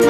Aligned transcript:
Hej 0.00 0.06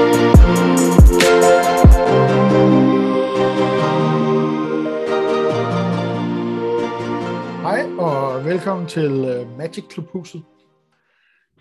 og 7.99 8.45
velkommen 8.45 8.89
til 8.89 9.11
øh, 9.11 9.57
Magic 9.59 9.85
Clubhuset. 9.93 10.45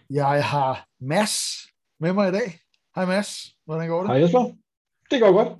Jeg 0.09 0.45
har 0.45 0.87
Mads 0.99 1.33
med 1.99 2.13
mig 2.13 2.29
i 2.29 2.31
dag. 2.31 2.59
Hej 2.95 3.05
Mads, 3.05 3.29
hvordan 3.65 3.87
går 3.87 4.01
det? 4.01 4.07
Hej 4.07 4.19
Jesper, 4.19 4.55
det 5.11 5.21
går 5.21 5.31
godt. 5.31 5.59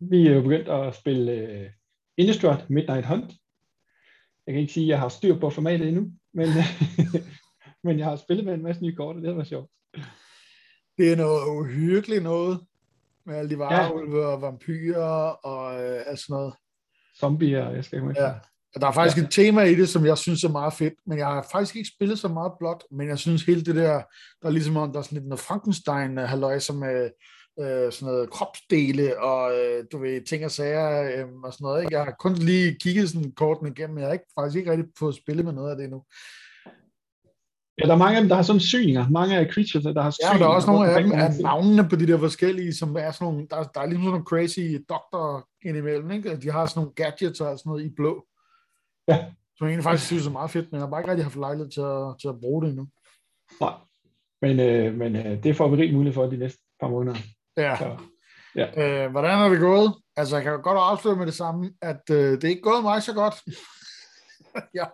Vi 0.00 0.26
er 0.26 0.34
jo 0.34 0.42
begyndt 0.42 0.68
at 0.68 0.94
spille 0.94 1.32
øh, 1.32 1.60
uh, 1.60 1.66
Innistrad 2.16 2.58
Midnight 2.68 3.06
Hunt. 3.06 3.32
Jeg 4.46 4.52
kan 4.52 4.60
ikke 4.60 4.72
sige, 4.72 4.84
at 4.84 4.88
jeg 4.88 5.00
har 5.00 5.08
styr 5.08 5.38
på 5.38 5.50
formatet 5.50 5.88
endnu, 5.88 6.12
men, 6.32 6.48
men 7.84 7.98
jeg 7.98 8.06
har 8.06 8.16
spillet 8.16 8.44
med 8.44 8.54
en 8.54 8.62
masse 8.62 8.82
nye 8.82 8.96
kort, 8.96 9.16
og 9.16 9.22
det 9.22 9.28
har 9.28 9.34
været 9.34 9.48
sjovt. 9.48 9.70
Det 10.98 11.12
er 11.12 11.16
noget 11.16 11.48
uhyggeligt 11.48 12.22
noget, 12.22 12.60
med 13.26 13.36
alle 13.36 13.50
de 13.50 13.58
varulve 13.58 14.20
ja. 14.20 14.26
og 14.26 14.42
vampyrer 14.42 15.46
og 15.46 15.84
øh, 15.84 16.02
alt 16.06 16.18
sådan 16.18 16.34
noget. 16.34 16.54
Zombier, 17.20 17.70
jeg 17.70 17.84
skal 17.84 17.98
ikke. 17.98 18.22
Ja. 18.22 18.32
Og 18.74 18.80
der 18.80 18.86
er 18.86 18.92
faktisk 18.92 19.16
ja. 19.16 19.22
et 19.22 19.30
tema 19.30 19.62
i 19.62 19.74
det, 19.74 19.88
som 19.88 20.06
jeg 20.06 20.18
synes 20.18 20.44
er 20.44 20.48
meget 20.48 20.72
fedt, 20.72 20.94
men 21.06 21.18
jeg 21.18 21.26
har 21.26 21.46
faktisk 21.52 21.76
ikke 21.76 21.90
spillet 21.96 22.18
så 22.18 22.28
meget 22.28 22.52
blot, 22.58 22.82
men 22.90 23.08
jeg 23.08 23.18
synes 23.18 23.42
hele 23.42 23.64
det 23.64 23.74
der, 23.74 24.02
der 24.42 24.48
er 24.48 24.50
ligesom 24.50 24.76
om, 24.76 24.92
der 24.92 24.98
er 24.98 25.02
sådan 25.02 25.18
lidt 25.18 25.28
noget 25.28 25.40
frankenstein 25.40 26.18
halløj 26.18 26.58
som 26.58 26.76
med 26.76 27.10
øh, 27.60 27.92
sådan 27.92 28.06
noget 28.06 28.30
kropsdele 28.30 29.20
og 29.20 29.52
øh, 29.58 29.84
du 29.92 29.98
ved, 29.98 30.26
ting 30.26 30.44
og 30.44 30.50
sager 30.50 31.02
øh, 31.02 31.26
og 31.44 31.52
sådan 31.52 31.64
noget. 31.64 31.82
Ikke? 31.82 31.96
Jeg 31.96 32.04
har 32.04 32.14
kun 32.18 32.34
lige 32.34 32.76
kigget 32.80 33.08
sådan 33.10 33.32
korten 33.32 33.66
igennem, 33.66 33.94
men 33.94 34.00
jeg 34.00 34.08
har 34.08 34.12
ikke, 34.12 34.32
faktisk 34.38 34.58
ikke 34.58 34.70
rigtig 34.70 34.86
fået 34.98 35.14
spillet 35.14 35.44
med 35.44 35.52
noget 35.52 35.70
af 35.70 35.76
det 35.76 35.84
endnu. 35.84 36.04
Ja, 37.78 37.86
der 37.86 37.92
er 37.92 37.98
mange 37.98 38.16
af 38.16 38.22
dem, 38.22 38.28
der 38.28 38.36
har 38.36 38.42
sådan 38.42 38.60
syninger. 38.60 39.08
Mange 39.08 39.36
af 39.36 39.46
creatures, 39.52 39.84
der 39.84 40.02
har 40.02 40.10
syninger. 40.10 40.34
Ja, 40.34 40.38
der 40.38 40.50
er 40.50 40.54
også 40.54 40.70
nogle 40.70 40.90
af 40.90 41.02
dem, 41.02 41.12
af 41.12 41.30
navnene 41.40 41.88
på 41.88 41.96
de 41.96 42.06
der 42.06 42.18
forskellige, 42.18 42.74
som 42.74 42.96
er 42.96 43.10
sådan 43.10 43.24
nogle, 43.24 43.46
der, 43.50 43.62
der 43.62 43.80
er 43.80 43.86
ligesom 43.86 44.02
sådan 44.02 44.10
nogle 44.10 44.24
crazy 44.24 44.84
doktor 44.88 45.48
indimellem, 45.64 46.10
ikke? 46.10 46.36
De 46.36 46.50
har 46.50 46.66
sådan 46.66 46.80
nogle 46.80 46.94
gadgets 46.94 47.40
og 47.40 47.58
sådan 47.58 47.70
noget 47.70 47.84
i 47.84 47.90
blå. 47.96 48.24
Ja. 49.08 49.16
Som 49.56 49.66
jeg 49.66 49.70
egentlig 49.70 49.84
faktisk 49.84 50.06
synes 50.06 50.26
er 50.26 50.30
meget 50.30 50.50
fedt, 50.50 50.72
men 50.72 50.78
jeg 50.78 50.86
har 50.86 50.90
bare 50.90 51.00
ikke 51.00 51.10
rigtig 51.10 51.24
haft 51.24 51.36
lejlighed 51.36 51.70
til 51.70 51.80
at, 51.80 52.20
til 52.20 52.28
at 52.28 52.40
bruge 52.40 52.62
det 52.62 52.68
endnu. 52.70 52.86
Nej, 53.60 53.74
men, 54.42 54.60
øh, 54.60 54.94
men 54.94 55.16
øh, 55.16 55.42
det 55.42 55.56
får 55.56 55.68
vi 55.68 55.76
rigtig 55.76 55.96
mulighed 55.96 56.14
for 56.14 56.26
de 56.26 56.36
næste 56.36 56.60
par 56.80 56.88
måneder. 56.88 57.16
Ja. 57.56 57.76
Så, 57.76 57.96
ja. 58.56 58.66
Øh, 59.04 59.10
hvordan 59.10 59.38
er 59.38 59.48
det 59.48 59.60
gået? 59.60 59.94
Altså, 60.16 60.36
jeg 60.36 60.44
kan 60.44 60.62
godt 60.62 60.78
afsløre 60.78 61.16
med 61.16 61.26
det 61.26 61.34
samme, 61.34 61.70
at 61.82 62.02
øh, 62.10 62.32
det 62.32 62.44
er 62.44 62.48
ikke 62.48 62.62
gået 62.62 62.82
mig 62.82 63.02
så 63.02 63.14
godt. 63.14 63.34
ja, 64.78 64.84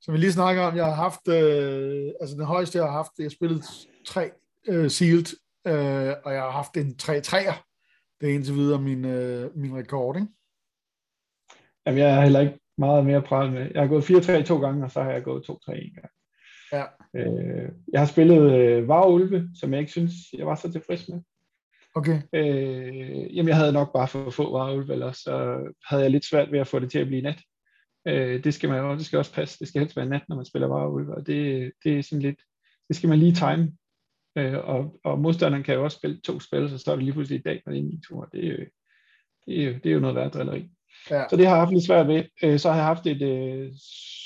som 0.00 0.14
vi 0.14 0.18
lige 0.18 0.32
snakker 0.32 0.62
om, 0.62 0.76
jeg 0.76 0.84
har 0.84 0.94
haft, 0.94 1.28
øh, 1.28 2.10
altså 2.20 2.36
den 2.36 2.44
højeste, 2.44 2.78
jeg 2.78 2.86
har 2.86 2.92
haft, 2.92 3.10
jeg 3.18 3.24
har 3.24 3.30
spillet 3.30 3.64
tre 4.06 4.30
øh, 4.68 4.90
sealed, 4.90 5.26
øh, 5.66 6.14
og 6.24 6.32
jeg 6.32 6.42
har 6.42 6.50
haft 6.50 6.76
en 6.76 6.96
3-3'er. 7.02 7.54
Det 8.20 8.30
er 8.30 8.34
indtil 8.34 8.54
videre 8.54 8.82
min, 8.82 9.04
øh, 9.04 9.56
min 9.56 9.76
rekord, 9.76 10.16
ikke? 10.16 10.28
Jamen, 11.86 12.00
jeg 12.00 12.10
er 12.16 12.20
heller 12.20 12.40
ikke 12.40 12.58
meget 12.78 13.06
mere 13.06 13.22
pral 13.22 13.52
med. 13.52 13.70
Jeg 13.74 13.82
har 13.82 13.88
gået 13.88 14.10
4-3 14.10 14.42
to 14.42 14.60
gange, 14.60 14.84
og 14.84 14.90
så 14.90 15.02
har 15.02 15.10
jeg 15.10 15.22
gået 15.22 15.44
2-3 15.50 15.72
en 15.72 15.94
gang. 15.94 16.10
Ja. 16.72 16.84
Øh, 17.16 17.68
jeg 17.92 18.00
har 18.00 18.06
spillet 18.06 18.52
øh, 18.52 18.88
Varulve, 18.88 19.48
som 19.60 19.72
jeg 19.72 19.80
ikke 19.80 19.92
synes, 19.92 20.12
jeg 20.32 20.46
var 20.46 20.54
så 20.54 20.72
tilfreds 20.72 21.08
med. 21.08 21.20
Okay. 21.94 22.22
Øh, 22.32 23.36
jamen, 23.36 23.48
jeg 23.48 23.56
havde 23.56 23.72
nok 23.72 23.92
bare 23.92 24.08
for 24.08 24.30
få 24.30 24.52
Varulve, 24.52 24.92
eller 24.92 25.12
så 25.12 25.58
havde 25.88 26.02
jeg 26.02 26.10
lidt 26.10 26.24
svært 26.24 26.52
ved 26.52 26.58
at 26.58 26.68
få 26.68 26.78
det 26.78 26.90
til 26.90 26.98
at 26.98 27.06
blive 27.06 27.22
nat. 27.22 27.42
Øh, 28.06 28.44
det 28.44 28.54
skal 28.54 28.68
man 28.68 28.98
det 28.98 29.06
skal 29.06 29.18
også 29.18 29.32
passe. 29.32 29.58
Det 29.58 29.68
skal 29.68 29.80
helst 29.80 29.96
være 29.96 30.06
nat, 30.06 30.22
når 30.28 30.36
man 30.36 30.44
spiller 30.44 30.68
Varulve, 30.68 31.14
og 31.14 31.26
det, 31.26 31.72
det 31.84 31.98
er 31.98 32.02
sådan 32.02 32.22
lidt, 32.22 32.40
det 32.88 32.96
skal 32.96 33.08
man 33.08 33.18
lige 33.18 33.32
time. 33.32 33.72
Øh, 34.36 34.68
og, 34.68 35.00
og 35.04 35.18
modstanderen 35.18 35.64
kan 35.64 35.74
jo 35.74 35.84
også 35.84 35.96
spille 35.96 36.20
to 36.20 36.40
spil, 36.40 36.70
så 36.70 36.78
står 36.78 36.94
det 36.94 37.04
lige 37.04 37.12
pludselig 37.12 37.38
i 37.38 37.42
dag, 37.42 37.62
når 37.66 37.72
det 37.72 37.80
er 37.80 37.84
en 37.84 38.02
tur. 38.02 38.24
Det 38.24 38.46
er 38.46 38.50
jo, 38.50 38.64
det 39.46 39.62
er 39.62 39.66
jo, 39.66 39.72
det 39.72 39.86
er 39.86 39.94
jo 39.94 40.00
noget 40.00 40.16
værd 40.16 40.30
drilleri. 40.32 40.70
Ja. 41.10 41.24
Så 41.30 41.36
det 41.36 41.46
har 41.46 41.54
jeg 41.54 41.62
haft 41.62 41.72
lidt 41.72 41.86
svært 41.86 42.08
ved. 42.08 42.24
Øh, 42.42 42.58
så 42.58 42.68
har 42.68 42.76
jeg 42.76 42.86
haft 42.86 43.06
et 43.06 43.22
øh, 43.22 43.72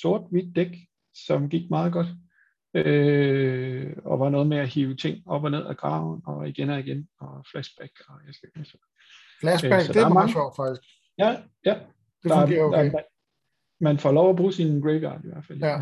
sort-hvidt 0.00 0.56
dæk, 0.56 0.76
som 1.14 1.48
gik 1.48 1.70
meget 1.70 1.92
godt. 1.92 2.06
Øh, 2.74 3.92
og 4.04 4.20
var 4.20 4.28
noget 4.28 4.46
med 4.46 4.58
at 4.58 4.69
hive 4.69 4.96
ting 4.96 5.22
op 5.26 5.44
og 5.44 5.50
ned 5.50 5.66
af 5.66 5.76
graven, 5.76 6.22
og 6.26 6.48
igen 6.48 6.70
og 6.70 6.78
igen, 6.78 7.08
og 7.20 7.44
flashback, 7.50 7.92
og 8.08 8.14
jeg 8.26 8.34
skal 8.34 8.48
ikke 8.56 8.70
Flashback, 9.40 9.88
øh, 9.88 9.94
det 9.94 10.02
er 10.02 10.08
meget 10.08 10.30
sjovt 10.30 10.56
faktisk. 10.56 10.82
Ja, 11.19 11.36
ja. 11.66 11.74
Det 12.22 12.32
fungerer 12.32 12.64
okay. 12.64 12.90
Der, 12.90 13.00
man 13.80 13.98
får 13.98 14.12
lov 14.12 14.30
at 14.30 14.36
bruge 14.36 14.52
sin 14.52 14.80
graveyard 14.80 15.24
i 15.24 15.28
hvert 15.32 15.44
fald. 15.46 15.58
Ja. 15.58 15.80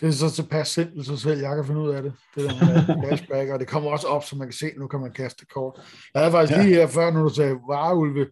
Det 0.00 0.08
er 0.08 0.12
så 0.12 0.30
tilpas 0.30 0.68
simpelt, 0.68 1.06
så 1.06 1.16
selv 1.16 1.40
jeg 1.40 1.56
kan 1.56 1.64
finde 1.66 1.80
ud 1.80 1.90
af 1.90 2.02
det. 2.02 2.12
Det 2.34 2.44
der 2.44 2.66
med 2.66 2.84
flashback, 3.06 3.50
og 3.50 3.60
det 3.60 3.68
kommer 3.68 3.90
også 3.90 4.06
op, 4.06 4.24
så 4.24 4.36
man 4.36 4.46
kan 4.46 4.52
se, 4.54 4.72
nu 4.76 4.86
kan 4.86 5.00
man 5.00 5.12
kaste 5.12 5.46
kort. 5.46 5.80
Jeg 6.14 6.22
havde 6.22 6.32
faktisk 6.32 6.58
ja. 6.58 6.62
lige 6.62 6.74
her 6.74 6.86
før, 6.86 7.10
når 7.10 7.22
du 7.22 7.34
sagde 7.34 7.54
vareulve, 7.54 8.26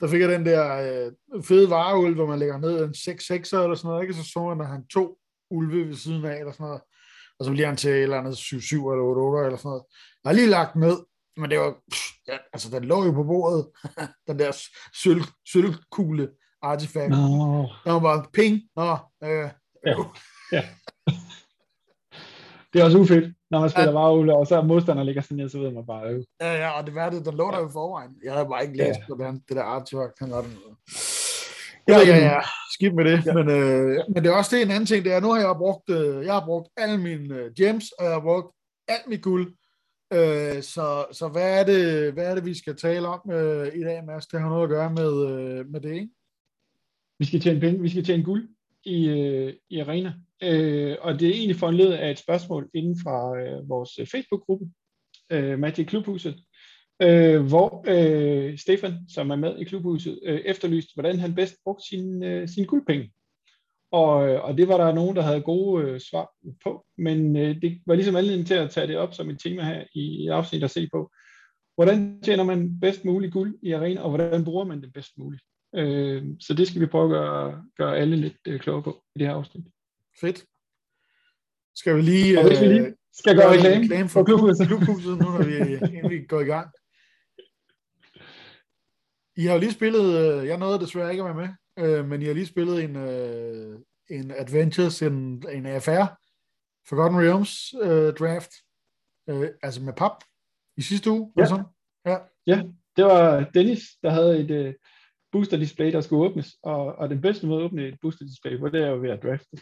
der 0.00 0.08
fik 0.08 0.20
jeg 0.20 0.28
den 0.28 0.46
der 0.46 0.62
øh, 0.76 1.42
fede 1.44 1.70
vareulve, 1.70 2.14
hvor 2.14 2.26
man 2.26 2.38
lægger 2.38 2.58
ned 2.58 2.84
en 2.84 2.90
6-6'er 2.90 3.62
eller 3.62 3.74
sådan 3.74 3.88
noget, 3.88 4.02
ikke? 4.02 4.14
så 4.14 4.24
så 4.32 4.44
man, 4.44 4.60
at 4.60 4.66
han 4.66 4.86
to 4.86 5.18
ulve 5.50 5.88
ved 5.88 5.94
siden 5.94 6.24
af, 6.24 6.38
eller 6.38 6.52
sådan 6.52 6.66
noget. 6.66 6.80
Og 7.38 7.44
så 7.44 7.50
bliver 7.50 7.66
han 7.66 7.76
til 7.76 7.90
et 7.90 8.02
eller 8.02 8.18
andet 8.18 8.34
7-7 8.34 8.74
eller 8.74 9.42
8-8 9.42 9.46
eller 9.46 9.58
sådan 9.58 9.68
noget. 9.68 9.82
Jeg 10.24 10.28
har 10.30 10.34
lige 10.34 10.46
lagt 10.46 10.76
ned, 10.76 10.96
men 11.36 11.50
det 11.50 11.58
var, 11.58 11.72
pff, 11.92 12.06
ja, 12.28 12.36
altså 12.52 12.70
den 12.70 12.84
lå 12.84 13.04
jo 13.04 13.12
på 13.12 13.24
bordet, 13.24 13.66
den 14.28 14.38
der 14.38 14.52
sølv, 15.02 15.22
sølvkugle 15.52 16.28
artefakt. 16.70 17.10
No. 17.10 17.66
Der 17.84 17.92
var 17.92 18.00
bare 18.00 18.24
ping, 18.32 18.62
nå, 18.76 18.96
øh, 19.24 19.48
ja. 19.86 19.94
ja. 20.52 20.62
Det 22.72 22.80
er 22.80 22.84
også 22.84 22.98
ufedt, 22.98 23.34
når 23.50 23.60
man 23.60 23.70
spiller 23.70 23.92
ja. 23.92 23.98
varulve, 23.98 24.36
og 24.36 24.46
så 24.46 24.62
modstander 24.62 25.02
ligger 25.02 25.22
sådan 25.22 25.36
ned, 25.36 25.48
så 25.48 25.58
ved 25.58 25.70
man 25.70 25.86
bare, 25.86 26.08
øh. 26.10 26.24
Ja, 26.40 26.52
ja, 26.54 26.70
og 26.78 26.86
det 26.86 26.94
var 26.94 27.10
det, 27.10 27.24
der 27.24 27.32
lå 27.32 27.50
der 27.50 27.60
jo 27.60 27.68
forvejen. 27.68 28.10
Jeg 28.24 28.32
havde 28.32 28.46
bare 28.46 28.62
ikke 28.62 28.76
læst 28.76 29.00
ja. 29.00 29.14
på 29.14 29.24
det, 29.48 29.56
der 29.56 29.62
artefakt, 29.62 30.18
han 30.18 30.30
var 30.30 30.42
den. 30.42 30.58
Ja, 31.88 31.98
ja, 31.98 32.16
ja, 32.16 32.40
skidt 32.74 32.94
med 32.94 33.04
det. 33.04 33.26
Ja. 33.26 33.32
Men, 33.34 33.50
øh, 33.50 33.98
men 34.08 34.22
det 34.22 34.26
er 34.26 34.36
også 34.36 34.56
det 34.56 34.62
en 34.62 34.70
anden 34.70 34.86
ting, 34.86 35.04
det 35.04 35.12
er, 35.12 35.20
nu 35.20 35.32
har 35.32 35.40
jeg 35.40 35.54
brugt, 35.58 35.90
øh, 35.90 36.24
jeg 36.24 36.34
har 36.34 36.44
brugt 36.44 36.68
alle 36.76 36.98
mine 36.98 37.34
øh, 37.34 37.50
gems, 37.56 37.92
og 37.98 38.04
jeg 38.04 38.12
har 38.12 38.20
brugt 38.20 38.48
alt 38.88 39.06
mit 39.08 39.22
guld. 39.22 39.54
Øh, 40.12 40.62
så, 40.62 41.04
så 41.12 41.28
hvad 41.28 41.60
er 41.60 41.64
det, 41.64 42.12
hvad 42.12 42.24
er 42.26 42.34
det, 42.34 42.44
vi 42.44 42.54
skal 42.58 42.76
tale 42.76 43.08
om 43.08 43.30
øh, 43.30 43.66
i 43.74 43.82
dag, 43.82 44.04
Mads? 44.04 44.26
Det 44.26 44.40
har 44.40 44.48
noget 44.48 44.62
at 44.62 44.68
gøre 44.68 44.90
med, 44.90 45.12
øh, 45.30 45.66
med 45.72 45.80
det, 45.80 45.92
ikke? 45.92 46.08
Vi 47.18 47.24
skal 47.24 47.40
tjene 47.40 47.60
penge, 47.60 47.82
vi 47.82 47.88
skal 47.88 48.04
tjene 48.04 48.22
guld 48.22 48.48
i, 48.84 49.08
øh, 49.08 49.54
i 49.70 49.78
arena. 49.78 50.14
Øh, 50.42 50.96
og 51.00 51.20
det 51.20 51.28
er 51.28 51.34
egentlig 51.34 51.56
foranledet 51.56 51.92
af 51.92 52.10
et 52.10 52.18
spørgsmål 52.18 52.70
inden 52.74 52.96
fra 53.02 53.38
øh, 53.38 53.68
vores 53.68 54.10
Facebook-gruppe, 54.10 54.66
øh, 55.32 55.58
Magic 55.58 55.86
Klubhuset, 55.86 56.36
øh, 57.02 57.42
hvor 57.42 57.84
øh, 57.88 58.58
Stefan, 58.58 58.94
som 59.08 59.30
er 59.30 59.36
med 59.36 59.58
i 59.58 59.64
klubhuset, 59.64 60.20
øh, 60.24 60.40
efterlyste, 60.40 60.92
hvordan 60.94 61.18
han 61.18 61.34
bedst 61.34 61.56
brugte 61.64 61.84
sine 61.88 62.26
øh, 62.26 62.48
sin 62.48 62.64
guldpenge. 62.64 63.12
Og, 63.90 64.28
øh, 64.28 64.44
og 64.44 64.58
det 64.58 64.68
var 64.68 64.76
der 64.76 64.94
nogen, 64.94 65.16
der 65.16 65.22
havde 65.22 65.42
gode 65.42 65.84
øh, 65.84 66.00
svar 66.00 66.30
på, 66.64 66.86
men 66.98 67.36
øh, 67.36 67.62
det 67.62 67.80
var 67.86 67.94
ligesom 67.94 68.16
anledning 68.16 68.46
til 68.46 68.54
at 68.54 68.70
tage 68.70 68.86
det 68.86 68.96
op 68.96 69.14
som 69.14 69.30
et 69.30 69.40
tema 69.40 69.62
her 69.62 69.84
i 69.94 70.26
et 70.26 70.30
afsnit 70.30 70.64
at 70.64 70.70
se 70.70 70.88
på, 70.92 71.10
hvordan 71.74 72.20
tjener 72.22 72.44
man 72.44 72.80
bedst 72.80 73.04
muligt 73.04 73.32
guld 73.32 73.58
i 73.62 73.72
arena, 73.72 74.00
og 74.00 74.08
hvordan 74.10 74.44
bruger 74.44 74.64
man 74.64 74.82
det 74.82 74.92
bedst 74.92 75.18
muligt. 75.18 75.42
Øh, 75.76 76.24
så 76.40 76.54
det 76.54 76.66
skal 76.68 76.80
vi 76.80 76.86
prøve 76.86 77.04
at 77.04 77.10
gøre, 77.10 77.64
gøre 77.76 77.96
alle 77.96 78.16
lidt 78.16 78.38
øh, 78.48 78.60
klogere 78.60 78.82
på 78.82 79.02
i 79.14 79.18
det 79.18 79.26
her 79.26 79.34
afsnit. 79.34 79.64
Fedt. 80.20 80.44
Skal 81.74 81.96
vi 81.96 82.02
lige, 82.02 82.38
og 82.38 82.46
hvis 82.46 82.60
vi 82.60 82.66
lige 82.66 82.86
øh, 82.86 82.92
skal 83.12 83.36
gøre 83.36 83.52
reklame, 83.52 83.82
reklame 83.82 84.08
for 84.08 84.24
klubhuset, 84.24 84.66
klubhuset 84.66 85.18
nu, 85.18 85.24
når 85.24 85.44
vi, 85.44 85.56
inden 85.96 86.10
vi 86.10 86.26
går 86.26 86.40
i 86.40 86.44
gang. 86.44 86.70
I 89.36 89.44
har 89.44 89.54
jo 89.54 89.60
lige 89.60 89.72
spillet, 89.72 90.06
øh, 90.18 90.46
jeg 90.46 90.58
nåede 90.58 90.80
desværre 90.80 91.10
ikke 91.10 91.22
at 91.22 91.36
være 91.36 91.46
med, 91.46 91.48
øh, 91.84 92.08
men 92.08 92.22
I 92.22 92.24
har 92.24 92.34
lige 92.34 92.46
spillet 92.46 92.84
en, 92.84 92.96
en 94.10 94.30
Adventures, 94.30 95.02
en, 95.02 95.42
en 95.52 95.66
AFR, 95.66 96.06
Forgotten 96.88 97.20
Realms 97.20 97.74
uh, 97.74 98.14
draft, 98.14 98.52
uh, 99.26 99.46
altså 99.62 99.82
med 99.82 99.92
pap, 99.92 100.12
i 100.76 100.82
sidste 100.82 101.10
uge. 101.10 101.32
Ja. 101.38 101.46
Sådan. 101.46 101.64
ja. 102.06 102.18
ja, 102.46 102.62
det 102.96 103.04
var 103.04 103.50
Dennis, 103.54 103.80
der 104.02 104.10
havde 104.10 104.38
et, 104.38 104.76
booster 105.36 105.56
display, 105.56 105.92
der 105.92 106.00
skulle 106.00 106.24
åbnes, 106.28 106.56
og, 106.62 106.80
og 106.98 107.10
den 107.10 107.20
bedste 107.20 107.46
måde 107.46 107.60
at 107.60 107.64
åbne 107.64 107.88
et 107.88 107.98
booster 108.02 108.24
display 108.24 108.58
på, 108.58 108.68
det 108.68 108.82
er 108.82 108.88
jo 108.88 109.00
ved 109.00 109.10
at 109.10 109.22
drafte. 109.22 109.56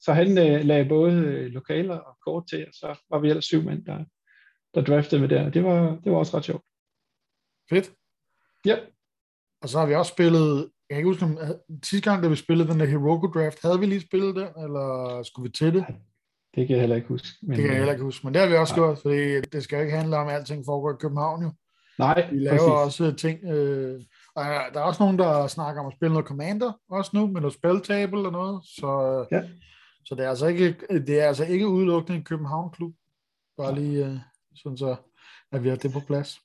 Så 0.00 0.12
han 0.12 0.38
øh, 0.38 0.64
lagde 0.64 0.88
både 0.88 1.12
øh, 1.12 1.46
lokaler 1.46 1.96
og 1.96 2.16
kort 2.26 2.44
til, 2.48 2.66
og 2.66 2.74
så 2.74 2.98
var 3.10 3.18
vi 3.18 3.28
ellers 3.28 3.44
syv 3.44 3.62
mænd, 3.62 3.84
der, 3.84 4.04
der 4.74 4.84
draftede 4.84 5.20
med 5.20 5.28
der. 5.28 5.50
Det 5.50 5.64
var, 5.64 5.98
det 6.04 6.12
var 6.12 6.18
også 6.18 6.36
ret 6.36 6.44
sjovt. 6.44 6.64
Fedt. 7.70 7.92
Ja. 8.64 8.76
Og 9.62 9.68
så 9.68 9.78
har 9.78 9.86
vi 9.86 9.94
også 9.94 10.12
spillet, 10.12 10.70
jeg 10.88 10.94
kan 10.94 10.96
ikke 10.96 11.08
huske, 11.08 11.24
om 11.24 11.38
sidste 11.84 12.10
gang, 12.10 12.22
da 12.22 12.28
vi 12.28 12.36
spillede 12.36 12.68
den 12.68 12.80
der 12.80 12.86
Heroku 12.86 13.26
draft, 13.26 13.62
havde 13.62 13.80
vi 13.80 13.86
lige 13.86 14.00
spillet 14.00 14.34
den, 14.36 14.48
eller 14.64 15.20
skulle 15.22 15.48
vi 15.48 15.52
til 15.52 15.74
det? 15.74 15.84
Det 16.54 16.66
kan 16.66 16.76
jeg 16.76 16.80
heller 16.80 16.96
ikke 16.96 17.08
huske. 17.08 17.28
Men, 17.42 17.50
det 17.50 17.58
kan 17.58 17.70
jeg 17.70 17.76
heller 17.76 17.92
ikke 17.92 18.04
huske, 18.04 18.26
men 18.26 18.34
det 18.34 18.42
har 18.42 18.48
vi 18.48 18.56
også 18.56 18.76
nej. 18.76 18.86
gjort, 18.86 18.98
fordi 18.98 19.40
det 19.40 19.62
skal 19.62 19.80
ikke 19.80 19.96
handle 19.96 20.16
om, 20.16 20.28
at 20.28 20.34
alting 20.34 20.64
foregår 20.64 20.92
i 20.92 21.00
København 21.00 21.42
jo. 21.42 21.50
Nej, 21.98 22.30
Vi 22.32 22.38
laver 22.38 22.82
præcis. 22.84 23.00
også 23.00 23.14
ting, 23.16 23.44
øh, 23.44 24.00
der 24.36 24.42
er, 24.42 24.72
der 24.72 24.80
er 24.80 24.84
også 24.84 25.02
nogen, 25.02 25.18
der 25.18 25.46
snakker 25.46 25.80
om 25.80 25.86
at 25.86 25.92
spille 25.92 26.12
noget 26.12 26.26
Commander, 26.26 26.72
også 26.90 27.10
nu, 27.14 27.26
med 27.26 27.40
noget 27.40 27.54
spiltable 27.54 28.18
eller 28.18 28.30
noget, 28.30 28.64
så, 28.64 29.26
ja. 29.32 29.42
så 30.04 30.14
det, 30.14 30.24
er 30.24 30.28
altså 30.28 30.46
ikke, 30.46 30.76
det 30.90 31.20
er 31.20 31.28
altså 31.28 31.44
ikke 31.44 31.68
udelukkende 31.68 32.18
en 32.18 32.24
København-klub, 32.24 32.92
bare 33.56 33.74
lige 33.74 34.06
uh, 34.06 34.16
sådan 34.54 34.78
så, 34.78 34.96
at 35.52 35.64
vi 35.64 35.68
har 35.68 35.76
det 35.76 35.92
på 35.92 36.00
plads. 36.06 36.40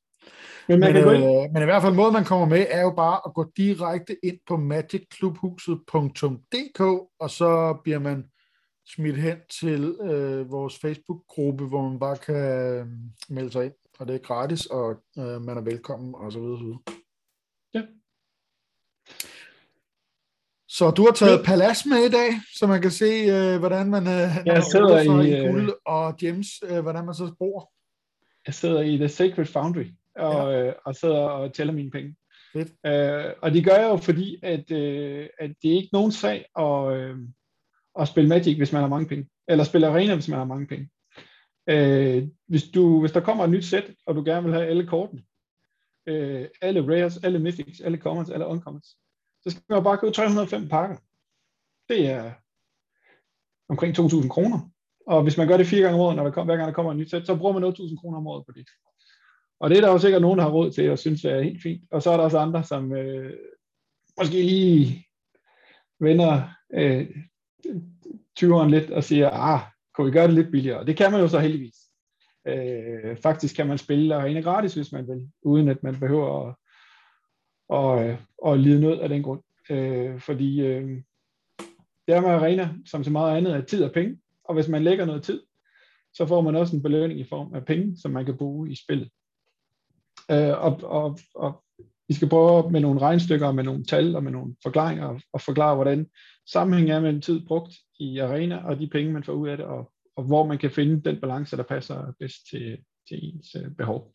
Men, 0.67 0.79
man 0.79 0.93
men, 0.93 1.03
kan 1.03 1.15
øh, 1.15 1.21
gå 1.21 1.47
men 1.53 1.61
i 1.61 1.65
hvert 1.65 1.81
fald 1.81 1.93
måden, 1.93 2.13
man 2.13 2.25
kommer 2.25 2.45
med, 2.45 2.65
er 2.69 2.81
jo 2.81 2.91
bare 2.91 3.19
at 3.25 3.33
gå 3.33 3.45
direkte 3.57 4.17
ind 4.23 4.37
på 4.47 4.57
magicklubhuset.dk, 4.57 6.81
og 7.19 7.29
så 7.29 7.77
bliver 7.83 7.99
man 7.99 8.25
smidt 8.87 9.17
hen 9.17 9.37
til 9.61 9.95
øh, 10.01 10.51
vores 10.51 10.79
Facebook-gruppe, 10.79 11.65
hvor 11.65 11.89
man 11.89 11.99
bare 11.99 12.17
kan 12.17 12.35
øh, 12.35 12.87
melde 13.29 13.51
sig 13.51 13.65
ind, 13.65 13.73
og 13.99 14.07
det 14.07 14.15
er 14.15 14.19
gratis, 14.19 14.65
og 14.65 14.95
øh, 15.17 15.41
man 15.41 15.57
er 15.57 15.61
velkommen, 15.61 16.15
og 16.15 16.31
så 16.31 16.39
videre. 16.39 16.79
Så 20.67 20.91
du 20.91 21.03
har 21.05 21.11
taget. 21.11 21.45
Palas 21.45 21.85
med 21.85 21.97
i 21.97 22.09
dag, 22.09 22.29
så 22.57 22.67
man 22.67 22.81
kan 22.81 22.91
se, 22.91 23.05
øh, 23.05 23.59
hvordan 23.59 23.89
man, 23.89 24.07
øh, 24.07 24.29
jeg 24.45 24.63
sidder 24.63 24.97
i, 24.97 25.43
i 25.43 25.47
guld, 25.47 25.69
øh, 25.69 25.75
og 25.85 26.15
James, 26.21 26.47
øh, 26.69 26.79
hvordan 26.79 27.05
man 27.05 27.15
så 27.15 27.35
bor. 27.39 27.71
Jeg 28.47 28.53
sidder 28.53 28.81
i 28.81 28.97
The 28.97 29.09
Sacred 29.09 29.45
Foundry, 29.45 29.85
og, 30.15 30.53
ja. 30.53 30.67
øh, 30.67 30.73
og 30.85 30.95
sidder 30.95 31.19
og 31.19 31.53
tæller 31.53 31.73
mine 31.73 31.91
penge. 31.91 32.15
Fedt. 32.53 32.71
Øh, 32.85 33.33
og 33.41 33.51
det 33.51 33.65
gør 33.65 33.75
jeg 33.75 33.89
jo, 33.89 33.97
fordi 33.97 34.39
at, 34.43 34.71
øh, 34.71 35.29
at 35.39 35.51
det 35.61 35.71
er 35.71 35.75
ikke 35.75 35.89
nogen 35.93 36.11
sag 36.11 36.45
at, 36.59 36.93
øh, 36.93 37.17
at 37.99 38.07
spille 38.07 38.29
Magic, 38.29 38.57
hvis 38.57 38.71
man 38.71 38.81
har 38.81 38.89
mange 38.89 39.07
penge. 39.07 39.29
Eller 39.47 39.63
spille 39.63 39.87
Arena, 39.87 40.13
hvis 40.13 40.27
man 40.27 40.37
har 40.37 40.45
mange 40.45 40.67
penge. 40.67 40.89
Øh, 41.69 42.27
hvis, 42.47 42.63
du, 42.63 42.99
hvis 42.99 43.11
der 43.11 43.19
kommer 43.19 43.43
et 43.43 43.49
nyt 43.49 43.65
sæt, 43.65 43.91
og 44.05 44.15
du 44.15 44.23
gerne 44.23 44.43
vil 44.43 44.53
have 44.53 44.67
alle 44.67 44.87
kortene, 44.87 45.21
øh, 46.07 46.47
alle 46.61 46.81
rares, 46.81 47.23
alle 47.23 47.39
mythics, 47.39 47.81
alle 47.81 47.97
commons, 47.97 48.29
alle 48.29 48.45
uncommons, 48.45 48.97
så 49.43 49.49
skal 49.49 49.61
man 49.69 49.83
bare 49.83 49.97
købe 49.97 50.13
305 50.13 50.69
pakker. 50.69 50.97
Det 51.89 52.09
er 52.09 52.31
omkring 53.69 53.99
2.000 53.99 54.27
kroner. 54.27 54.69
Og 55.07 55.23
hvis 55.23 55.37
man 55.37 55.47
gør 55.47 55.57
det 55.57 55.67
fire 55.67 55.81
gange 55.81 55.95
om 55.95 56.01
året, 56.01 56.15
når 56.15 56.23
der 56.23 56.31
kom, 56.31 56.45
hver 56.45 56.57
gang 56.57 56.67
der 56.67 56.73
kommer 56.73 56.91
et 56.91 56.97
ny 56.97 57.05
sæt, 57.05 57.25
så 57.25 57.37
bruger 57.37 57.59
man 57.59 57.71
8.000 57.71 58.01
kroner 58.01 58.17
om 58.17 58.27
året 58.27 58.45
på 58.45 58.51
det. 58.51 58.67
Og 59.59 59.69
det 59.69 59.77
er 59.77 59.81
der 59.81 59.91
jo 59.91 59.99
sikkert 59.99 60.21
nogen, 60.21 60.37
der 60.37 60.43
har 60.43 60.51
råd 60.51 60.71
til, 60.71 60.91
og 60.91 60.99
synes 60.99 61.25
er 61.25 61.41
helt 61.41 61.61
fint. 61.61 61.83
Og 61.91 62.01
så 62.01 62.11
er 62.11 62.17
der 62.17 62.23
også 62.23 62.39
andre, 62.39 62.63
som 62.63 62.95
øh, 62.95 63.33
måske 64.19 64.33
lige 64.33 65.07
vender 65.99 66.49
øh, 66.73 67.07
20'eren 68.39 68.69
lidt 68.69 68.91
og 68.91 69.03
siger, 69.03 69.29
ah, 69.29 69.59
kunne 69.93 70.05
vi 70.05 70.11
gøre 70.11 70.27
det 70.27 70.33
lidt 70.33 70.51
billigere? 70.51 70.79
Og 70.79 70.87
det 70.87 70.97
kan 70.97 71.11
man 71.11 71.21
jo 71.21 71.27
så 71.27 71.39
heldigvis. 71.39 71.77
Øh, 72.47 73.17
faktisk 73.17 73.55
kan 73.55 73.67
man 73.67 73.77
spille 73.77 74.15
arena 74.15 74.39
gratis, 74.39 74.73
hvis 74.73 74.91
man 74.91 75.07
vil, 75.07 75.31
uden 75.41 75.69
at 75.69 75.83
man 75.83 75.99
behøver 75.99 76.47
at, 76.47 76.55
og, 77.71 78.05
øh, 78.05 78.17
og 78.37 78.57
lide 78.57 78.79
nød 78.79 78.99
af 78.99 79.09
den 79.09 79.23
grund. 79.23 79.41
Øh, 79.69 80.19
fordi 80.19 80.61
øh, 80.61 81.01
det 82.07 82.15
er 82.15 82.21
med 82.21 82.29
arena, 82.29 82.69
som 82.85 83.03
så 83.03 83.11
meget 83.11 83.37
andet, 83.37 83.53
er 83.53 83.61
tid 83.61 83.83
og 83.83 83.91
penge. 83.91 84.17
Og 84.43 84.53
hvis 84.53 84.67
man 84.67 84.83
lægger 84.83 85.05
noget 85.05 85.23
tid, 85.23 85.41
så 86.13 86.25
får 86.25 86.41
man 86.41 86.55
også 86.55 86.75
en 86.75 86.83
belønning 86.83 87.19
i 87.19 87.23
form 87.29 87.53
af 87.53 87.65
penge, 87.65 87.97
som 87.97 88.11
man 88.11 88.25
kan 88.25 88.37
bruge 88.37 88.71
i 88.71 88.75
spillet. 88.75 89.09
Øh, 90.31 90.63
og, 90.63 90.79
og, 90.83 91.19
og 91.35 91.63
vi 92.07 92.13
skal 92.13 92.29
prøve 92.29 92.71
med 92.71 92.79
nogle 92.79 93.01
regnstykker, 93.01 93.51
med 93.51 93.63
nogle 93.63 93.83
tal 93.83 94.15
og 94.15 94.23
med 94.23 94.31
nogle 94.31 94.55
forklaringer 94.63 95.19
og 95.33 95.41
forklare, 95.41 95.75
hvordan 95.75 96.09
sammenhængen 96.47 96.95
er 96.95 96.99
mellem 96.99 97.21
tid 97.21 97.47
brugt 97.47 97.73
i 97.99 98.17
arena 98.17 98.57
og 98.57 98.79
de 98.79 98.87
penge, 98.87 99.13
man 99.13 99.23
får 99.23 99.33
ud 99.33 99.47
af 99.47 99.57
det, 99.57 99.65
og, 99.65 99.91
og 100.15 100.23
hvor 100.23 100.45
man 100.45 100.57
kan 100.57 100.71
finde 100.71 101.09
den 101.09 101.21
balance, 101.21 101.57
der 101.57 101.63
passer 101.63 102.13
bedst 102.19 102.49
til, 102.49 102.77
til 103.07 103.19
ens 103.21 103.55
øh, 103.55 103.71
behov. 103.77 104.13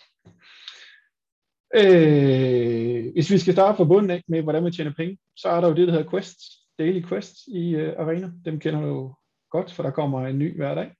Øh, 1.74 3.12
hvis 3.12 3.30
vi 3.30 3.38
skal 3.38 3.52
starte 3.52 3.76
fra 3.76 3.84
bunden 3.84 4.10
af 4.10 4.22
med, 4.28 4.42
hvordan 4.42 4.62
man 4.62 4.72
tjener 4.72 4.92
penge, 4.92 5.18
så 5.36 5.48
er 5.48 5.60
der 5.60 5.68
jo 5.68 5.74
det, 5.74 5.88
der 5.88 5.94
hedder 5.94 6.10
quests, 6.10 6.44
daily 6.78 7.02
quests 7.08 7.46
i 7.46 7.74
øh, 7.74 7.94
arena. 7.98 8.30
Dem 8.44 8.60
kender 8.60 8.80
du 8.80 8.86
jo 8.86 9.14
godt, 9.50 9.72
for 9.72 9.82
der 9.82 9.90
kommer 9.90 10.26
en 10.26 10.38
ny 10.38 10.56
hver 10.56 10.74
dag. 10.74 10.92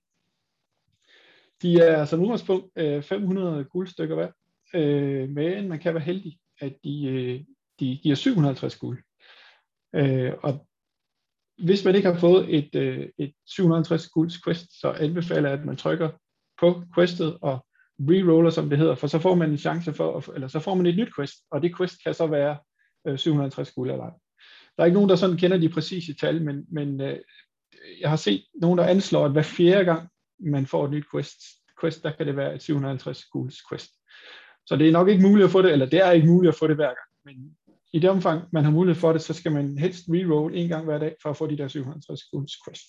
De 1.61 1.79
er 1.79 2.05
som 2.05 2.21
udgangspunkt 2.21 2.71
øh, 2.75 3.03
500 3.03 3.63
guldstykker 3.63 4.15
hver, 4.15 4.31
øh, 4.73 5.29
men 5.29 5.69
man 5.69 5.79
kan 5.79 5.93
være 5.93 6.03
heldig, 6.03 6.39
at 6.61 6.73
de, 6.83 7.05
øh, 7.05 7.43
de 7.79 7.99
giver 8.03 8.15
750 8.15 8.75
guld. 8.75 9.03
Øh, 9.95 10.33
og 10.43 10.67
hvis 11.57 11.85
man 11.85 11.95
ikke 11.95 12.11
har 12.11 12.19
fået 12.19 12.55
et, 12.57 12.75
øh, 12.75 13.09
et 13.17 13.33
750 13.45 14.09
gulds 14.09 14.43
quest, 14.43 14.79
så 14.79 14.91
anbefaler 14.91 15.49
jeg, 15.49 15.59
at 15.59 15.65
man 15.65 15.77
trykker 15.77 16.09
på 16.59 16.83
questet 16.95 17.37
og 17.41 17.65
reroller, 17.99 18.49
som 18.49 18.69
det 18.69 18.77
hedder, 18.77 18.95
for 18.95 19.07
så 19.07 19.19
får 19.19 19.35
man 19.35 19.49
en 19.51 19.57
chance 19.57 19.93
for, 19.93 20.17
at, 20.17 20.29
eller 20.35 20.47
så 20.47 20.59
får 20.59 20.75
man 20.75 20.85
et 20.85 20.95
nyt 20.95 21.15
quest, 21.15 21.35
og 21.51 21.61
det 21.61 21.77
quest 21.77 22.03
kan 22.03 22.13
så 22.13 22.27
være 22.27 22.57
øh, 23.07 23.17
750 23.17 23.71
guld 23.71 23.91
eller 23.91 24.03
ej. 24.03 24.11
Der 24.77 24.83
er 24.83 24.85
ikke 24.85 24.93
nogen, 24.93 25.09
der 25.09 25.15
sådan 25.15 25.37
kender 25.37 25.57
de 25.57 25.69
præcise 25.69 26.13
tal, 26.13 26.43
men, 26.43 26.65
men 26.71 27.01
øh, 27.01 27.17
jeg 28.01 28.09
har 28.09 28.17
set 28.17 28.43
nogen, 28.61 28.77
der 28.77 28.85
anslår, 28.85 29.25
at 29.25 29.31
hver 29.31 29.41
fjerde 29.41 29.85
gang, 29.85 30.09
man 30.39 30.65
får 30.65 30.85
et 30.85 30.91
nyt 30.91 31.05
quest, 31.11 31.37
quest 31.81 32.03
der 32.03 32.11
kan 32.11 32.27
det 32.27 32.35
være 32.35 32.55
et 32.55 32.61
750 32.61 33.25
gulds 33.25 33.57
quest. 33.69 33.91
Så 34.65 34.75
det 34.75 34.87
er 34.87 34.91
nok 34.91 35.09
ikke 35.09 35.27
muligt 35.27 35.45
at 35.45 35.51
få 35.51 35.61
det, 35.61 35.71
eller 35.71 35.85
det 35.85 35.99
er 35.99 36.11
ikke 36.11 36.27
muligt 36.27 36.49
at 36.49 36.59
få 36.59 36.67
det 36.67 36.75
hver 36.75 36.85
gang, 36.85 37.07
men 37.25 37.57
i 37.93 37.99
det 37.99 38.09
omfang, 38.09 38.43
man 38.51 38.63
har 38.63 38.71
mulighed 38.71 38.99
for 38.99 39.11
det, 39.11 39.21
så 39.21 39.33
skal 39.33 39.51
man 39.51 39.77
helst 39.77 40.05
reroll 40.09 40.55
en 40.55 40.69
gang 40.69 40.85
hver 40.85 40.97
dag, 40.97 41.15
for 41.21 41.29
at 41.29 41.37
få 41.37 41.47
de 41.47 41.57
der 41.57 41.67
750 41.67 42.23
gulds 42.31 42.53
quest. 42.67 42.85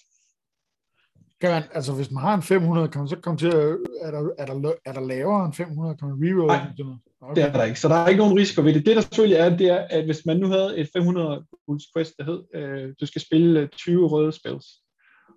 Kan 1.40 1.50
man, 1.50 1.62
altså 1.73 1.93
hvis 1.93 2.11
man 2.11 2.23
har 2.23 2.35
en 2.35 2.43
500, 2.43 2.88
kan 2.88 2.99
man 3.00 3.08
så 3.08 3.17
komme 3.17 3.38
til 3.38 3.46
at, 3.46 3.79
er 4.02 4.11
der, 4.11 4.31
er 4.38 4.46
der, 4.46 4.73
er 4.85 4.93
der 4.93 5.00
lavere 5.00 5.44
end 5.44 5.55
500, 5.55 5.96
kan 5.96 6.08
man 6.08 6.19
reroll? 6.23 6.46
Nej, 6.46 6.67
okay. 7.20 7.35
det 7.35 7.49
er 7.49 7.52
der 7.52 7.64
ikke, 7.64 7.81
så 7.81 7.88
der 7.88 7.94
er 7.94 8.08
ikke 8.08 8.19
nogen 8.19 8.38
risiko 8.38 8.62
ved 8.62 8.75
det. 8.75 8.87
Det 8.87 8.96
der 8.96 9.02
selvfølgelig 9.02 9.37
er, 9.37 9.56
det 9.56 9.69
er, 9.69 9.87
at 9.90 10.05
hvis 10.05 10.26
man 10.26 10.37
nu 10.37 10.46
havde 10.46 10.79
et 10.79 10.88
500 10.93 11.44
gulds 11.67 11.85
quest, 11.96 12.14
der 12.19 12.25
hed, 12.25 12.43
øh, 12.55 12.94
du 13.00 13.06
skal 13.06 13.23
spille 13.23 13.67
20 13.67 14.06
røde 14.06 14.32
spells, 14.32 14.67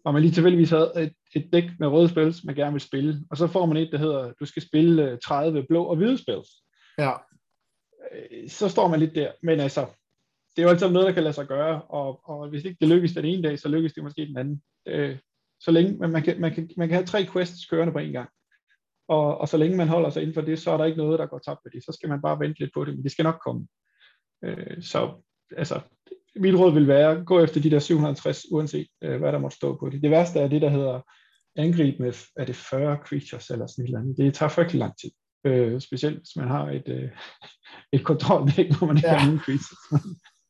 og 0.05 0.13
man 0.13 0.21
lige 0.21 0.31
tilfældigvis 0.31 0.69
havde 0.69 0.91
et, 0.97 1.13
et 1.35 1.49
dæk 1.53 1.63
med 1.79 1.87
røde 1.87 2.09
spells, 2.09 2.43
man 2.43 2.55
gerne 2.55 2.71
vil 2.71 2.81
spille, 2.81 3.23
og 3.31 3.37
så 3.37 3.47
får 3.47 3.65
man 3.65 3.77
et, 3.77 3.89
der 3.91 3.97
hedder, 3.97 4.31
du 4.39 4.45
skal 4.45 4.61
spille 4.61 5.17
30 5.25 5.63
blå 5.69 5.83
og 5.83 5.95
hvide 5.95 6.17
spells. 6.17 6.49
Ja. 6.97 7.11
Øh, 8.11 8.49
så 8.49 8.69
står 8.69 8.87
man 8.87 8.99
lidt 8.99 9.15
der. 9.15 9.31
Men 9.43 9.59
altså, 9.59 9.85
det 10.55 10.61
er 10.61 10.63
jo 10.63 10.69
altid 10.69 10.89
noget, 10.89 11.07
der 11.07 11.13
kan 11.13 11.23
lade 11.23 11.33
sig 11.33 11.47
gøre, 11.47 11.81
og, 11.81 12.29
og 12.29 12.49
hvis 12.49 12.63
ikke 12.63 12.77
det 12.81 12.89
lykkes 12.89 13.11
den 13.11 13.25
ene 13.25 13.43
dag, 13.43 13.59
så 13.59 13.69
lykkes 13.69 13.93
det 13.93 14.03
måske 14.03 14.25
den 14.25 14.37
anden. 14.37 14.61
Øh, 14.87 15.17
så 15.63 15.71
længe, 15.71 15.97
men 15.97 16.11
man 16.11 16.23
kan, 16.23 16.41
man, 16.41 16.53
kan, 16.53 16.69
man 16.77 16.87
kan 16.87 16.95
have 16.95 17.05
tre 17.05 17.25
quests 17.33 17.65
kørende 17.65 17.93
på 17.93 17.99
en 17.99 18.11
gang. 18.11 18.29
Og, 19.07 19.37
og 19.37 19.47
så 19.47 19.57
længe 19.57 19.77
man 19.77 19.87
holder 19.87 20.09
sig 20.09 20.21
inden 20.21 20.33
for 20.33 20.41
det, 20.41 20.59
så 20.59 20.71
er 20.71 20.77
der 20.77 20.85
ikke 20.85 20.97
noget, 20.97 21.19
der 21.19 21.25
går 21.25 21.39
tabt 21.39 21.59
ved 21.63 21.71
det. 21.71 21.83
Så 21.83 21.91
skal 21.91 22.09
man 22.09 22.21
bare 22.21 22.39
vente 22.39 22.59
lidt 22.59 22.73
på 22.73 22.85
det, 22.85 22.95
men 22.95 23.03
det 23.03 23.11
skal 23.11 23.23
nok 23.23 23.39
komme. 23.45 23.67
Øh, 24.43 24.83
så 24.83 25.23
altså, 25.57 25.81
mit 26.35 26.55
råd 26.55 26.73
vil 26.73 26.87
være, 26.87 27.11
at 27.11 27.25
gå 27.25 27.43
efter 27.43 27.61
de 27.61 27.71
der 27.71 27.79
750, 27.79 28.51
uanset 28.51 28.87
øh, 29.03 29.19
hvad 29.19 29.31
der 29.31 29.39
måtte 29.39 29.57
stå 29.57 29.77
på 29.77 29.89
det. 29.89 30.01
Det 30.01 30.11
værste 30.11 30.39
er 30.39 30.47
det, 30.47 30.61
der 30.61 30.69
hedder 30.69 31.01
angreb 31.55 31.99
med, 31.99 32.13
er 32.35 32.45
det 32.45 32.55
40 32.55 32.97
creatures 33.05 33.49
eller 33.49 33.67
sådan 33.67 33.83
et 33.83 33.87
eller 33.87 33.99
andet. 33.99 34.17
Det 34.17 34.33
tager 34.33 34.49
frygtelig 34.49 34.79
lang 34.79 34.93
tid. 35.01 35.11
Øh, 35.45 35.81
specielt 35.81 36.17
hvis 36.17 36.35
man 36.35 36.47
har 36.47 36.69
et, 36.69 36.87
øh, 36.87 37.09
et 37.93 38.05
kontroldæk, 38.05 38.77
hvor 38.77 38.87
man 38.87 38.97
ikke 38.97 39.09
ja. 39.09 39.17
har 39.17 39.25
nogen 39.25 39.39
creatures. 39.39 39.79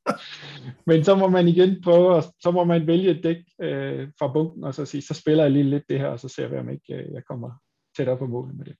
Men 0.87 1.03
så 1.03 1.15
må 1.15 1.29
man 1.29 1.47
igen 1.47 1.81
prøve, 1.81 2.23
så 2.39 2.51
må 2.51 2.63
man 2.63 2.87
vælge 2.87 3.09
et 3.09 3.23
dæk 3.23 3.37
øh, 3.61 4.09
fra 4.19 4.33
bunken, 4.33 4.63
og 4.63 4.75
så 4.75 4.85
sige, 4.85 5.01
så 5.01 5.13
spiller 5.13 5.43
jeg 5.43 5.51
lige 5.51 5.69
lidt 5.69 5.83
det 5.89 5.99
her, 5.99 6.07
og 6.07 6.19
så 6.19 6.27
ser 6.27 6.47
vi, 6.47 6.57
om 6.57 6.69
ikke 6.69 6.93
øh, 6.93 7.13
jeg 7.13 7.25
kommer 7.25 7.51
tættere 7.97 8.17
på 8.17 8.25
målet 8.25 8.57
med 8.57 8.65
det. 8.65 8.75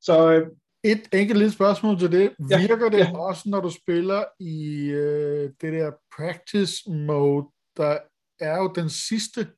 Så 0.00 0.32
øh, 0.32 0.46
et 0.84 1.02
enkelt 1.12 1.38
lille 1.38 1.52
spørgsmål 1.52 1.98
til 1.98 2.12
det. 2.12 2.32
Virker 2.38 2.84
ja, 2.84 2.98
det 2.98 2.98
ja. 2.98 3.18
også, 3.18 3.42
når 3.48 3.60
du 3.60 3.70
spiller 3.70 4.24
i 4.40 4.84
øh, 4.90 5.50
det 5.60 5.72
der 5.72 5.92
practice 6.16 6.90
mode, 6.90 7.46
der 7.76 7.98
er 8.40 8.58
jo 8.58 8.72
den 8.74 8.90
sidste 8.90 9.48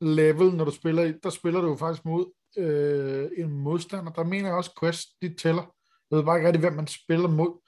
level, 0.00 0.54
når 0.54 0.64
du 0.64 0.70
spiller 0.70 1.02
i, 1.02 1.12
der 1.22 1.30
spiller 1.30 1.60
du 1.60 1.68
jo 1.68 1.76
faktisk 1.76 2.04
mod 2.04 2.32
øh, 2.58 3.30
en 3.36 3.50
modstander. 3.50 4.12
Der 4.12 4.24
mener 4.24 4.48
jeg 4.48 4.56
også, 4.56 4.70
quest, 4.80 5.08
de 5.22 5.34
tæller. 5.34 5.62
Jeg 6.10 6.18
ved 6.18 6.24
bare 6.24 6.38
ikke 6.38 6.46
rigtig, 6.46 6.60
hvem 6.60 6.72
man 6.72 6.86
spiller 6.86 7.28
mod. 7.28 7.65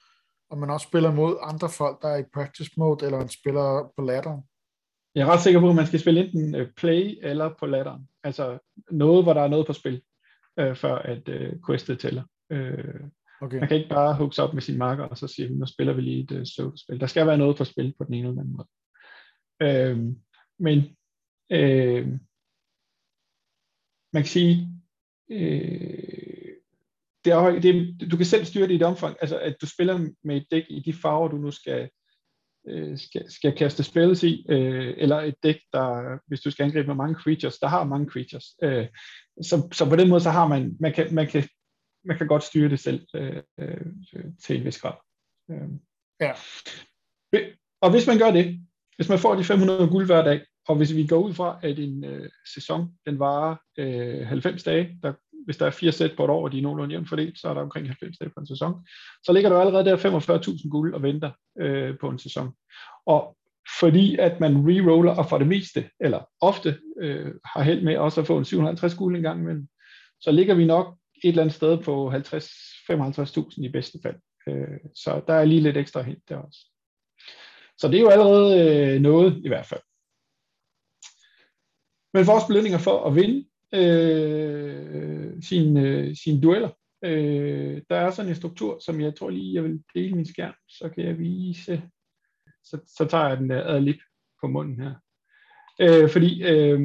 Og 0.49 0.57
man 0.57 0.69
også 0.69 0.87
spiller 0.87 1.11
mod 1.13 1.37
andre 1.41 1.69
folk, 1.69 2.01
der 2.01 2.07
er 2.07 2.17
i 2.17 2.31
practice 2.33 2.71
mode, 2.77 3.05
eller 3.05 3.17
man 3.17 3.29
spiller 3.29 3.93
på 3.97 4.01
ladderen. 4.03 4.41
Jeg 5.15 5.21
er 5.27 5.31
ret 5.31 5.41
sikker 5.41 5.59
på, 5.59 5.69
at 5.69 5.75
man 5.75 5.87
skal 5.87 5.99
spille 5.99 6.25
enten 6.25 6.55
øh, 6.55 6.71
play 6.77 7.17
eller 7.21 7.53
på 7.59 7.65
ladderen. 7.65 8.09
Altså 8.23 8.59
noget, 8.91 9.23
hvor 9.23 9.33
der 9.33 9.41
er 9.41 9.47
noget 9.47 9.67
på 9.67 9.73
spil, 9.73 10.01
øh, 10.59 10.75
før 10.75 10.95
at 10.95 11.29
øh, 11.29 11.53
questet 11.67 11.99
tæller. 11.99 12.23
Øh, 12.51 13.01
okay. 13.41 13.59
Man 13.59 13.67
kan 13.67 13.77
ikke 13.77 13.89
bare 13.89 14.15
hooks 14.15 14.39
op 14.39 14.53
med 14.53 14.61
sin 14.61 14.77
marker, 14.77 15.03
og 15.03 15.17
så 15.17 15.27
sige, 15.27 15.49
nu 15.49 15.65
spiller 15.65 15.93
vi 15.93 16.01
lige 16.01 16.23
et 16.23 16.31
uh, 16.31 16.43
solo-spil. 16.43 16.99
Der 16.99 17.07
skal 17.07 17.27
være 17.27 17.37
noget 17.37 17.57
på 17.57 17.63
spil 17.63 17.93
på 17.97 18.03
den 18.03 18.13
ene 18.13 18.27
eller 18.27 18.41
anden 18.41 18.57
måde. 18.57 18.67
Øh, 19.61 19.97
men 20.59 20.97
øh, 21.51 22.07
man 24.13 24.23
kan 24.23 24.25
sige, 24.25 24.67
øh, 25.31 26.18
det 27.25 27.33
er, 27.33 27.59
det, 27.59 28.11
du 28.11 28.17
kan 28.17 28.25
selv 28.25 28.45
styre 28.45 28.67
det 28.67 28.73
i 28.73 28.77
det 28.77 28.87
omfang, 28.87 29.17
altså 29.21 29.39
at 29.39 29.55
du 29.61 29.67
spiller 29.67 30.09
med 30.23 30.37
et 30.37 30.45
dæk 30.51 30.63
i 30.69 30.79
de 30.79 30.93
farver, 30.93 31.27
du 31.27 31.37
nu 31.37 31.51
skal, 31.51 31.89
øh, 32.67 32.97
skal, 32.97 33.31
skal 33.31 33.57
kaste 33.57 33.83
spells 33.83 34.23
i, 34.23 34.45
øh, 34.49 34.93
eller 34.97 35.19
et 35.19 35.35
dæk, 35.43 35.59
der, 35.73 36.17
hvis 36.27 36.41
du 36.41 36.51
skal 36.51 36.63
angribe 36.63 36.87
med 36.87 36.95
mange 36.95 37.15
creatures, 37.15 37.57
der 37.57 37.67
har 37.67 37.83
mange 37.83 38.09
creatures. 38.09 38.45
Øh, 38.63 38.87
så, 39.41 39.69
så 39.73 39.89
på 39.89 39.95
den 39.95 40.09
måde, 40.09 40.21
så 40.21 40.29
har 40.29 40.47
man, 40.47 40.77
man 40.79 40.93
kan, 40.93 41.13
man 41.15 41.27
kan, 41.27 41.43
man 42.05 42.17
kan 42.17 42.27
godt 42.27 42.43
styre 42.43 42.69
det 42.69 42.79
selv 42.79 43.07
øh, 43.15 43.43
øh, 43.59 43.85
til 44.45 44.57
en 44.57 44.65
vis 44.65 44.81
grad. 44.81 44.93
Øh. 45.51 45.69
Ja. 46.19 46.33
Og 47.81 47.91
hvis 47.91 48.07
man 48.07 48.17
gør 48.17 48.31
det, 48.31 48.59
hvis 48.95 49.09
man 49.09 49.19
får 49.19 49.35
de 49.35 49.43
500 49.43 49.87
guld 49.87 50.05
hver 50.05 50.23
dag, 50.23 50.41
og 50.67 50.75
hvis 50.75 50.95
vi 50.95 51.07
går 51.07 51.17
ud 51.17 51.33
fra, 51.33 51.59
at 51.63 51.79
en 51.79 52.05
øh, 52.05 52.29
sæson 52.53 52.91
den 53.05 53.19
varer 53.19 53.55
øh, 53.77 54.27
90 54.27 54.63
dage, 54.63 54.99
der 55.03 55.13
hvis 55.49 55.57
der 55.57 55.65
er 55.65 55.71
fire 55.71 55.91
sæt 55.91 56.11
på 56.17 56.23
et 56.23 56.29
år, 56.29 56.43
og 56.43 56.51
de 56.51 56.57
er 56.57 56.61
nogenlunde 56.61 56.93
jævnt 56.93 57.09
fordelt, 57.09 57.39
så 57.39 57.49
er 57.49 57.53
der 57.53 57.61
omkring 57.61 57.87
90 57.87 58.17
dage 58.17 58.29
på 58.29 58.39
en 58.39 58.47
sæson. 58.47 58.87
Så 59.23 59.33
ligger 59.33 59.49
der 59.49 59.59
allerede 59.59 59.85
der 59.85 59.97
45.000 59.97 60.69
guld 60.69 60.93
og 60.93 61.03
venter 61.03 61.31
øh, 61.59 61.99
på 62.01 62.09
en 62.09 62.19
sæson. 62.19 62.53
Og 63.05 63.37
fordi 63.79 64.17
at 64.17 64.39
man 64.39 64.57
reroller 64.57 65.15
og 65.15 65.29
for 65.29 65.37
det 65.37 65.47
meste, 65.47 65.89
eller 65.99 66.29
ofte 66.41 66.79
øh, 67.01 67.33
har 67.45 67.63
held 67.63 67.83
med 67.83 67.97
også 67.97 68.21
at 68.21 68.27
få 68.27 68.37
en 68.37 68.45
750 68.45 68.95
guld 68.95 69.15
en 69.15 69.21
gang 69.21 69.41
imellem, 69.41 69.67
så 70.21 70.31
ligger 70.31 70.55
vi 70.55 70.65
nok 70.65 70.97
et 71.23 71.29
eller 71.29 71.41
andet 71.41 71.55
sted 71.55 71.77
på 71.77 72.11
50-55.000 72.11 73.65
i 73.65 73.69
bedste 73.69 73.99
fald. 74.03 74.15
Øh, 74.47 74.79
så 74.95 75.21
der 75.27 75.33
er 75.33 75.45
lige 75.45 75.61
lidt 75.61 75.77
ekstra 75.77 76.01
held 76.01 76.21
der 76.29 76.37
også. 76.37 76.59
Så 77.77 77.87
det 77.87 77.95
er 77.95 78.01
jo 78.01 78.09
allerede 78.09 78.49
øh, 78.61 79.01
noget 79.01 79.41
i 79.45 79.47
hvert 79.47 79.65
fald. 79.65 79.81
Men 82.13 82.27
vores 82.27 82.43
belønninger 82.47 82.79
for 82.79 83.05
at 83.05 83.15
vinde 83.15 83.48
øh, 83.73 85.43
sine, 85.43 85.81
øh, 85.81 86.15
sine 86.15 86.41
dueller, 86.41 86.69
øh, 87.03 87.81
der 87.89 87.95
er 87.95 88.11
sådan 88.11 88.29
en 88.29 88.35
struktur, 88.35 88.79
som 88.79 89.01
jeg 89.01 89.15
tror 89.15 89.29
lige, 89.29 89.53
jeg 89.53 89.63
vil 89.63 89.83
dele 89.93 90.15
min 90.15 90.25
skærm, 90.25 90.55
så 90.67 90.89
kan 90.89 91.05
jeg 91.05 91.19
vise, 91.19 91.81
så, 92.63 92.79
så 92.97 93.07
tager 93.09 93.27
jeg 93.27 93.37
den 93.37 93.49
der 93.49 93.63
adlib 93.63 93.99
på 94.41 94.47
munden 94.47 94.79
her. 94.81 94.95
Øh, 95.81 96.09
fordi 96.09 96.43
øh, 96.43 96.79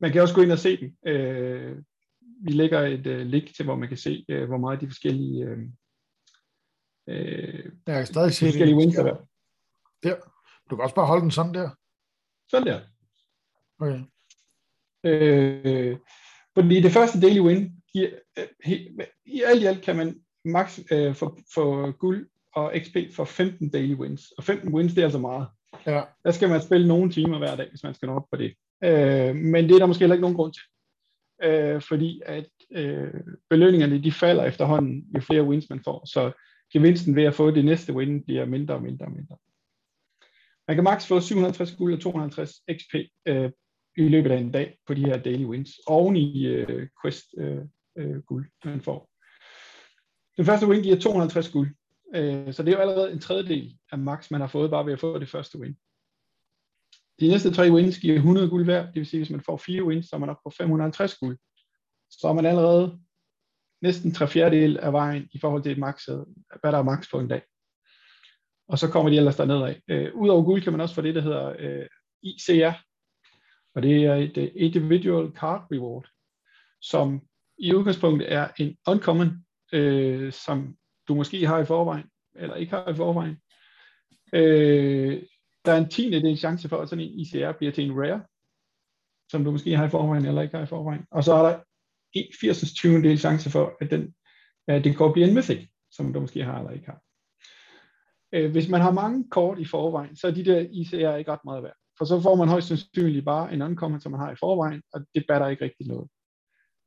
man 0.00 0.12
kan 0.12 0.22
også 0.22 0.34
gå 0.34 0.42
ind 0.42 0.52
og 0.52 0.58
se 0.58 0.76
den. 0.76 0.96
Øh, 1.06 1.82
vi 2.44 2.52
lægger 2.52 2.80
et 2.80 3.06
uh, 3.06 3.26
link 3.26 3.54
til, 3.56 3.64
hvor 3.64 3.76
man 3.76 3.88
kan 3.88 3.96
se, 3.96 4.24
uh, 4.32 4.44
hvor 4.44 4.56
meget 4.56 4.80
de 4.80 4.86
forskellige 4.86 5.52
uh, 5.52 5.58
uh, 7.06 7.64
jeg 7.86 7.96
kan 7.96 8.06
stadig 8.06 8.32
se 8.32 8.46
forskellige 8.46 8.76
wins 8.76 8.94
der. 8.94 9.26
der. 10.02 10.16
Du 10.70 10.76
kan 10.76 10.82
også 10.82 10.94
bare 10.94 11.06
holde 11.06 11.22
den 11.22 11.30
sådan 11.30 11.54
der. 11.54 11.70
Sådan 12.48 12.66
der. 12.66 12.80
Okay. 13.78 14.04
Øh, 15.04 15.96
fordi 16.54 16.80
det 16.80 16.92
første 16.92 17.20
daily 17.20 17.40
win, 17.40 17.72
giver, 17.92 18.08
uh, 18.40 18.72
i 19.26 19.42
alt 19.46 19.62
i 19.62 19.66
alt 19.66 19.82
kan 19.82 19.96
man 19.96 20.20
max 20.44 20.78
uh, 20.78 21.14
for, 21.14 21.38
for 21.54 21.92
guld 21.92 22.28
og 22.54 22.72
XP 22.84 22.96
for 23.16 23.24
15 23.24 23.70
daily 23.70 23.94
wins. 23.94 24.30
Og 24.38 24.44
15 24.44 24.74
wins, 24.74 24.94
det 24.94 25.00
er 25.00 25.06
altså 25.06 25.18
meget. 25.18 25.46
Ja. 25.86 26.02
Der 26.24 26.30
skal 26.30 26.48
man 26.48 26.62
spille 26.62 26.88
nogle 26.88 27.10
timer 27.10 27.38
hver 27.38 27.56
dag, 27.56 27.68
hvis 27.68 27.82
man 27.82 27.94
skal 27.94 28.06
nå 28.06 28.14
op 28.14 28.26
på 28.32 28.36
det. 28.36 28.54
Øh, 28.84 29.36
men 29.36 29.64
det 29.64 29.74
er 29.74 29.78
der 29.78 29.86
måske 29.86 30.02
heller 30.02 30.14
ikke 30.14 30.22
nogen 30.22 30.36
grund 30.36 30.52
til 30.52 30.62
øh, 31.42 31.82
fordi 31.82 32.22
at 32.26 32.48
øh, 32.72 33.14
belønningerne 33.50 34.02
de 34.02 34.12
falder 34.12 34.44
efterhånden, 34.44 35.04
jo 35.14 35.20
flere 35.20 35.42
wins 35.42 35.70
man 35.70 35.80
får, 35.84 36.06
så 36.06 36.32
gevinsten 36.72 37.16
ved 37.16 37.24
at 37.24 37.34
få 37.34 37.50
det 37.50 37.64
næste 37.64 37.92
win 37.92 38.24
bliver 38.24 38.44
mindre 38.44 38.74
og 38.74 38.82
mindre 38.82 39.06
og 39.06 39.12
mindre. 39.12 39.36
Man 40.68 40.76
kan 40.76 40.84
maks 40.84 41.06
få 41.06 41.20
750 41.20 41.76
guld 41.76 41.94
og 41.94 42.00
250 42.00 42.50
XP 42.52 42.94
øh, 43.28 43.50
i 43.96 44.08
løbet 44.08 44.30
af 44.30 44.36
en 44.36 44.52
dag 44.52 44.78
på 44.86 44.94
de 44.94 45.04
her 45.04 45.18
daily 45.18 45.44
wins, 45.44 45.80
oven 45.86 46.16
i 46.16 46.46
øh, 46.46 46.88
quest 47.02 47.24
øh, 47.38 47.58
øh, 47.98 48.22
guld, 48.22 48.46
man 48.64 48.80
får. 48.80 49.10
Den 50.36 50.44
første 50.44 50.66
win 50.66 50.82
giver 50.82 51.00
250 51.00 51.48
guld, 51.48 51.74
øh, 52.14 52.52
så 52.52 52.62
det 52.62 52.72
er 52.72 52.76
jo 52.76 52.82
allerede 52.82 53.12
en 53.12 53.20
tredjedel 53.20 53.78
af 53.92 53.98
max, 53.98 54.30
man 54.30 54.40
har 54.40 54.48
fået 54.48 54.70
bare 54.70 54.86
ved 54.86 54.92
at 54.92 55.00
få 55.00 55.18
det 55.18 55.28
første 55.28 55.58
win. 55.58 55.76
De 57.20 57.28
næste 57.28 57.54
tre 57.54 57.72
wins 57.72 57.98
giver 57.98 58.16
100 58.16 58.48
guld 58.48 58.64
hver, 58.64 58.86
det 58.86 58.94
vil 58.94 59.06
sige, 59.06 59.20
hvis 59.20 59.30
man 59.30 59.40
får 59.40 59.56
fire 59.56 59.84
wins, 59.84 60.06
så 60.06 60.16
er 60.16 60.20
man 60.20 60.28
oppe 60.28 60.40
på 60.44 60.50
550 60.50 61.14
guld. 61.14 61.38
Så 62.10 62.28
er 62.28 62.32
man 62.32 62.46
allerede 62.46 62.98
næsten 63.82 64.14
tre 64.14 64.28
fjerdedel 64.28 64.78
af 64.78 64.92
vejen 64.92 65.28
i 65.32 65.38
forhold 65.38 65.62
til 65.62 65.80
max, 65.80 66.04
hvad 66.60 66.72
der 66.72 66.78
er 66.78 66.82
max 66.82 67.10
på 67.10 67.20
en 67.20 67.28
dag. 67.28 67.42
Og 68.68 68.78
så 68.78 68.90
kommer 68.90 69.10
de 69.10 69.16
ellers 69.16 69.36
derned 69.36 69.62
af. 69.62 69.82
Øh, 69.88 70.14
Udover 70.14 70.44
guld 70.44 70.62
kan 70.62 70.72
man 70.72 70.80
også 70.80 70.94
få 70.94 71.00
det, 71.00 71.14
der 71.14 71.20
hedder 71.20 71.54
øh, 71.58 71.86
ICR, 72.22 72.72
og 73.74 73.82
det 73.82 74.04
er 74.04 74.14
et 74.14 74.52
Individual 74.56 75.32
Card 75.32 75.66
Reward, 75.72 76.08
som 76.80 77.20
i 77.58 77.74
udgangspunktet 77.74 78.32
er 78.32 78.48
en 78.58 78.76
uncommon, 78.88 79.44
øh, 79.72 80.32
som 80.32 80.76
du 81.08 81.14
måske 81.14 81.46
har 81.46 81.58
i 81.58 81.64
forvejen, 81.64 82.06
eller 82.34 82.54
ikke 82.54 82.72
har 82.72 82.88
i 82.88 82.94
forvejen. 82.94 83.36
Øh, 84.32 85.22
der 85.64 85.72
er 85.72 85.76
en 85.76 85.88
tiende 85.88 86.22
del 86.22 86.36
chance 86.36 86.68
for, 86.68 86.76
at 86.76 86.88
sådan 86.88 87.04
en 87.04 87.20
ICR 87.20 87.52
bliver 87.52 87.72
til 87.72 87.84
en 87.84 88.00
rare, 88.00 88.22
som 89.30 89.44
du 89.44 89.50
måske 89.50 89.76
har 89.76 89.86
i 89.86 89.90
forvejen 89.90 90.26
eller 90.26 90.42
ikke 90.42 90.56
har 90.56 90.64
i 90.64 90.66
forvejen. 90.66 91.04
Og 91.10 91.24
så 91.24 91.34
er 91.34 91.42
der 91.48 91.60
80 92.40 92.74
20 92.74 93.02
del 93.02 93.18
chance 93.18 93.50
for, 93.50 93.76
at 93.80 93.90
den, 93.90 94.14
at 94.68 94.84
den 94.84 94.94
går 94.94 95.12
blive 95.12 95.28
en 95.28 95.34
mythic, 95.34 95.68
som 95.90 96.12
du 96.12 96.20
måske 96.20 96.44
har 96.44 96.58
eller 96.58 96.70
ikke 96.70 96.86
har. 96.86 97.00
Øh, 98.32 98.50
hvis 98.50 98.68
man 98.68 98.80
har 98.80 98.92
mange 98.92 99.30
kort 99.30 99.58
i 99.58 99.64
forvejen, 99.64 100.16
så 100.16 100.26
er 100.26 100.30
de 100.30 100.44
der 100.44 100.66
ICR 100.72 101.16
ikke 101.16 101.32
ret 101.32 101.44
meget 101.44 101.62
værd. 101.62 101.76
For 101.98 102.04
så 102.04 102.20
får 102.20 102.34
man 102.34 102.48
højst 102.48 102.68
sandsynligt 102.68 103.24
bare 103.24 103.52
en 103.52 103.62
uncommon, 103.62 104.00
som 104.00 104.12
man 104.12 104.20
har 104.20 104.32
i 104.32 104.36
forvejen, 104.36 104.82
og 104.92 105.00
det 105.14 105.24
batter 105.28 105.48
ikke 105.48 105.64
rigtig 105.64 105.86
noget. 105.86 106.08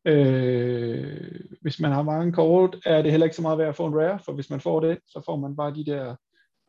Øh, 0.06 1.42
hvis 1.62 1.80
man 1.80 1.92
har 1.92 2.04
mange 2.04 2.34
kort, 2.34 2.78
er 2.86 3.02
det 3.02 3.12
heller 3.12 3.26
ikke 3.26 3.36
så 3.36 3.42
meget 3.42 3.58
værd 3.58 3.70
at 3.70 3.76
få 3.76 3.86
en 3.86 3.96
rare, 3.96 4.20
for 4.26 4.34
hvis 4.34 4.50
man 4.50 4.62
får 4.62 4.80
det, 4.80 5.00
så 5.06 5.22
får 5.26 5.36
man 5.36 5.56
bare 5.56 5.76
de 5.76 5.86
der 5.86 6.16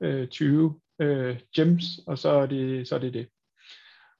øh, 0.02 0.28
20 0.28 0.80
øh, 1.00 1.38
gems, 1.56 1.84
og 2.06 2.18
så 2.18 2.28
er 2.28 2.46
det 2.46 2.88
så 2.88 2.94
er 2.94 2.98
det. 2.98 3.14
det. 3.14 3.28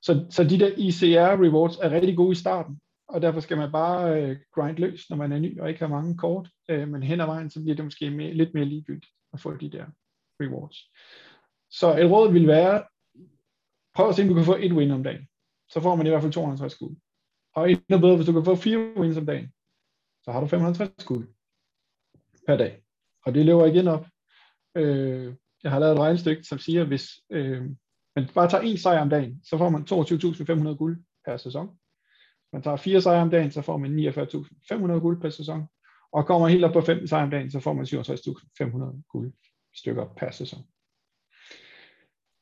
Så, 0.03 0.27
så 0.31 0.45
de 0.45 0.59
der 0.59 0.71
ICR 0.77 1.43
rewards 1.43 1.77
er 1.77 1.91
rigtig 1.91 2.17
gode 2.17 2.33
i 2.33 2.35
starten, 2.35 2.81
og 3.09 3.23
derfor 3.23 3.41
skal 3.41 3.57
man 3.57 3.73
bare 3.73 4.23
øh, 4.23 4.37
grind 4.55 4.77
løs, 4.77 5.11
når 5.11 5.17
man 5.17 5.33
er 5.33 5.39
ny 5.39 5.61
og 5.61 5.69
ikke 5.69 5.81
har 5.81 5.89
mange 5.89 6.19
kort, 6.19 6.49
øh, 6.69 6.89
men 6.89 7.03
hen 7.03 7.21
ad 7.21 7.27
vejen, 7.27 7.51
så 7.51 7.61
bliver 7.63 7.77
det 7.77 7.85
måske 7.85 8.11
mere, 8.11 8.35
lidt 8.35 8.55
mere 8.55 8.65
ligegyldigt 8.65 9.13
at 9.33 9.41
få 9.41 9.57
de 9.57 9.71
der 9.71 9.87
rewards. 10.41 10.77
Så 11.71 11.99
et 11.99 12.11
råd 12.11 12.33
vil 12.33 12.47
være, 12.47 12.83
prøv 13.99 14.09
at 14.09 14.15
se, 14.15 14.23
om 14.23 14.29
du 14.29 14.35
kan 14.35 14.45
få 14.45 14.57
et 14.61 14.73
win 14.73 14.91
om 14.91 15.03
dagen. 15.03 15.27
Så 15.71 15.81
får 15.81 15.97
man 15.97 16.07
i 16.07 16.11
hvert 16.11 16.23
fald 16.23 16.33
250 16.33 16.79
guld. 16.79 16.97
Og 17.55 17.71
endnu 17.71 17.99
bedre, 17.99 18.17
hvis 18.17 18.27
du 18.27 18.33
kan 18.33 18.45
få 18.45 18.55
fire 18.55 18.79
wins 18.97 19.17
om 19.17 19.27
dagen, 19.27 19.49
så 20.25 20.33
har 20.33 20.41
du 20.41 20.47
550 20.47 21.05
guld 21.05 21.29
per 22.47 22.57
dag. 22.57 22.83
Og 23.27 23.35
det 23.35 23.47
løber 23.47 23.67
igen 23.67 23.89
op. 23.89 24.07
Øh, 24.77 25.35
jeg 25.63 25.71
har 25.71 25.79
lavet 25.79 25.93
et 25.93 25.99
regnestykke, 25.99 26.45
som 26.45 26.59
siger, 26.59 26.85
hvis 26.85 27.07
øh, 27.31 27.63
man 28.17 28.29
bare 28.35 28.51
tager 28.51 28.63
en 28.63 28.79
sejr 28.79 29.01
om 29.01 29.11
dagen, 29.11 29.41
så 29.45 29.59
får 29.59 29.69
man 29.69 29.83
22.500 29.83 30.77
guld 30.77 31.05
per 31.25 31.37
sæson. 31.37 31.67
Hvis 31.67 32.53
man 32.53 32.63
tager 32.63 32.77
fire 32.77 33.01
sejre 33.01 33.23
om 33.23 33.31
dagen, 33.31 33.51
så 33.51 33.63
får 33.63 33.77
man 33.77 33.99
49.500 33.99 35.01
guld 35.01 35.21
per 35.21 35.31
sæson. 35.31 35.67
Og 36.13 36.27
kommer 36.27 36.49
helt 36.49 36.65
op 36.65 36.73
på 36.73 36.81
15 36.81 37.09
sejre 37.09 37.25
om 37.25 37.31
dagen, 37.31 37.51
så 37.51 37.61
får 37.61 37.73
man 37.73 37.85
67.500 37.85 39.03
guld 39.13 39.33
stykker 39.75 40.07
per 40.17 40.31
sæson. 40.31 40.65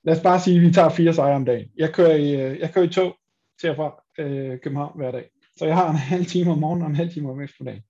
Lad 0.06 0.16
os 0.16 0.22
bare 0.22 0.40
sige, 0.40 0.56
at 0.56 0.62
vi 0.62 0.70
tager 0.72 0.88
fire 0.88 1.14
sejre 1.14 1.36
om 1.36 1.44
dagen. 1.44 1.70
Jeg 1.76 1.94
kører 1.94 2.14
i, 2.14 2.30
øh, 2.40 2.58
jeg 2.58 2.74
kører 2.74 2.84
i 2.84 2.88
tog 2.88 3.16
til 3.60 3.70
og 3.70 3.76
fra 3.76 4.02
øh, 4.18 4.60
København 4.60 4.98
hver 4.98 5.10
dag. 5.10 5.30
Så 5.56 5.66
jeg 5.66 5.74
har 5.74 5.90
en 5.90 5.96
halv 5.96 6.26
time 6.26 6.50
om 6.50 6.58
morgenen 6.58 6.82
og 6.82 6.90
en 6.90 6.96
halv 6.96 7.10
time 7.10 7.30
om 7.30 7.40
eftermiddagen. 7.40 7.82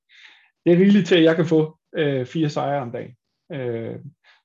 Det 0.65 0.73
er 0.73 0.77
rigeligt 0.77 1.09
til, 1.09 1.15
at 1.15 1.23
jeg 1.23 1.37
kan 1.37 1.47
få 1.47 1.79
øh, 1.97 2.27
fire 2.27 2.51
sejre 2.51 2.83
om 2.83 2.93
dagen. 2.93 3.15
Øh, 3.53 3.97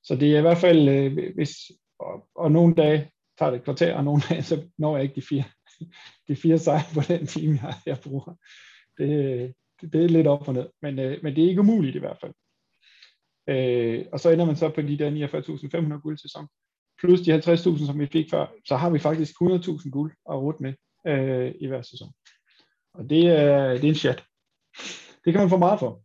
så 0.04 0.16
det 0.16 0.34
er 0.34 0.38
i 0.38 0.40
hvert 0.40 0.58
fald, 0.58 0.88
øh, 0.88 1.34
hvis, 1.34 1.50
og, 1.98 2.28
og 2.34 2.52
nogle 2.52 2.74
dage 2.74 3.10
tager 3.38 3.50
det 3.50 3.58
et 3.58 3.64
kvarter, 3.64 3.94
og 3.94 4.04
nogle 4.04 4.22
dage, 4.28 4.42
så 4.42 4.68
når 4.78 4.96
jeg 4.96 5.02
ikke 5.02 5.14
de 5.14 5.26
fire, 5.28 5.44
de 6.28 6.36
fire 6.36 6.58
sejre 6.58 6.94
på 6.94 7.00
den 7.08 7.26
time, 7.26 7.58
jeg, 7.62 7.74
jeg 7.86 7.98
bruger. 8.04 8.36
Det, 8.98 9.08
det, 9.80 9.92
det 9.92 10.04
er 10.04 10.08
lidt 10.08 10.26
op 10.26 10.48
og 10.48 10.54
ned, 10.54 10.68
men, 10.82 10.98
øh, 10.98 11.18
men 11.22 11.36
det 11.36 11.44
er 11.44 11.48
ikke 11.48 11.60
umuligt 11.60 11.96
i 11.96 11.98
hvert 11.98 12.18
fald. 12.20 12.34
Øh, 13.48 14.04
og 14.12 14.20
så 14.20 14.30
ender 14.30 14.44
man 14.44 14.56
så 14.56 14.68
på 14.68 14.82
de 14.82 14.98
der 14.98 15.28
49.500 15.96 16.00
guld 16.00 16.18
sæson, 16.18 16.48
plus 17.02 17.20
de 17.20 17.34
50.000, 17.34 17.86
som 17.86 18.00
vi 18.00 18.06
fik 18.06 18.30
før, 18.30 18.46
så 18.68 18.76
har 18.76 18.90
vi 18.90 18.98
faktisk 18.98 19.32
100.000 19.42 19.90
guld 19.90 20.12
at 20.30 20.36
rute 20.36 20.62
med 20.62 20.74
øh, 21.06 21.54
i 21.60 21.66
hver 21.66 21.82
sæson. 21.82 22.12
Og 22.94 23.10
det 23.10 23.26
er, 23.26 23.72
det 23.72 23.84
er 23.84 23.88
en 23.88 23.94
chat. 23.94 24.24
Det 25.24 25.32
kan 25.32 25.40
man 25.40 25.50
få 25.50 25.56
meget 25.56 25.78
for. 25.80 26.02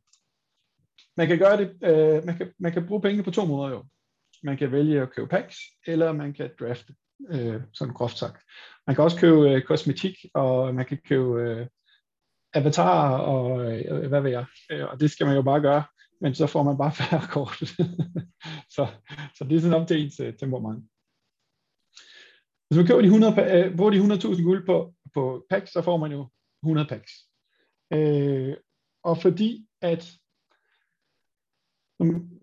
Man 1.17 1.27
kan 1.27 1.37
gøre 1.37 1.57
det, 1.57 1.69
øh, 1.83 2.25
man, 2.25 2.37
kan, 2.37 2.53
man 2.59 2.71
kan 2.71 2.87
bruge 2.87 3.01
penge 3.01 3.23
på 3.23 3.31
to 3.31 3.45
måder 3.45 3.69
jo. 3.69 3.83
Man 4.43 4.57
kan 4.57 4.71
vælge 4.71 5.01
at 5.01 5.11
købe 5.15 5.27
packs, 5.27 5.57
eller 5.87 6.11
man 6.11 6.33
kan 6.33 6.49
drafte, 6.59 6.93
øh, 7.29 7.61
sådan 7.73 7.93
groft 7.93 8.17
sagt. 8.17 8.43
Man 8.87 8.95
kan 8.95 9.03
også 9.03 9.19
købe 9.19 9.49
øh, 9.49 9.61
kosmetik, 9.61 10.15
og 10.33 10.75
man 10.75 10.85
kan 10.85 10.97
købe 11.05 11.41
øh, 11.41 11.67
avatarer, 12.53 13.17
og 13.17 13.73
øh, 13.73 14.07
hvad 14.07 14.21
ved 14.21 14.31
jeg. 14.31 14.45
Øh, 14.71 14.85
og 14.85 14.99
det 14.99 15.11
skal 15.11 15.25
man 15.25 15.35
jo 15.35 15.41
bare 15.41 15.61
gøre, 15.61 15.83
men 16.21 16.35
så 16.35 16.47
får 16.47 16.63
man 16.63 16.77
bare 16.77 16.91
færre 17.01 17.27
kort. 17.27 17.57
så, 18.75 18.87
så 19.35 19.43
det 19.43 19.55
er 19.55 19.59
sådan 19.59 19.81
op 19.81 19.87
til 19.87 20.01
ens 20.01 20.19
uh, 20.19 20.33
temperament. 20.39 20.83
Hvis 22.67 22.77
man 22.77 22.87
køber 22.87 23.01
de 23.01 23.07
100, 23.07 23.33
uh, 23.33 23.65
øh, 23.65 23.77
bruger 23.77 23.91
de 23.91 24.33
100.000 24.33 24.43
guld 24.43 24.65
på, 24.65 24.93
på 25.13 25.45
packs, 25.49 25.71
så 25.71 25.81
får 25.81 25.97
man 25.97 26.11
jo 26.11 26.29
100 26.63 26.87
packs. 26.87 27.11
Uh, 27.95 28.53
og 29.03 29.21
fordi 29.21 29.67
at 29.81 30.17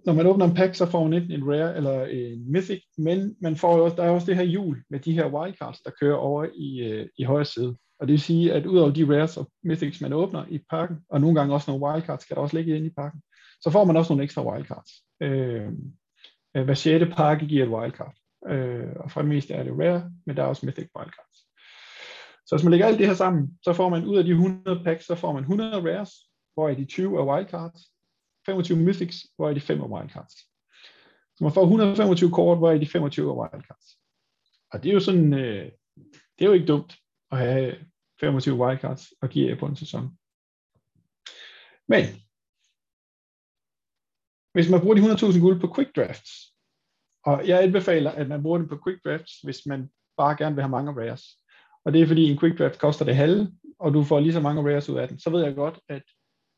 når 0.06 0.12
man 0.12 0.26
åbner 0.26 0.44
en 0.44 0.54
pack, 0.54 0.74
så 0.74 0.86
får 0.86 1.02
man 1.04 1.12
enten 1.12 1.32
en 1.32 1.52
rare 1.52 1.76
eller 1.76 2.06
en 2.06 2.52
mythic, 2.52 2.82
men 2.98 3.36
man 3.40 3.56
får 3.56 3.82
også, 3.82 3.96
der 3.96 4.02
er 4.02 4.10
også 4.10 4.26
det 4.26 4.36
her 4.36 4.42
hjul 4.42 4.82
med 4.90 5.00
de 5.00 5.12
her 5.12 5.26
wildcards, 5.28 5.80
der 5.80 5.90
kører 6.00 6.16
over 6.16 6.46
i, 6.54 6.80
øh, 6.80 7.08
i 7.18 7.24
højre 7.24 7.44
side. 7.44 7.76
Og 7.98 8.08
det 8.08 8.12
vil 8.12 8.20
sige, 8.20 8.52
at 8.52 8.66
udover 8.66 8.90
de 8.90 9.04
rares 9.04 9.36
og 9.36 9.50
mythics, 9.64 10.00
man 10.00 10.12
åbner 10.12 10.46
i 10.46 10.58
pakken, 10.70 10.96
og 11.08 11.20
nogle 11.20 11.40
gange 11.40 11.54
også 11.54 11.70
nogle 11.70 11.86
wildcards, 11.86 12.24
kan 12.24 12.36
der 12.36 12.42
også 12.42 12.56
ligge 12.56 12.76
inde 12.76 12.86
i 12.86 12.94
pakken, 12.96 13.22
så 13.64 13.70
får 13.70 13.84
man 13.84 13.96
også 13.96 14.12
nogle 14.12 14.24
ekstra 14.24 14.52
wildcards. 14.52 14.92
Øh, 15.20 15.68
øh, 16.56 16.64
hver 16.64 16.74
sjette 16.74 17.06
pakke 17.06 17.46
giver 17.46 17.64
et 17.64 17.70
wildcard. 17.70 18.14
Øh, 18.48 18.92
og 18.96 19.10
for 19.10 19.20
det 19.20 19.28
meste 19.28 19.54
er 19.54 19.62
det 19.62 19.72
rare, 19.72 20.12
men 20.26 20.36
der 20.36 20.42
er 20.42 20.46
også 20.46 20.66
mythic 20.66 20.88
wildcards. 20.98 21.38
Så 22.46 22.56
hvis 22.56 22.64
man 22.64 22.70
lægger 22.70 22.86
alt 22.86 22.98
det 22.98 23.06
her 23.06 23.14
sammen, 23.14 23.58
så 23.62 23.72
får 23.72 23.88
man 23.88 24.04
ud 24.04 24.16
af 24.16 24.24
de 24.24 24.30
100 24.30 24.84
packs, 24.84 25.06
så 25.06 25.14
får 25.14 25.32
man 25.32 25.42
100 25.42 25.96
rares, 25.96 26.10
hvor 26.54 26.68
er 26.68 26.74
de 26.74 26.84
20 26.84 27.18
er 27.18 27.24
wildcards, 27.24 27.80
25 28.46 28.78
mythics, 28.78 29.16
hvor 29.36 29.48
er 29.48 29.54
de 29.54 29.60
5 29.60 29.80
er 29.80 29.88
wildcards. 29.88 30.34
Så 31.36 31.44
man 31.44 31.52
får 31.52 31.62
125 31.62 32.30
kort, 32.30 32.58
hvor 32.58 32.70
er 32.70 32.78
de 32.78 32.86
25 32.86 33.30
er 33.30 33.34
wildcards. 33.34 33.98
Og 34.72 34.82
det 34.82 34.88
er 34.88 34.94
jo 34.94 35.00
sådan, 35.00 35.34
øh, 35.34 35.72
det 36.38 36.44
er 36.44 36.46
jo 36.46 36.52
ikke 36.52 36.66
dumt 36.66 36.96
at 37.30 37.38
have 37.38 37.74
25 38.20 38.54
wildcards 38.54 39.12
og 39.22 39.28
give 39.28 39.56
på 39.56 39.66
en 39.66 39.76
sæson. 39.76 40.18
Men, 41.88 42.04
hvis 44.54 44.70
man 44.70 44.80
bruger 44.80 44.94
de 44.94 45.00
100.000 45.00 45.40
guld 45.40 45.60
på 45.60 45.74
quick 45.74 45.96
drafts, 45.96 46.30
og 47.24 47.48
jeg 47.48 47.62
anbefaler, 47.62 48.10
at 48.10 48.28
man 48.28 48.42
bruger 48.42 48.58
dem 48.58 48.68
på 48.68 48.78
quick 48.86 49.04
drafts, 49.04 49.40
hvis 49.40 49.66
man 49.66 49.88
bare 50.16 50.36
gerne 50.36 50.54
vil 50.54 50.62
have 50.62 50.70
mange 50.70 50.92
rares. 50.92 51.24
Og 51.84 51.92
det 51.92 52.02
er 52.02 52.06
fordi 52.06 52.30
en 52.30 52.38
quick 52.38 52.58
draft 52.58 52.78
koster 52.78 53.04
det 53.04 53.16
halve, 53.16 53.52
og 53.78 53.94
du 53.94 54.04
får 54.04 54.20
lige 54.20 54.32
så 54.32 54.40
mange 54.40 54.62
rares 54.62 54.88
ud 54.88 54.98
af 54.98 55.08
den. 55.08 55.18
Så 55.18 55.30
ved 55.30 55.44
jeg 55.44 55.54
godt, 55.54 55.80
at 55.88 56.02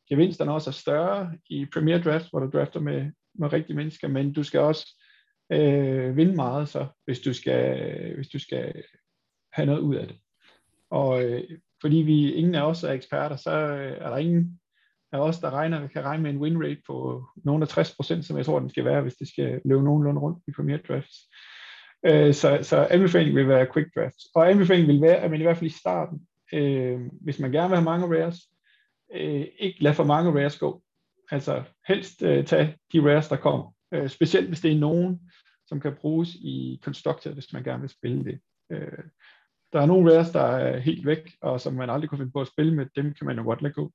gevinsterne 0.08 0.52
også 0.52 0.70
er 0.70 0.72
større 0.72 1.32
i 1.50 1.66
Premier 1.72 2.02
Draft, 2.02 2.30
hvor 2.30 2.40
du 2.40 2.58
drafter 2.58 2.80
med, 2.80 3.12
med 3.34 3.52
rigtige 3.52 3.76
mennesker, 3.76 4.08
men 4.08 4.32
du 4.32 4.42
skal 4.42 4.60
også 4.60 5.02
øh, 5.52 6.16
vinde 6.16 6.34
meget, 6.34 6.68
så 6.68 6.86
hvis 7.04 7.20
du 7.20 7.32
skal, 7.32 8.14
hvis 8.14 8.28
du 8.28 8.38
skal 8.38 8.82
have 9.52 9.66
noget 9.66 9.80
ud 9.80 9.94
af 9.94 10.06
det. 10.06 10.18
Og 10.90 11.24
øh, 11.24 11.58
fordi 11.80 11.96
vi 11.96 12.32
ingen 12.32 12.54
af 12.54 12.62
os 12.62 12.84
er 12.84 12.92
eksperter, 12.92 13.36
så 13.36 13.50
øh, 13.50 13.92
er 13.92 14.10
der 14.10 14.16
ingen 14.16 14.60
af 15.12 15.18
os, 15.18 15.38
der 15.38 15.50
regner, 15.50 15.88
kan 15.88 16.04
regne 16.04 16.22
med 16.22 16.30
en 16.30 16.38
win 16.38 16.62
rate 16.62 16.82
på 16.86 17.24
nogen 17.44 17.62
af 17.62 17.78
60%, 17.78 18.22
som 18.22 18.36
jeg 18.36 18.46
tror, 18.46 18.58
den 18.58 18.70
skal 18.70 18.84
være, 18.84 19.02
hvis 19.02 19.14
det 19.14 19.28
skal 19.28 19.60
løbe 19.64 19.84
nogenlunde 19.84 20.20
rundt 20.20 20.38
i 20.48 20.52
Premier 20.52 20.78
Drafts. 20.88 21.16
Øh, 22.06 22.34
så, 22.34 22.58
så 22.62 22.86
anbefalingen 22.90 23.36
vil 23.36 23.48
være 23.48 23.66
quick 23.74 23.94
drafts. 23.94 24.24
Og 24.34 24.50
anbefalingen 24.50 24.94
vil 24.94 25.02
være, 25.02 25.16
at 25.16 25.30
man 25.30 25.40
i 25.40 25.42
hvert 25.42 25.56
fald 25.56 25.70
i 25.70 25.78
starten, 25.78 26.26
øh, 26.52 27.00
hvis 27.20 27.38
man 27.38 27.52
gerne 27.52 27.68
vil 27.68 27.76
have 27.76 27.84
mange 27.84 28.06
rares, 28.06 28.40
øh, 29.14 29.46
ikke 29.58 29.82
lade 29.82 29.94
for 29.94 30.04
mange 30.04 30.30
rares 30.30 30.58
gå. 30.58 30.82
Altså 31.30 31.62
helst 31.88 32.22
øh, 32.22 32.44
tage 32.44 32.76
de 32.92 33.00
rares, 33.00 33.28
der 33.28 33.36
kommer. 33.36 33.74
Øh, 33.94 34.08
specielt 34.08 34.48
hvis 34.48 34.60
det 34.60 34.72
er 34.72 34.78
nogen, 34.78 35.20
som 35.66 35.80
kan 35.80 35.96
bruges 36.00 36.34
i 36.34 36.80
Constructed, 36.84 37.32
hvis 37.32 37.52
man 37.52 37.64
gerne 37.64 37.80
vil 37.80 37.90
spille 37.90 38.24
det. 38.24 38.40
Øh, 38.72 39.04
der 39.72 39.80
er 39.80 39.86
nogle 39.86 40.14
rares, 40.14 40.30
der 40.30 40.40
er 40.40 40.78
helt 40.78 41.06
væk, 41.06 41.32
og 41.40 41.60
som 41.60 41.74
man 41.74 41.90
aldrig 41.90 42.08
kunne 42.08 42.18
finde 42.18 42.32
på 42.32 42.40
at 42.40 42.48
spille 42.48 42.74
med, 42.74 42.86
dem 42.96 43.14
kan 43.14 43.26
man 43.26 43.36
jo 43.36 43.44
godt 43.44 43.62
lade 43.62 43.74
gå. 43.74 43.92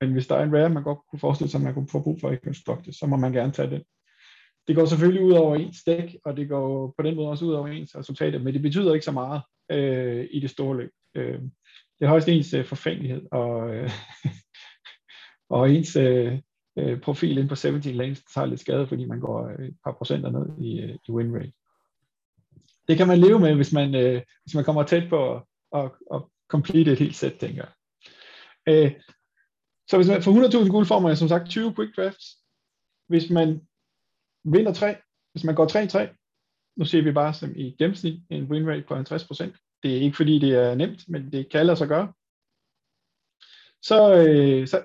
Men 0.00 0.12
hvis 0.12 0.26
der 0.26 0.36
er 0.36 0.42
en 0.42 0.56
rare, 0.56 0.70
man 0.70 0.82
godt 0.82 0.98
kunne 1.10 1.18
forestille 1.20 1.50
sig, 1.50 1.58
at 1.58 1.64
man 1.64 1.74
kunne 1.74 1.88
få 1.88 2.02
brug 2.02 2.20
for 2.20 2.30
i 2.30 2.36
Constructed, 2.36 2.92
så 2.92 3.06
må 3.06 3.16
man 3.16 3.32
gerne 3.32 3.52
tage 3.52 3.70
den. 3.70 3.82
Det 4.68 4.76
går 4.76 4.84
selvfølgelig 4.84 5.22
ud 5.22 5.32
over 5.32 5.56
ens 5.56 5.84
dæk, 5.84 6.16
og 6.24 6.36
det 6.36 6.48
går 6.48 6.94
på 6.96 7.02
den 7.02 7.16
måde 7.16 7.28
også 7.28 7.44
ud 7.44 7.52
over 7.52 7.68
ens 7.68 7.96
resultater, 7.96 8.38
men 8.38 8.54
det 8.54 8.62
betyder 8.62 8.94
ikke 8.94 9.04
så 9.04 9.12
meget 9.12 9.42
øh, 9.70 10.28
i 10.30 10.40
det 10.40 10.50
store 10.50 10.76
løb. 10.76 10.90
Øh, 11.14 11.40
det 11.98 12.04
er 12.04 12.08
højst 12.08 12.28
ens 12.28 12.54
øh, 12.54 12.64
forfængelighed 12.64 13.22
og, 13.32 13.74
øh, 13.74 13.90
og 15.56 15.70
ens 15.70 15.96
øh, 15.96 16.38
øh 16.78 17.00
profil 17.00 17.38
ind 17.38 17.48
på 17.48 17.54
17 17.54 17.92
lanes 17.92 18.22
tager 18.34 18.46
lidt 18.46 18.60
skade, 18.60 18.86
fordi 18.86 19.04
man 19.04 19.20
går 19.20 19.48
øh, 19.48 19.68
et 19.68 19.76
par 19.84 19.92
procenter 19.92 20.30
ned 20.30 20.58
i, 20.58 20.80
øh, 20.80 20.96
i 21.08 21.10
win 21.10 21.34
rate. 21.34 21.52
Det 22.88 22.96
kan 22.96 23.06
man 23.06 23.18
leve 23.18 23.40
med, 23.40 23.54
hvis 23.54 23.72
man, 23.72 23.94
øh, 23.94 24.22
hvis 24.44 24.54
man 24.54 24.64
kommer 24.64 24.82
tæt 24.82 25.08
på 25.08 25.36
at, 25.36 25.42
at, 25.74 25.90
at 26.14 26.22
complete 26.48 26.92
et 26.92 26.98
helt 26.98 27.16
sæt, 27.16 27.34
tænker 27.34 27.64
jeg. 27.64 27.72
Øh, 28.74 28.92
så 29.90 29.96
hvis 29.96 30.08
man 30.08 30.22
får 30.22 30.62
100.000 30.64 30.70
guld, 30.70 30.86
får 30.86 31.00
man 31.00 31.16
som 31.16 31.28
sagt 31.28 31.50
20 31.50 31.74
quick 31.74 31.96
drafts. 31.96 32.26
Hvis 33.08 33.30
man 33.30 33.68
vinder 34.44 34.72
3, 34.72 34.96
hvis 35.32 35.44
man 35.44 35.54
går 35.54 35.66
3-3, 35.66 36.74
nu 36.76 36.84
ser 36.84 37.02
vi 37.02 37.12
bare 37.12 37.34
som 37.34 37.56
i 37.56 37.76
gennemsnit 37.78 38.22
en 38.30 38.44
win 38.44 38.68
rate 38.68 38.84
på 38.88 38.94
50%. 38.94 39.00
Det 39.82 39.96
er 39.96 40.00
ikke 40.00 40.16
fordi 40.16 40.38
det 40.38 40.54
er 40.54 40.74
nemt, 40.74 41.08
men 41.08 41.32
det 41.32 41.50
kan 41.50 41.66
lade 41.66 41.76
sig 41.76 41.88
gøre. 41.88 42.12
Så, 43.82 44.14
øh, 44.14 44.68
så 44.68 44.84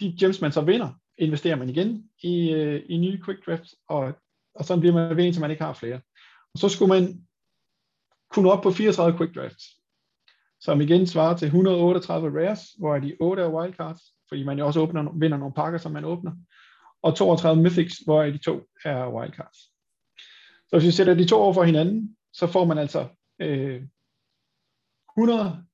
de 0.00 0.16
gems, 0.20 0.40
man 0.40 0.52
så 0.52 0.60
vinder, 0.60 0.92
investerer 1.18 1.56
man 1.56 1.68
igen 1.68 2.10
i, 2.22 2.52
øh, 2.52 2.82
i 2.88 2.96
nye 2.96 3.22
quick 3.24 3.46
drafts, 3.46 3.74
og, 3.88 4.12
og 4.54 4.64
så 4.64 4.80
bliver 4.80 4.94
man 4.94 5.16
ved, 5.16 5.24
indtil 5.24 5.40
man 5.40 5.50
ikke 5.50 5.64
har 5.64 5.72
flere. 5.72 6.00
Og 6.52 6.58
så 6.58 6.68
skulle 6.68 6.88
man 6.88 7.26
kunne 8.30 8.52
op 8.52 8.62
på 8.62 8.70
34 8.70 9.18
quick 9.18 9.34
drafts, 9.34 9.64
som 10.60 10.80
igen 10.80 11.06
svarer 11.06 11.36
til 11.36 11.46
138 11.46 12.40
rares, 12.40 12.60
hvor 12.78 12.94
er 12.94 13.00
de 13.00 13.16
8 13.20 13.42
er 13.42 13.48
wildcards, 13.48 14.14
fordi 14.30 14.44
man 14.44 14.58
jo 14.58 14.66
også 14.66 14.80
åbner, 14.80 15.18
vinder 15.18 15.38
nogle 15.38 15.54
pakker, 15.54 15.78
som 15.78 15.92
man 15.92 16.04
åbner, 16.04 16.32
og 17.02 17.16
32 17.16 17.62
mythics, 17.62 17.98
hvor 18.04 18.22
de 18.22 18.38
to 18.38 18.60
er 18.84 19.08
wildcards. 19.14 19.58
Så 20.68 20.76
hvis 20.76 20.86
vi 20.86 20.90
sætter 20.90 21.14
de 21.14 21.28
to 21.28 21.36
over 21.36 21.52
for 21.52 21.64
hinanden, 21.64 22.16
så 22.32 22.46
får 22.46 22.64
man 22.64 22.78
altså 22.78 23.08
øh, 23.40 23.82
100, 25.18 25.64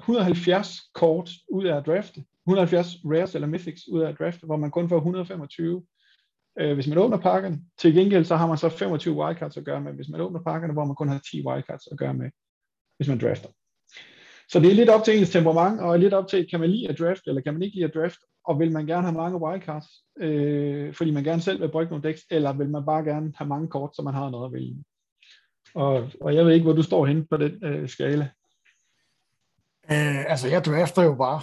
170 0.00 0.80
kort 0.94 1.30
ud 1.50 1.64
af 1.64 1.76
at 1.76 1.86
drafte, 1.86 2.24
170 2.46 2.96
rares 3.04 3.34
eller 3.34 3.48
mythics 3.48 3.88
ud 3.88 4.00
af 4.00 4.08
at 4.08 4.18
drafte, 4.18 4.46
hvor 4.46 4.56
man 4.56 4.70
kun 4.70 4.88
får 4.88 4.96
125 4.96 5.82
øh, 6.60 6.74
hvis 6.74 6.86
man 6.86 6.98
åbner 6.98 7.18
pakkerne. 7.18 7.60
Til 7.78 7.94
gengæld 7.94 8.24
så 8.24 8.36
har 8.36 8.46
man 8.46 8.58
så 8.58 8.68
25 8.68 9.14
wildcards 9.14 9.56
at 9.56 9.64
gøre 9.64 9.80
med, 9.80 9.92
hvis 9.92 10.08
man 10.08 10.20
åbner 10.20 10.42
pakkerne, 10.42 10.72
hvor 10.72 10.84
man 10.84 10.96
kun 10.96 11.08
har 11.08 11.18
10 11.30 11.46
wildcards 11.46 11.86
at 11.86 11.98
gøre 11.98 12.14
med, 12.14 12.30
hvis 12.96 13.08
man 13.08 13.20
drafter. 13.20 13.48
Så 14.50 14.60
det 14.60 14.70
er 14.70 14.74
lidt 14.74 14.88
op 14.88 15.04
til 15.04 15.18
ens 15.18 15.30
temperament, 15.30 15.80
og 15.80 15.98
lidt 15.98 16.14
op 16.14 16.28
til, 16.28 16.46
kan 16.50 16.60
man 16.60 16.70
lide 16.70 16.88
at 16.88 16.98
draft, 16.98 17.22
eller 17.26 17.40
kan 17.40 17.52
man 17.52 17.62
ikke 17.62 17.74
lide 17.76 17.84
at 17.84 17.94
draft, 17.94 18.18
og 18.44 18.58
vil 18.60 18.72
man 18.72 18.86
gerne 18.86 19.02
have 19.02 19.16
mange 19.16 19.38
wildcards, 19.38 19.86
øh, 20.20 20.94
fordi 20.94 21.10
man 21.10 21.24
gerne 21.24 21.42
selv 21.42 21.60
vil 21.60 21.68
bruge 21.68 21.84
nogle 21.84 22.08
decks, 22.08 22.22
eller 22.30 22.52
vil 22.52 22.70
man 22.70 22.86
bare 22.86 23.04
gerne 23.04 23.32
have 23.36 23.48
mange 23.48 23.68
kort, 23.68 23.96
så 23.96 24.02
man 24.02 24.14
har 24.14 24.30
noget 24.30 24.46
at 24.46 24.52
vælge. 24.52 24.84
Og, 25.74 26.10
og 26.20 26.34
jeg 26.34 26.44
ved 26.44 26.52
ikke, 26.52 26.64
hvor 26.64 26.72
du 26.72 26.82
står 26.82 27.06
henne 27.06 27.26
på 27.26 27.36
den 27.36 27.64
øh, 27.64 27.88
skala. 27.88 28.28
Øh, 29.90 30.30
altså, 30.30 30.48
jeg 30.48 30.64
drafter 30.64 31.02
jo 31.02 31.14
bare. 31.14 31.40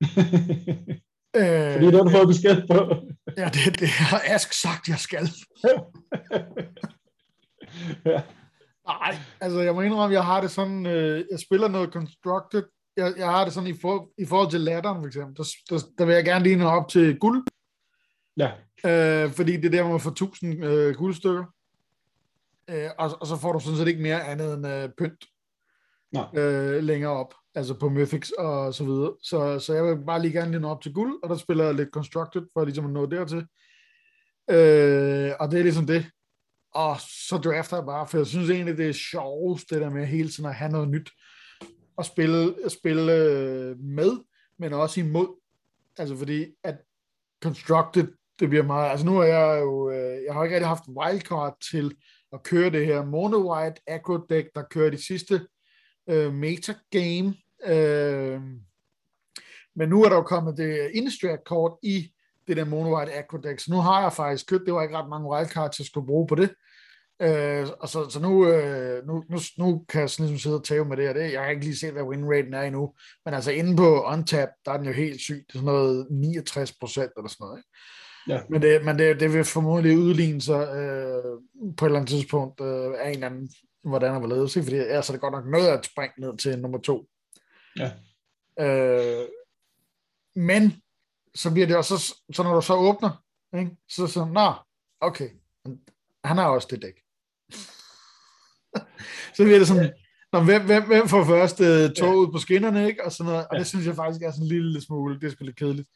øh, 1.40 1.72
Fordi 1.72 1.86
det 1.86 1.94
har 1.94 2.02
du 2.02 2.10
fået 2.10 2.28
besked 2.28 2.66
på. 2.66 2.94
ja, 3.36 3.44
det, 3.44 3.80
det 3.80 3.88
har 3.88 4.22
Ask 4.26 4.52
sagt, 4.52 4.88
jeg 4.88 4.98
skal. 4.98 5.28
ja. 8.12 8.22
Nej, 8.86 9.16
altså 9.40 9.60
jeg 9.60 9.74
må 9.74 9.80
indrømme, 9.80 10.14
jeg 10.14 10.24
har 10.24 10.40
det 10.40 10.50
sådan, 10.50 10.86
øh, 10.86 11.24
jeg 11.30 11.38
spiller 11.38 11.68
noget 11.68 11.92
constructed, 11.92 12.62
jeg, 12.96 13.14
jeg 13.16 13.30
har 13.30 13.44
det 13.44 13.52
sådan 13.52 13.70
i, 13.70 13.78
for, 13.80 14.10
i 14.18 14.26
forhold 14.26 14.50
til 14.50 14.60
ladderen 14.60 15.00
for 15.00 15.06
eksempel, 15.06 15.36
der, 15.36 15.44
der, 15.70 15.78
der 15.98 16.04
vil 16.04 16.14
jeg 16.14 16.24
gerne 16.24 16.44
lige 16.44 16.56
nå 16.56 16.68
op 16.68 16.88
til 16.88 17.18
guld. 17.18 17.46
Ja. 18.36 18.50
Øh, 18.84 19.30
fordi 19.30 19.56
det 19.56 19.64
er 19.64 19.70
der, 19.70 19.88
man 19.88 20.00
får 20.00 20.10
1000 20.10 20.64
øh, 20.64 20.94
guldstykker. 20.94 21.44
Øh, 22.70 22.90
og, 22.98 23.10
og 23.20 23.26
så 23.26 23.36
får 23.36 23.52
du 23.52 23.58
sådan 23.60 23.78
set 23.78 23.88
ikke 23.88 24.02
mere 24.02 24.24
andet 24.24 24.54
end 24.54 24.66
øh, 24.66 24.88
pynt 24.98 25.24
Nej. 26.12 26.42
Øh, 26.42 26.82
længere 26.82 27.12
op, 27.12 27.34
altså 27.54 27.74
på 27.74 27.88
Mythics 27.88 28.30
og 28.30 28.74
så 28.74 28.84
videre. 28.84 29.12
Så, 29.22 29.58
så 29.58 29.74
jeg 29.74 29.84
vil 29.84 30.04
bare 30.06 30.22
lige 30.22 30.32
gerne 30.32 30.50
lige 30.50 30.60
nå 30.60 30.68
op 30.68 30.82
til 30.82 30.94
guld, 30.94 31.22
og 31.22 31.28
der 31.28 31.36
spiller 31.36 31.64
jeg 31.64 31.74
lidt 31.74 31.88
Constructed, 31.92 32.42
for 32.52 32.64
ligesom 32.64 32.84
at 32.84 32.90
nå 32.90 33.06
dertil. 33.06 33.46
Øh, 34.50 35.32
og 35.40 35.50
det 35.50 35.58
er 35.58 35.62
ligesom 35.62 35.86
det. 35.86 36.06
Og 36.74 36.96
så 37.00 37.36
drafter 37.44 37.76
jeg 37.76 37.86
bare, 37.86 38.06
for 38.08 38.18
jeg 38.18 38.26
synes 38.26 38.50
egentlig, 38.50 38.78
det 38.78 38.88
er 38.88 38.92
sjovest, 38.92 39.70
det 39.70 39.80
der 39.80 39.90
med 39.90 40.06
hele 40.06 40.28
tiden 40.28 40.48
at 40.48 40.54
have 40.54 40.72
noget 40.72 40.88
nyt 40.88 41.10
at 41.98 42.06
spille, 42.06 42.54
at 42.64 42.72
spille 42.72 43.12
øh, 43.12 43.78
med, 43.78 44.12
men 44.58 44.72
også 44.72 45.00
imod. 45.00 45.40
Altså 45.98 46.16
fordi, 46.16 46.46
at 46.64 46.76
Constructed, 47.42 48.08
det 48.40 48.48
bliver 48.48 48.64
meget, 48.64 48.90
altså 48.90 49.06
nu 49.06 49.18
er 49.18 49.24
jeg 49.24 49.60
jo, 49.60 49.90
øh, 49.90 50.24
jeg 50.24 50.34
har 50.34 50.44
ikke 50.44 50.56
rigtig 50.56 50.68
haft 50.68 50.88
wildcard 50.88 51.56
til 51.70 51.96
at 52.32 52.42
køre 52.42 52.70
det 52.70 52.86
her 52.86 53.04
mono 53.04 53.54
white 53.54 53.80
aggro 53.86 54.18
deck, 54.30 54.48
der 54.54 54.62
kører 54.62 54.90
de 54.90 55.06
sidste 55.06 55.46
øh, 56.08 56.32
metagame. 56.32 57.34
Øh, 57.66 58.40
men 59.76 59.88
nu 59.88 60.04
er 60.04 60.08
der 60.08 60.16
jo 60.16 60.22
kommet 60.22 60.56
det 60.56 60.90
Innistrad 60.94 61.38
kort 61.46 61.78
i 61.82 62.12
det 62.46 62.56
der 62.56 62.64
mono 62.64 62.96
white 62.96 63.12
aggro 63.12 63.38
deck, 63.38 63.60
så 63.60 63.70
nu 63.70 63.76
har 63.76 64.02
jeg 64.02 64.12
faktisk 64.12 64.46
købt, 64.46 64.66
det 64.66 64.74
var 64.74 64.82
ikke 64.82 64.96
ret 64.96 65.08
mange 65.08 65.28
wildcards, 65.28 65.78
jeg 65.78 65.86
skulle 65.86 66.06
bruge 66.06 66.26
på 66.26 66.34
det. 66.34 66.54
Øh, 67.22 67.68
og 67.80 67.88
så, 67.88 68.10
så 68.10 68.20
nu, 68.20 68.48
øh, 68.48 69.06
nu, 69.06 69.24
nu, 69.30 69.38
nu 69.58 69.84
kan 69.88 70.00
jeg 70.00 70.10
sådan 70.10 70.26
ligesom 70.26 70.38
sidde 70.38 70.56
og 70.56 70.64
tæve 70.64 70.84
med 70.84 70.96
det 70.96 71.06
her. 71.06 71.12
Det, 71.12 71.32
jeg 71.32 71.42
har 71.42 71.50
ikke 71.50 71.64
lige 71.64 71.76
set, 71.76 71.92
hvad 71.92 72.02
win 72.02 72.30
raten 72.30 72.54
er 72.54 72.62
endnu. 72.62 72.94
Men 73.24 73.34
altså 73.34 73.50
inde 73.50 73.76
på 73.76 74.02
untap, 74.02 74.48
der 74.64 74.72
er 74.72 74.76
den 74.76 74.86
jo 74.86 74.92
helt 74.92 75.20
sygt. 75.20 75.46
Det 75.46 75.54
er 75.54 75.58
sådan 75.58 75.64
noget 75.64 76.06
69 76.10 76.72
procent 76.72 77.12
eller 77.16 77.28
sådan 77.28 77.44
noget. 77.44 77.58
Ikke? 77.58 77.68
Ja. 78.28 78.40
Men, 78.50 78.62
det, 78.62 78.84
men 78.84 78.98
det, 78.98 79.20
det 79.20 79.32
vil 79.32 79.44
formodentlig 79.44 79.98
udligne 79.98 80.40
sig 80.40 80.60
øh, 80.60 81.40
på 81.76 81.84
et 81.84 81.88
eller 81.88 81.98
andet 81.98 82.10
tidspunkt 82.10 82.60
øh, 82.60 82.92
af 82.98 83.08
en 83.08 83.14
eller 83.14 83.26
anden, 83.26 83.50
hvordan 83.84 84.22
var 84.22 84.28
ledet. 84.28 84.50
Fordi 84.50 84.76
altså, 84.76 85.12
det 85.12 85.18
er 85.18 85.20
godt 85.20 85.34
nok 85.34 85.46
noget 85.46 85.68
at 85.68 85.86
springe 85.86 86.20
ned 86.20 86.36
til 86.36 86.58
nummer 86.58 86.78
to. 86.78 87.06
Ja. 87.76 87.90
Øh, 88.60 89.28
men 90.36 90.72
så 91.34 91.52
bliver 91.52 91.66
det 91.66 91.76
også, 91.76 91.98
så, 91.98 92.14
så 92.32 92.42
når 92.42 92.54
du 92.54 92.60
så 92.60 92.74
åbner, 92.74 93.24
ikke, 93.58 93.76
så 93.88 94.06
sådan, 94.06 94.32
nå, 94.32 94.52
okay, 95.00 95.30
han 96.24 96.36
har 96.36 96.48
også 96.48 96.68
det 96.70 96.82
dæk 96.82 97.03
så 99.36 99.44
bliver 99.44 99.58
det 99.58 99.68
sådan, 99.68 99.92
Nå, 100.34 100.40
hvem, 100.40 100.66
hvem, 100.66 100.86
hvem 100.86 101.08
får 101.08 101.24
først 101.24 101.60
uh, 101.60 101.94
tog 101.98 102.16
ud 102.16 102.32
på 102.32 102.38
skinnerne, 102.38 102.86
ikke? 102.88 103.04
Og, 103.04 103.12
sådan 103.12 103.32
noget. 103.32 103.46
og 103.50 103.58
det 103.58 103.66
synes 103.66 103.86
jeg 103.86 103.96
faktisk 103.96 104.22
er 104.22 104.30
sådan 104.30 104.42
en 104.42 104.48
lille 104.48 104.80
smule, 104.80 105.20
det 105.20 105.26
er 105.26 105.30
sgu 105.30 105.44
lidt 105.44 105.56
kedeligt. 105.56 105.88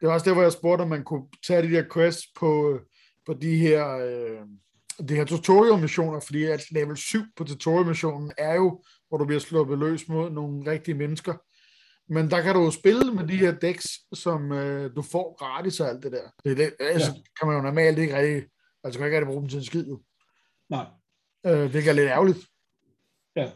Det 0.00 0.08
var 0.08 0.14
også 0.14 0.24
der, 0.24 0.32
hvor 0.34 0.42
jeg 0.42 0.52
spurgte, 0.52 0.82
om 0.82 0.88
man 0.88 1.04
kunne 1.04 1.26
tage 1.46 1.62
de 1.62 1.70
der 1.70 1.84
quests 1.94 2.26
på, 2.40 2.78
på 3.26 3.34
de 3.34 3.56
her, 3.56 3.84
uh, 3.96 4.46
de 5.08 5.14
her 5.14 5.24
tutorial-missioner, 5.24 6.20
fordi 6.20 6.44
at 6.44 6.70
level 6.70 6.96
7 6.96 7.22
på 7.36 7.44
tutorial-missionen 7.44 8.32
er 8.38 8.54
jo, 8.54 8.82
hvor 9.08 9.18
du 9.18 9.24
bliver 9.24 9.40
sluppet 9.40 9.78
løs 9.78 10.08
mod 10.08 10.30
nogle 10.30 10.70
rigtige 10.70 10.94
mennesker, 10.94 11.34
Men 12.08 12.30
der 12.30 12.42
kan 12.42 12.54
du 12.54 12.60
jo 12.60 12.70
spille 12.70 13.14
med 13.14 13.28
de 13.28 13.36
her 13.36 13.52
decks, 13.52 13.88
som 14.12 14.52
øh, 14.52 14.96
du 14.96 15.02
får 15.02 15.36
gratis 15.38 15.80
og 15.80 15.88
alt 15.88 16.02
det 16.02 16.12
der. 16.12 16.28
Det, 16.44 16.56
det 16.56 16.72
altså, 16.80 17.10
ja. 17.16 17.22
kan 17.38 17.48
man 17.48 17.56
jo 17.56 17.62
normalt 17.62 17.98
ikke 17.98 18.16
rigtig, 18.16 18.50
altså 18.84 18.98
kan 18.98 19.06
ikke 19.06 19.16
rigtig 19.16 19.32
bruge 19.32 19.40
dem 19.40 19.48
til 19.48 19.58
en 19.58 19.64
skid 19.64 19.86
jo. 19.86 20.00
Nej. 20.70 20.86
Øh, 21.46 21.72
det 21.72 21.88
er 21.88 21.92
lidt 21.92 22.08
ærgerligt. 22.08 22.38
Ja. 23.36 23.50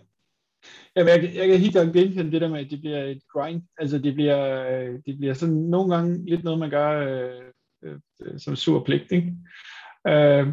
Jamen, 0.96 1.08
jeg, 1.08 1.34
jeg 1.34 1.48
kan 1.48 1.58
helt 1.58 1.72
klart 1.72 1.92
genkende 1.92 2.32
det 2.32 2.40
der 2.40 2.48
med, 2.48 2.60
at 2.60 2.70
det 2.70 2.80
bliver 2.80 3.04
et 3.04 3.22
grind. 3.32 3.62
Altså, 3.78 3.98
det 3.98 4.14
bliver, 4.14 4.68
øh, 4.68 4.94
det 5.06 5.18
bliver 5.18 5.34
sådan 5.34 5.54
nogle 5.54 5.94
gange 5.94 6.30
lidt 6.30 6.44
noget, 6.44 6.58
man 6.58 6.70
gør 6.70 6.90
øh, 6.90 7.42
øh, 7.84 8.38
som 8.38 8.56
sur 8.56 8.84
pligt, 8.84 9.12
ikke? 9.12 9.32
Øh, 10.08 10.46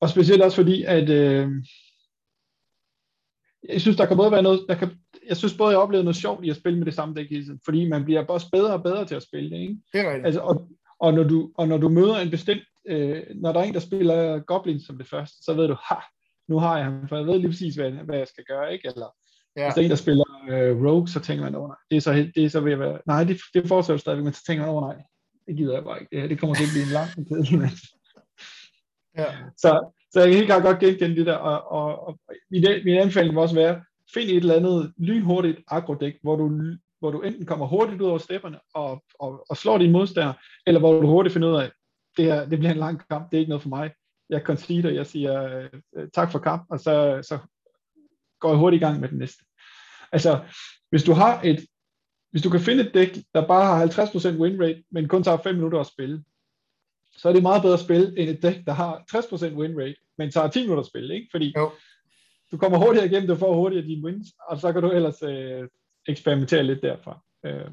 og 0.00 0.10
specielt 0.10 0.42
også 0.42 0.56
fordi, 0.56 0.82
at 0.82 1.10
øh, 1.10 1.50
jeg 3.68 3.80
synes, 3.80 3.96
der 3.96 4.06
kan 4.06 4.16
både 4.16 4.32
være 4.32 4.42
noget, 4.42 4.66
der 4.68 4.74
kan, 4.74 4.90
jeg 5.28 5.36
synes 5.36 5.56
både, 5.56 5.70
jeg 5.70 5.78
oplevede 5.78 6.04
noget 6.04 6.16
sjovt 6.16 6.44
i 6.44 6.50
at 6.50 6.56
spille 6.56 6.78
med 6.78 6.86
det 6.86 6.94
samme 6.94 7.14
dæk 7.14 7.26
fordi 7.64 7.88
man 7.88 8.04
bliver 8.04 8.26
også 8.26 8.50
bedre 8.50 8.72
og 8.72 8.82
bedre 8.82 9.06
til 9.06 9.14
at 9.14 9.22
spille 9.22 9.50
det, 9.50 9.56
ikke? 9.56 9.76
Det 9.92 10.00
er 10.00 10.08
rigtigt. 10.08 10.26
Altså, 10.26 10.40
og, 10.40 10.68
og, 10.98 11.14
når 11.14 11.22
du, 11.22 11.52
og 11.54 11.68
når 11.68 11.78
du 11.78 11.88
møder 11.88 12.16
en 12.16 12.30
bestemt, 12.30 12.62
øh, 12.88 13.22
når 13.34 13.52
der 13.52 13.60
er 13.60 13.64
en, 13.64 13.74
der 13.74 13.80
spiller 13.80 14.38
Goblin 14.38 14.80
som 14.80 14.98
det 14.98 15.08
første, 15.08 15.44
så 15.44 15.54
ved 15.54 15.68
du, 15.68 15.76
ha, 15.88 15.94
nu 16.48 16.58
har 16.58 16.76
jeg 16.76 16.84
ham, 16.84 17.08
for 17.08 17.16
jeg 17.16 17.26
ved 17.26 17.38
lige 17.38 17.48
præcis, 17.48 17.74
hvad, 17.74 17.90
hvad 17.90 18.18
jeg 18.18 18.28
skal 18.28 18.44
gøre, 18.44 18.72
ikke? 18.72 18.88
Eller 18.88 19.06
ja. 19.56 19.64
hvis 19.64 19.74
der 19.74 19.80
er 19.80 19.84
en, 19.84 19.90
der 19.90 19.96
spiller 19.96 20.24
øh, 20.48 20.84
Rogue, 20.86 21.08
så 21.08 21.20
tænker 21.20 21.44
man, 21.44 21.54
oh, 21.54 21.68
nej, 21.68 21.76
det 21.90 21.96
er 21.96 22.00
så, 22.00 22.12
det 22.34 22.44
er 22.44 22.48
så 22.48 22.60
ved 22.60 22.72
at 22.72 22.78
være, 22.78 22.98
nej, 23.06 23.24
det, 23.24 23.36
det 23.54 23.68
fortsætter 23.68 24.00
stadigvæk, 24.00 24.24
men 24.24 24.32
så 24.32 24.44
tænker 24.46 24.66
man, 24.66 24.74
oh, 24.74 24.82
nej, 24.82 24.96
det 25.46 25.56
gider 25.56 25.74
jeg 25.74 25.84
bare 25.84 26.00
ikke, 26.00 26.10
det, 26.12 26.20
her, 26.20 26.28
det 26.28 26.38
kommer 26.38 26.54
til 26.54 26.64
at 26.64 26.72
blive 26.74 26.86
en 26.86 26.92
lang 26.98 27.10
tid. 27.14 27.24
ja. 29.20 29.28
Så, 29.56 29.70
så 30.12 30.20
jeg 30.20 30.28
kan 30.28 30.36
helt 30.36 30.46
klart 30.46 30.62
godt 30.62 30.78
genkende 30.78 31.16
det 31.16 31.26
der, 31.26 31.36
og, 31.36 31.72
og, 31.78 32.06
og 32.06 32.18
min, 32.50 32.64
min 32.84 32.96
anbefaling 32.96 33.34
vil 33.34 33.42
også 33.42 33.54
være, 33.54 33.82
find 34.14 34.30
et 34.30 34.36
eller 34.36 34.54
andet 34.54 34.92
lynhurtigt 34.98 35.58
agrodæk, 35.68 36.14
hvor 36.22 36.36
du, 36.36 36.50
hvor 37.00 37.10
du 37.10 37.20
enten 37.20 37.46
kommer 37.46 37.66
hurtigt 37.66 38.02
ud 38.02 38.08
over 38.08 38.18
stepperne 38.18 38.58
og, 38.74 39.02
og, 39.20 39.46
og 39.50 39.56
slår 39.56 39.78
din 39.78 39.92
modstander, 39.92 40.32
eller 40.66 40.80
hvor 40.80 41.00
du 41.00 41.06
hurtigt 41.06 41.32
finder 41.32 41.48
ud 41.48 41.56
af, 41.56 41.70
det, 42.16 42.24
her, 42.24 42.48
det 42.48 42.58
bliver 42.58 42.72
en 42.72 42.78
lang 42.78 43.08
kamp, 43.08 43.30
det 43.30 43.36
er 43.36 43.40
ikke 43.40 43.48
noget 43.48 43.62
for 43.62 43.68
mig. 43.68 43.90
Jeg 44.30 44.40
conceder, 44.40 44.90
jeg 44.90 45.06
siger 45.06 45.68
øh, 45.96 46.08
tak 46.14 46.32
for 46.32 46.38
kamp, 46.38 46.66
og 46.70 46.80
så, 46.80 47.20
så 47.28 47.38
går 48.40 48.48
jeg 48.48 48.58
hurtigt 48.58 48.82
i 48.82 48.84
gang 48.84 49.00
med 49.00 49.08
den 49.08 49.18
næste. 49.18 49.44
Altså, 50.12 50.40
hvis 50.90 51.02
du 51.02 51.12
har 51.12 51.40
et, 51.42 51.66
hvis 52.30 52.42
du 52.42 52.50
kan 52.50 52.60
finde 52.60 52.86
et 52.86 52.94
dæk, 52.94 53.18
der 53.34 53.46
bare 53.46 53.64
har 53.64 53.86
50% 53.86 54.40
win 54.40 54.62
rate, 54.62 54.84
men 54.90 55.08
kun 55.08 55.22
tager 55.22 55.38
5 55.38 55.54
minutter 55.54 55.80
at 55.80 55.86
spille, 55.86 56.24
så 57.16 57.28
er 57.28 57.32
det 57.32 57.42
meget 57.42 57.62
bedre 57.62 57.74
at 57.74 57.80
spille 57.80 58.18
end 58.18 58.30
et 58.30 58.42
dæk, 58.42 58.66
der 58.66 58.72
har 58.72 59.04
60% 59.14 59.54
win 59.54 59.80
rate, 59.80 59.96
men 60.18 60.30
tager 60.30 60.48
10 60.48 60.60
minutter 60.60 60.80
at 60.80 60.86
spille, 60.86 61.14
ikke? 61.14 61.28
Fordi 61.30 61.52
jo. 61.56 61.70
du 62.50 62.58
kommer 62.58 62.78
hurtigere 62.78 63.06
igennem, 63.06 63.28
du 63.28 63.36
får 63.36 63.54
hurtigere 63.54 63.86
dine 63.86 64.04
wins, 64.04 64.28
og 64.48 64.58
så 64.60 64.72
kan 64.72 64.82
du 64.82 64.90
ellers 64.90 65.22
øh, 65.22 65.68
eksperimentere 66.08 66.62
lidt 66.62 66.82
derfra. 66.82 67.20
Øh, 67.46 67.70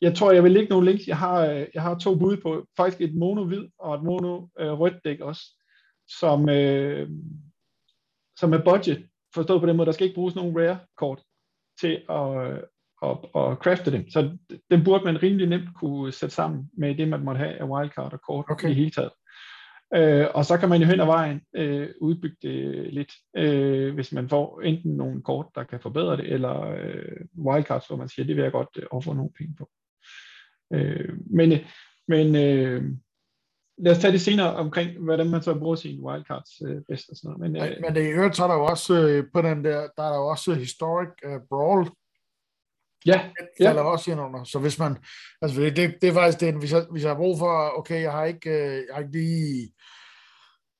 jeg 0.00 0.14
tror, 0.14 0.32
jeg 0.32 0.44
vil 0.44 0.52
lægge 0.52 0.68
nogle 0.68 0.90
links. 0.90 1.08
Jeg 1.08 1.18
har, 1.18 1.46
øh, 1.46 1.66
jeg 1.74 1.82
har 1.82 1.98
to 1.98 2.18
bud 2.18 2.36
på, 2.36 2.66
faktisk 2.76 3.00
et 3.00 3.14
mono-hvid 3.14 3.68
og 3.78 3.94
et 3.94 4.02
mono-rødt 4.02 4.94
øh, 4.94 5.00
dæk 5.04 5.20
også, 5.20 5.42
som, 6.20 6.48
øh, 6.48 7.08
som 8.36 8.52
er 8.52 8.64
budget, 8.64 9.06
forstået 9.34 9.60
på 9.60 9.66
den 9.66 9.76
måde, 9.76 9.86
der 9.86 9.92
skal 9.92 10.04
ikke 10.04 10.14
bruges 10.14 10.34
nogen 10.34 10.58
rare-kort 10.58 11.22
til 11.80 12.02
at, 12.08 12.64
og, 13.00 13.34
og 13.34 13.56
crafte 13.56 13.92
dem. 13.92 14.10
Så 14.10 14.36
den 14.70 14.84
burde 14.84 15.04
man 15.04 15.22
rimelig 15.22 15.46
nemt 15.46 15.68
kunne 15.74 16.12
sætte 16.12 16.34
sammen 16.34 16.70
med 16.72 16.94
det, 16.94 17.08
man 17.08 17.24
måtte 17.24 17.38
have 17.38 17.54
af 17.54 17.64
wildcard 17.64 18.12
og 18.12 18.20
kort 18.20 18.44
okay. 18.48 18.70
i 18.70 18.74
hele 18.74 18.90
taget. 18.90 19.10
Øh, 19.94 20.26
og 20.34 20.44
så 20.44 20.56
kan 20.56 20.68
man 20.68 20.80
jo 20.80 20.86
hen 20.86 21.00
ad 21.00 21.06
vejen 21.06 21.40
øh, 21.56 21.88
udbygge 22.00 22.36
det 22.42 22.94
lidt, 22.94 23.12
øh, 23.36 23.94
hvis 23.94 24.12
man 24.12 24.28
får 24.28 24.60
enten 24.60 24.96
nogle 24.96 25.22
kort, 25.22 25.46
der 25.54 25.64
kan 25.64 25.80
forbedre 25.80 26.16
det, 26.16 26.32
eller 26.32 26.60
øh, 26.60 27.16
wildcards, 27.46 27.86
hvor 27.86 27.96
man 27.96 28.08
siger, 28.08 28.26
det 28.26 28.36
vil 28.36 28.42
jeg 28.42 28.52
godt 28.52 28.68
øh, 28.76 28.86
ofre 28.90 29.14
nogle 29.14 29.30
penge 29.38 29.54
på. 29.58 29.70
Øh, 30.72 31.08
men 31.30 31.58
men 32.08 32.36
øh, 32.36 32.82
lad 33.78 33.92
os 33.92 33.98
tage 33.98 34.12
det 34.12 34.20
senere 34.20 34.54
omkring, 34.54 34.98
hvordan 34.98 35.30
man 35.30 35.42
så 35.42 35.54
bruger 35.54 35.76
sine 35.76 36.02
wildcards 36.02 36.62
øh, 36.66 36.82
bedst 36.88 37.10
og 37.10 37.16
sådan 37.16 37.30
noget. 37.30 37.52
Men, 37.52 37.62
øh, 37.62 37.76
men 37.80 37.94
det 37.94 38.02
i 38.02 38.12
øvrigt, 38.12 38.36
så 38.36 38.44
er 38.44 38.48
der 38.48 38.54
jo 38.54 38.64
også 38.64 38.94
øh, 38.94 39.24
på 39.34 39.42
den 39.42 39.64
der, 39.64 39.88
der 39.96 40.02
er 40.02 40.08
der 40.08 40.16
jo 40.16 40.26
også 40.26 40.54
historic 40.54 41.08
uh, 41.26 41.40
brawl, 41.50 41.90
Ja, 43.06 43.30
falder 43.62 43.82
ja. 43.82 43.88
også 43.88 44.10
ind 44.10 44.20
under. 44.20 44.44
Så 44.44 44.58
hvis 44.58 44.78
man, 44.78 44.96
altså 45.42 45.60
det, 45.60 45.76
det, 45.76 45.94
det 46.02 46.08
er 46.08 46.12
faktisk 46.12 46.40
det, 46.40 46.54
hvis 46.54 46.72
jeg, 46.72 46.86
hvis 46.90 47.02
jeg 47.02 47.10
har 47.10 47.16
brug 47.16 47.38
for, 47.38 47.78
okay, 47.78 48.02
jeg 48.02 48.12
har 48.12 48.24
ikke, 48.24 48.50
øh, 48.50 48.74
jeg 48.86 48.94
har 48.94 49.00
ikke 49.00 49.12
lige, 49.12 49.72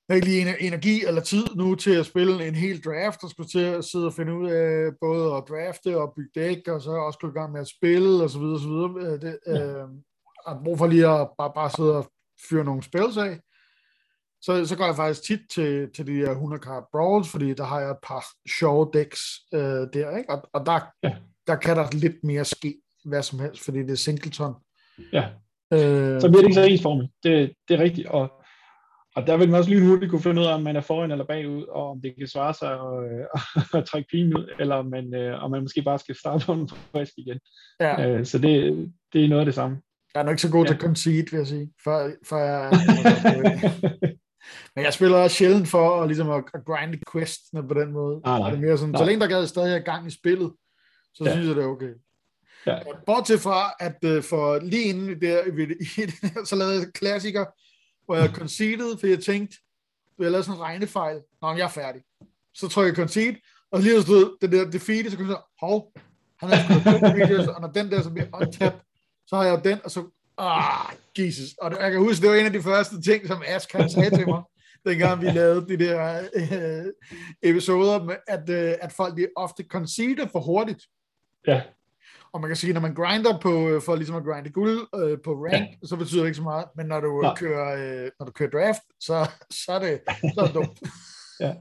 jeg 0.09 0.15
ikke 0.15 0.27
lige 0.27 0.61
energi 0.61 1.05
eller 1.05 1.21
tid 1.21 1.45
nu 1.55 1.75
til 1.75 1.95
at 1.95 2.05
spille 2.05 2.47
en 2.47 2.55
hel 2.55 2.83
draft, 2.83 3.23
og 3.23 3.29
skulle 3.29 3.49
til 3.49 3.59
at 3.59 3.85
sidde 3.85 4.05
og 4.05 4.13
finde 4.13 4.33
ud 4.33 4.49
af 4.49 4.91
både 5.01 5.35
at 5.35 5.43
drafte 5.49 5.97
og 6.01 6.13
bygge 6.15 6.31
dæk, 6.35 6.67
og 6.67 6.81
så 6.81 6.91
også 6.91 7.19
gå 7.19 7.27
i 7.27 7.31
gang 7.31 7.51
med 7.51 7.61
at 7.61 7.67
spille, 7.67 8.23
og 8.23 8.29
så 8.29 8.39
videre, 8.39 8.55
og 8.55 8.59
så 8.59 8.67
videre. 8.67 9.13
Øh, 9.13 9.21
det, 9.21 9.39
ja. 9.47 9.53
øh, 9.53 9.87
jeg 10.47 10.55
har 10.55 10.61
brug 10.63 10.77
for 10.77 10.87
lige 10.87 11.07
at 11.07 11.27
bare, 11.37 11.51
bare 11.55 11.69
sidde 11.69 11.97
og 11.97 12.11
fyre 12.49 12.63
nogle 12.63 12.83
spils 12.83 13.17
af. 13.17 13.39
Så, 14.41 14.65
så 14.65 14.75
går 14.77 14.85
jeg 14.85 14.95
faktisk 14.95 15.23
tit 15.23 15.39
til, 15.49 15.89
til 15.95 16.07
de 16.07 16.13
her 16.13 16.31
100 16.31 16.63
card 16.63 16.87
brawls, 16.91 17.29
fordi 17.29 17.53
der 17.53 17.63
har 17.63 17.79
jeg 17.79 17.91
et 17.91 17.97
par 18.03 18.25
sjove 18.59 18.89
decks 18.93 19.21
øh, 19.53 19.59
der, 19.93 20.17
ikke? 20.17 20.29
Og, 20.29 20.49
og 20.53 20.65
der, 20.65 20.79
ja 21.03 21.15
der 21.49 21.55
kan 21.55 21.75
der 21.75 21.87
lidt 21.91 22.23
mere 22.23 22.45
ske, 22.45 22.81
hvad 23.05 23.23
som 23.23 23.39
helst, 23.39 23.65
fordi 23.65 23.79
det 23.79 23.91
er 23.91 23.95
singleton. 23.95 24.53
Ja, 25.13 25.25
øh, 25.73 26.21
så 26.21 26.27
bliver 26.29 26.41
det 26.41 26.43
ikke 26.43 26.53
så 26.53 26.63
ensformigt. 26.63 27.11
Det, 27.23 27.53
det 27.67 27.79
er 27.79 27.83
rigtigt, 27.83 28.07
og, 28.07 28.31
og 29.19 29.27
der 29.27 29.37
vil 29.37 29.49
man 29.49 29.59
også 29.59 29.69
lige 29.69 29.87
hurtigt 29.87 30.09
kunne 30.09 30.21
finde 30.21 30.41
ud 30.41 30.45
af, 30.45 30.53
om 30.53 30.63
man 30.63 30.75
er 30.75 30.81
foran 30.81 31.11
eller 31.11 31.25
bagud, 31.25 31.63
og 31.63 31.89
om 31.89 32.01
det 32.01 32.15
kan 32.17 32.27
svare 32.27 32.53
sig 32.53 32.71
at, 32.71 33.27
at 33.79 33.85
trække 33.85 34.07
pilen 34.11 34.37
ud, 34.37 34.55
eller 34.59 34.75
om 34.75 34.85
man, 34.85 35.15
øh, 35.15 35.43
om 35.43 35.51
man 35.51 35.61
måske 35.61 35.81
bare 35.81 35.99
skal 35.99 36.15
starte 36.15 36.45
på 36.45 36.53
en 36.53 36.69
frisk 36.91 37.13
igen. 37.17 37.39
Ja. 37.79 38.07
Øh, 38.07 38.25
så 38.25 38.37
det, 38.37 38.91
det 39.13 39.25
er 39.25 39.29
noget 39.29 39.39
af 39.39 39.45
det 39.45 39.55
samme. 39.55 39.77
Jeg 40.13 40.19
er 40.19 40.23
nok 40.23 40.31
ikke 40.31 40.41
så 40.41 40.51
god 40.51 40.65
ja. 40.65 40.71
til 40.71 40.79
concede, 40.79 41.25
vil 41.31 41.37
jeg 41.37 41.47
sige. 41.47 41.71
For, 41.83 42.11
for 42.27 42.37
jeg, 42.37 42.71
Men 44.75 44.85
jeg 44.85 44.93
spiller 44.93 45.17
også 45.17 45.35
sjældent 45.35 45.67
for 45.67 46.01
at, 46.01 46.07
ligesom 46.07 46.29
at, 46.29 46.43
grinde 46.65 46.99
questene 47.11 47.67
på 47.67 47.73
den 47.73 47.91
måde. 47.91 48.21
Ah, 48.25 48.39
nej. 48.39 48.49
Det 48.49 48.57
er 48.57 48.61
mere 48.61 48.77
sådan, 48.77 48.91
nej. 48.91 48.99
så 48.99 49.05
længe 49.05 49.21
der 49.21 49.27
gad 49.27 49.47
stadig 49.47 49.75
er 49.75 49.79
gang 49.79 50.07
i 50.07 50.09
spillet, 50.09 50.51
så 51.13 51.23
ja. 51.25 51.31
synes 51.31 51.47
jeg, 51.47 51.55
det 51.55 51.63
er 51.63 51.67
okay. 51.67 51.93
Ja. 52.67 52.79
Bortset 53.05 53.39
fra, 53.39 53.73
at 53.79 54.17
uh, 54.17 54.23
for 54.23 54.59
lige 54.59 54.83
inden 54.83 55.21
der, 55.21 55.43
i, 55.43 55.73
i, 55.81 56.11
så 56.45 56.55
lavede 56.55 56.75
jeg 56.75 56.93
klassiker, 56.93 57.45
hvor 58.09 58.17
jeg 58.17 58.29
conceded, 58.29 58.97
for 58.99 59.07
jeg 59.07 59.19
tænkte, 59.19 59.57
du 60.17 60.23
har 60.23 60.29
lavet 60.29 60.45
sådan 60.45 60.59
en 60.59 60.63
regnefejl. 60.63 61.21
Nå, 61.41 61.51
jeg 61.51 61.65
er 61.65 61.69
færdig. 61.69 62.01
Så 62.53 62.67
trykker 62.67 62.89
jeg 62.89 62.95
concede, 62.95 63.35
og 63.71 63.79
lige 63.81 64.01
stod 64.01 64.37
den 64.41 64.51
der 64.51 64.71
defeat, 64.71 65.11
så 65.11 65.17
kunne 65.17 65.27
jeg 65.27 65.37
sige, 65.37 65.67
hov, 65.67 65.91
han 66.39 66.49
har 66.49 66.57
sgu 66.57 67.13
videos, 67.15 67.47
og 67.47 67.61
når 67.61 67.67
den 67.67 67.91
der 67.91 68.01
så 68.01 68.09
bliver 68.09 68.27
untapped, 68.33 68.81
så 69.27 69.35
har 69.35 69.43
jeg 69.43 69.63
den, 69.63 69.79
og 69.83 69.91
så, 69.91 70.09
ah, 70.37 70.95
Jesus. 71.17 71.53
Og 71.61 71.71
jeg 71.81 71.91
kan 71.91 71.99
huske, 71.99 72.21
det 72.21 72.29
var 72.29 72.35
en 72.35 72.45
af 72.45 72.51
de 72.51 72.61
første 72.61 73.01
ting, 73.01 73.27
som 73.27 73.43
Ask 73.47 73.71
han 73.71 73.89
sagde 73.89 74.17
til 74.17 74.27
mig, 74.27 74.41
dengang 74.87 75.21
vi 75.21 75.25
lavede 75.25 75.67
de 75.67 75.85
der 75.85 76.21
øh, 76.35 76.85
episoder, 77.41 78.03
med, 78.03 78.15
at, 78.27 78.49
øh, 78.49 78.73
at 78.81 78.91
folk 78.91 79.17
de 79.17 79.27
ofte 79.35 79.63
conceder 79.63 80.27
for 80.27 80.39
hurtigt. 80.39 80.83
Ja. 81.47 81.61
Og 82.33 82.41
man 82.41 82.49
kan 82.49 82.55
sige, 82.55 82.73
når 82.73 82.81
man 82.81 82.93
grinder 82.93 83.39
på, 83.39 83.69
øh, 83.69 83.81
for 83.81 83.95
ligesom 83.95 84.15
at 84.15 84.23
grinde 84.23 84.49
guld 84.49 84.87
øh, 84.95 85.17
på 85.25 85.31
rank, 85.31 85.69
ja. 85.81 85.87
så 85.87 85.95
betyder 85.95 86.21
det 86.21 86.27
ikke 86.27 86.37
så 86.37 86.43
meget. 86.43 86.65
Men 86.75 86.85
når 86.85 86.99
du, 86.99 87.21
ja. 87.25 87.35
kører, 87.35 88.03
øh, 88.03 88.11
når 88.19 88.25
du 88.25 88.31
kører 88.31 88.49
draft, 88.49 88.81
så, 88.99 89.29
så, 89.65 89.71
er, 89.71 89.79
det, 89.79 90.01
så 90.33 90.41
er 90.41 90.45
det 90.45 90.55
dumt. 90.55 90.79
ja. 91.45 91.53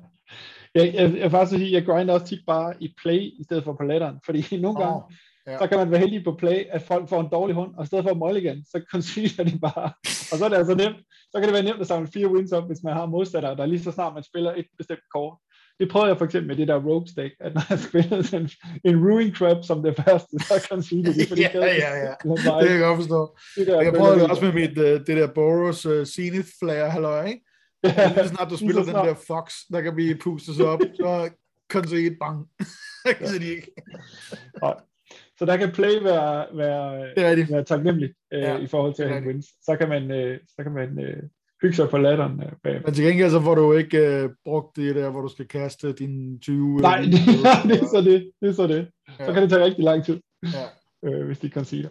Jeg, 0.74 0.94
jeg, 0.94 1.18
jeg, 1.18 1.30
faktisk 1.30 1.58
sige, 1.58 1.72
jeg 1.72 1.84
grinder 1.86 2.14
også 2.14 2.26
tit 2.26 2.42
bare 2.46 2.74
i 2.82 2.94
play, 3.02 3.20
i 3.40 3.44
stedet 3.44 3.64
for 3.64 3.72
på 3.72 3.82
letteren. 3.82 4.16
Fordi 4.24 4.40
nogle 4.60 4.78
oh, 4.78 4.84
gange, 4.84 5.02
ja. 5.46 5.58
så 5.58 5.66
kan 5.66 5.78
man 5.78 5.90
være 5.90 6.00
heldig 6.00 6.24
på 6.24 6.34
play, 6.38 6.64
at 6.70 6.82
folk 6.82 7.08
får 7.08 7.20
en 7.20 7.28
dårlig 7.32 7.54
hund, 7.54 7.74
og 7.74 7.84
i 7.84 7.86
stedet 7.86 8.04
for 8.04 8.26
at 8.26 8.36
igen, 8.36 8.64
så 8.64 8.82
concealer 8.90 9.50
de 9.50 9.58
bare. 9.58 9.92
Og 10.32 10.38
så 10.38 10.44
er 10.44 10.48
det 10.48 10.56
altså 10.56 10.74
nemt. 10.74 10.96
Så 11.30 11.38
kan 11.38 11.42
det 11.42 11.52
være 11.52 11.62
nemt 11.62 11.80
at 11.80 11.86
samle 11.86 12.08
fire 12.14 12.28
wins 12.28 12.52
op, 12.52 12.66
hvis 12.66 12.82
man 12.84 12.94
har 12.94 13.06
modstandere, 13.06 13.56
der 13.56 13.66
lige 13.66 13.82
så 13.82 13.92
snart 13.92 14.14
man 14.14 14.22
spiller 14.22 14.54
et 14.54 14.66
bestemt 14.78 15.06
kort, 15.14 15.38
det 15.80 15.88
prøvede 15.90 16.08
jeg 16.08 16.18
for 16.18 16.24
eksempel 16.24 16.48
med 16.48 16.56
det 16.56 16.68
der 16.68 16.84
Rogue 16.86 17.08
Stack, 17.08 17.34
at 17.40 17.54
når 17.54 17.62
jeg 17.70 17.78
spillede 17.78 18.24
sådan 18.30 18.48
en 18.84 18.96
Ruin 19.06 19.34
Crab 19.34 19.64
som 19.64 19.82
det 19.82 19.96
første, 19.96 20.38
så 20.38 20.66
kan 20.68 20.82
sige 20.82 21.04
det. 21.04 21.28
Fordi 21.28 21.40
ja, 21.40 21.50
ja, 21.54 21.96
ja, 22.06 22.14
det 22.24 22.68
kan 22.68 22.70
jeg 22.70 22.80
godt 22.80 22.96
forstå. 22.96 23.36
Det 23.56 23.66
der, 23.66 23.82
jeg 23.82 23.92
prøvede 23.92 24.20
det 24.20 24.30
også 24.30 24.44
med 24.44 24.52
mit, 24.52 24.78
uh, 24.78 24.84
det 24.84 25.06
der 25.06 25.26
Boros 25.26 25.86
uh, 25.86 26.04
Zenith 26.04 26.48
Flare, 26.58 26.90
halløj, 26.90 27.26
ikke? 27.26 27.44
Ja, 27.84 28.12
lige 28.14 28.28
snart 28.28 28.50
du 28.50 28.56
spiller 28.56 28.84
den 28.84 28.94
der 28.94 29.14
Fox, 29.26 29.54
der 29.72 29.80
kan 29.80 29.94
blive 29.94 30.16
pustet 30.16 30.66
op, 30.66 30.80
så 30.94 31.30
kan 31.70 31.82
du 31.82 31.88
se 31.88 32.06
et 32.06 32.16
bang. 32.20 32.46
det 33.32 33.40
de 33.40 33.46
ikke. 33.46 33.72
Så 35.38 35.44
der 35.44 35.56
kan 35.56 35.72
play 35.72 36.02
være, 36.02 36.46
være, 36.56 37.00
det 37.16 37.24
er 37.24 37.46
være 37.50 37.64
taknemmeligt 37.64 38.12
uh, 38.34 38.38
ja, 38.38 38.58
i 38.58 38.66
forhold 38.66 38.94
til 38.94 39.02
at 39.02 39.22
wins. 39.22 39.46
Så 39.62 39.76
kan 39.76 39.88
man, 39.88 40.02
uh, 40.02 40.36
så 40.56 40.62
kan 40.62 40.72
man 40.72 40.98
uh, 40.98 41.28
hygge 41.62 41.76
sig 41.76 41.88
på 41.88 41.98
latteren. 41.98 42.42
Øh, 42.42 42.52
bag. 42.62 42.82
Men 42.84 42.94
til 42.94 43.04
gengæld 43.04 43.30
så 43.30 43.40
får 43.40 43.54
du 43.54 43.72
ikke 43.72 44.24
uh, 44.24 44.30
brugt 44.44 44.76
det 44.76 44.94
der, 44.94 45.10
hvor 45.10 45.20
du 45.20 45.28
skal 45.28 45.48
kaste 45.48 45.92
din 45.92 46.40
20... 46.40 46.76
Nej, 46.76 47.00
det, 47.00 47.12
det 47.68 47.82
er 47.82 47.86
så 47.86 48.02
det. 48.04 48.30
det, 48.40 48.48
er 48.48 48.52
så, 48.52 48.66
det. 48.66 48.88
Ja. 49.18 49.26
så 49.26 49.32
kan 49.32 49.42
det 49.42 49.50
tage 49.50 49.64
rigtig 49.64 49.84
lang 49.84 50.04
tid, 50.04 50.20
ja. 50.42 51.08
øh, 51.08 51.26
hvis 51.26 51.38
de 51.38 51.48
consider. 51.48 51.88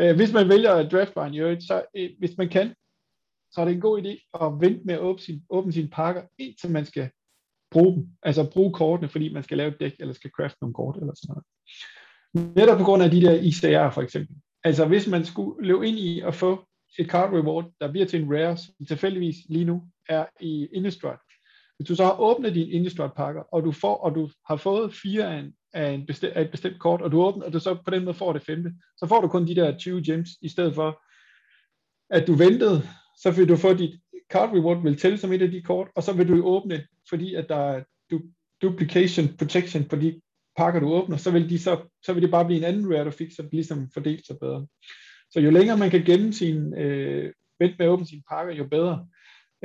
Øh, 0.00 0.16
hvis 0.16 0.32
man 0.32 0.48
vælger 0.48 0.88
draftbaren 0.88 1.34
i 1.34 1.40
øvrigt, 1.40 1.62
så 1.62 1.82
øh, 1.96 2.10
hvis 2.18 2.36
man 2.38 2.48
kan, 2.48 2.74
så 3.52 3.60
er 3.60 3.64
det 3.64 3.74
en 3.74 3.80
god 3.80 4.02
idé 4.02 4.44
at 4.44 4.60
vente 4.60 4.80
med 4.84 4.94
at 4.94 5.00
åbne, 5.00 5.22
sin, 5.22 5.42
åbne 5.50 5.72
sine 5.72 5.88
pakker, 5.88 6.22
indtil 6.38 6.70
man 6.70 6.84
skal 6.84 7.10
bruge 7.70 7.94
dem. 7.96 8.06
Altså 8.22 8.50
bruge 8.50 8.72
kortene, 8.72 9.08
fordi 9.08 9.32
man 9.32 9.42
skal 9.42 9.56
lave 9.56 9.70
et 9.70 9.80
dæk, 9.80 9.92
eller 9.98 10.14
skal 10.14 10.30
craft 10.30 10.56
nogle 10.60 10.74
kort, 10.74 10.96
eller 10.96 11.12
sådan 11.14 11.34
noget. 11.34 11.44
Netop 12.56 12.78
på 12.78 12.84
grund 12.84 13.02
af 13.02 13.10
de 13.10 13.20
der 13.20 13.32
ICR 13.32 13.90
for 13.90 14.02
eksempel. 14.02 14.36
Altså 14.64 14.86
hvis 14.86 15.06
man 15.06 15.24
skulle 15.24 15.66
løbe 15.66 15.88
ind 15.88 15.98
i 15.98 16.20
at 16.20 16.34
få 16.34 16.64
et 16.98 17.06
card 17.06 17.32
reward, 17.32 17.72
der 17.80 17.90
bliver 17.90 18.06
til 18.06 18.22
en 18.22 18.34
rare, 18.34 18.56
som 18.56 18.86
tilfældigvis 18.88 19.36
lige 19.48 19.64
nu 19.64 19.82
er 20.08 20.26
i 20.40 20.68
Innistrad. 20.72 21.16
Hvis 21.76 21.88
du 21.88 21.94
så 21.94 22.04
har 22.04 22.20
åbnet 22.20 22.54
din 22.54 22.68
Innistrad 22.68 23.10
pakker, 23.16 23.42
og 23.52 23.64
du 23.64 23.72
får, 23.72 23.96
og 23.96 24.14
du 24.14 24.30
har 24.46 24.56
fået 24.56 24.94
fire 24.94 25.34
af, 25.34 25.38
en, 25.38 25.52
af, 25.72 25.90
en 25.90 26.06
bestemt, 26.06 26.32
af 26.32 26.42
et 26.42 26.50
bestemt 26.50 26.80
kort, 26.80 27.02
og 27.02 27.12
du 27.12 27.22
åbner, 27.22 27.46
og 27.46 27.52
du 27.52 27.60
så 27.60 27.74
på 27.84 27.90
den 27.90 28.04
måde 28.04 28.14
får 28.14 28.32
det 28.32 28.42
femte, 28.42 28.72
så 28.96 29.06
får 29.06 29.20
du 29.20 29.28
kun 29.28 29.46
de 29.46 29.54
der 29.54 29.78
20 29.78 30.02
gems, 30.06 30.28
i 30.42 30.48
stedet 30.48 30.74
for, 30.74 31.02
at 32.10 32.26
du 32.26 32.34
ventede, 32.34 32.82
så 33.22 33.30
vil 33.30 33.48
du 33.48 33.56
få 33.56 33.74
dit 33.74 34.00
card 34.32 34.50
reward 34.52 34.82
vil 34.82 34.98
tælle 34.98 35.18
som 35.18 35.32
et 35.32 35.42
af 35.42 35.50
de 35.50 35.62
kort, 35.62 35.88
og 35.96 36.02
så 36.02 36.12
vil 36.12 36.28
du 36.28 36.44
åbne, 36.44 36.86
fordi 37.08 37.34
at 37.34 37.48
der 37.48 37.56
er 37.56 37.84
du, 38.10 38.20
duplication 38.62 39.36
protection 39.38 39.84
på 39.84 39.96
de 39.96 40.20
pakker, 40.56 40.80
du 40.80 40.92
åbner, 40.92 41.16
så 41.16 41.30
vil, 41.30 41.50
de 41.50 41.58
så, 41.58 41.80
så 42.04 42.12
vil 42.12 42.22
det 42.22 42.30
bare 42.30 42.44
blive 42.44 42.58
en 42.58 42.64
anden 42.64 42.94
rare, 42.94 43.04
du 43.04 43.10
fik, 43.10 43.32
så 43.32 43.42
det 43.42 43.52
ligesom 43.52 43.90
fordelt 43.94 44.26
sig 44.26 44.36
bedre. 44.38 44.66
Så 45.32 45.40
jo 45.40 45.50
længere 45.50 45.76
man 45.78 45.90
kan 45.90 46.04
gemme 46.04 46.32
sin, 46.32 46.74
øh, 46.74 47.32
vente 47.58 47.76
med 47.78 47.86
at 47.86 47.90
åbne 47.90 48.06
sine 48.06 48.22
pakker, 48.28 48.54
jo 48.54 48.66
bedre. 48.66 49.06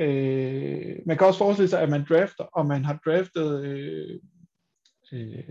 Øh, 0.00 0.96
man 1.06 1.18
kan 1.18 1.26
også 1.26 1.38
forestille 1.38 1.68
sig, 1.68 1.80
at 1.80 1.90
man 1.90 2.04
drafter, 2.08 2.44
og 2.44 2.66
man 2.66 2.84
har 2.84 3.00
draftet 3.04 3.64
øh, 3.64 4.20
øh, 5.12 5.44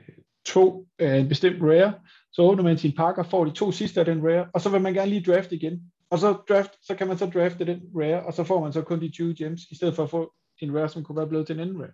to 0.45 0.87
af 0.99 1.17
en 1.17 1.29
bestemt 1.29 1.61
rare, 1.61 1.93
så 2.31 2.41
åbner 2.41 2.63
man 2.63 2.77
sine 2.77 2.93
pakker, 2.93 3.23
får 3.23 3.45
de 3.45 3.51
to 3.51 3.71
sidste 3.71 3.99
af 3.99 4.05
den 4.05 4.27
rare, 4.27 4.49
og 4.53 4.61
så 4.61 4.69
vil 4.69 4.81
man 4.81 4.93
gerne 4.93 5.09
lige 5.09 5.31
drafte 5.31 5.55
igen. 5.55 5.91
Og 6.09 6.19
så, 6.19 6.33
draft, 6.49 6.71
så 6.81 6.95
kan 6.95 7.07
man 7.07 7.17
så 7.17 7.25
drafte 7.25 7.65
den 7.65 7.81
rare, 7.95 8.25
og 8.25 8.33
så 8.33 8.43
får 8.43 8.63
man 8.63 8.73
så 8.73 8.81
kun 8.81 9.01
de 9.01 9.09
20 9.09 9.35
gems, 9.35 9.61
i 9.71 9.75
stedet 9.75 9.95
for 9.95 10.03
at 10.03 10.09
få 10.09 10.33
en 10.61 10.77
rare, 10.77 10.89
som 10.89 11.03
kunne 11.03 11.17
være 11.17 11.27
blevet 11.27 11.47
til 11.47 11.53
en 11.53 11.59
anden 11.59 11.81
rare. 11.81 11.93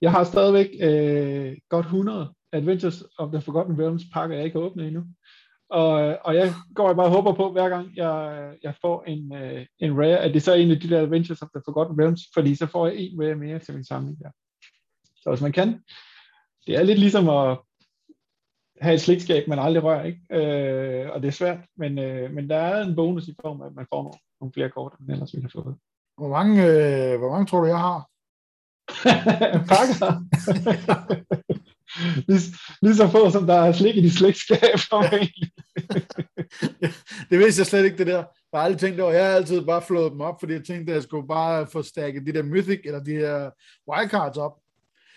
Jeg 0.00 0.10
har 0.10 0.24
stadigvæk 0.24 0.68
øh, 0.80 1.56
godt 1.68 1.86
100 1.86 2.34
Adventures 2.52 3.02
of 3.18 3.32
the 3.32 3.40
Forgotten 3.40 3.80
Realms 3.80 4.02
pakker, 4.12 4.36
jeg 4.36 4.44
ikke 4.44 4.58
har 4.58 4.66
åbnet 4.66 4.86
endnu. 4.86 5.04
Og, 5.70 6.18
og 6.24 6.34
jeg 6.34 6.52
går 6.74 6.88
og 6.88 6.96
bare 6.96 7.10
håber 7.10 7.32
på, 7.32 7.52
hver 7.52 7.68
gang 7.68 7.96
jeg, 7.96 8.52
jeg 8.62 8.74
får 8.80 9.02
en, 9.02 9.34
øh, 9.34 9.66
en 9.78 9.98
rare, 9.98 10.18
at 10.18 10.34
det 10.34 10.42
så 10.42 10.52
er 10.52 10.56
en 10.56 10.70
af 10.70 10.80
de 10.80 10.90
der 10.90 11.02
Adventures 11.02 11.42
of 11.42 11.48
the 11.54 11.62
Forgotten 11.64 12.00
Realms, 12.00 12.20
fordi 12.34 12.54
så 12.54 12.66
får 12.66 12.86
jeg 12.86 12.96
en 12.96 13.22
rare 13.22 13.34
mere 13.34 13.58
til 13.58 13.74
min 13.74 13.84
samling 13.84 14.18
der. 14.18 14.30
Så 15.16 15.30
hvis 15.30 15.40
man 15.40 15.52
kan, 15.52 15.80
det 16.66 16.76
er 16.76 16.82
lidt 16.82 16.98
ligesom 16.98 17.28
at 17.28 17.58
have 18.80 18.94
et 18.94 19.00
slikskab, 19.00 19.48
man 19.48 19.58
aldrig 19.58 19.82
rører, 19.82 20.04
ikke? 20.04 20.20
Øh, 20.30 21.10
og 21.10 21.22
det 21.22 21.28
er 21.28 21.32
svært, 21.32 21.58
men, 21.76 21.98
øh, 21.98 22.30
men 22.30 22.50
der 22.50 22.56
er 22.56 22.84
en 22.84 22.96
bonus 22.96 23.28
i 23.28 23.34
form 23.40 23.62
af, 23.62 23.66
at 23.66 23.74
man 23.74 23.86
får 23.92 24.02
nogle, 24.02 24.18
nogle 24.40 24.52
flere 24.52 24.70
kort, 24.70 24.92
end 25.00 25.10
ellers 25.10 25.34
ville 25.34 25.50
have 25.52 25.62
fået. 25.62 25.76
Hvor 26.18 26.28
mange, 26.28 26.62
øh, 26.62 27.18
hvor 27.18 27.30
mange 27.30 27.46
tror 27.46 27.60
du, 27.60 27.66
jeg 27.66 27.78
har? 27.78 28.08
Pakker. 29.70 30.24
lige, 32.28 32.40
lige 32.82 32.94
så 32.94 33.08
få, 33.08 33.30
som 33.30 33.46
der 33.46 33.54
er 33.54 33.72
slik 33.72 33.96
i 33.96 34.00
de 34.00 34.10
slægtskab. 34.10 34.60
det 37.30 37.38
vidste 37.38 37.60
jeg 37.60 37.66
slet 37.66 37.84
ikke, 37.84 37.98
det 37.98 38.06
der. 38.06 38.24
Jeg 38.52 38.60
har 38.60 38.64
aldrig 38.64 38.80
tænkt 38.80 39.00
over. 39.00 39.12
Jeg 39.12 39.26
har 39.26 39.32
altid 39.32 39.66
bare 39.66 39.82
flået 39.82 40.12
dem 40.12 40.20
op, 40.20 40.40
fordi 40.40 40.52
jeg 40.52 40.64
tænkte, 40.64 40.92
at 40.92 40.94
jeg 40.94 41.02
skulle 41.02 41.28
bare 41.28 41.66
få 41.66 41.82
stærket 41.82 42.26
de 42.26 42.32
der 42.32 42.42
Mythic, 42.42 42.80
eller 42.84 43.00
de 43.04 43.12
her 43.12 43.50
wildcards 43.90 44.36
op. 44.36 44.52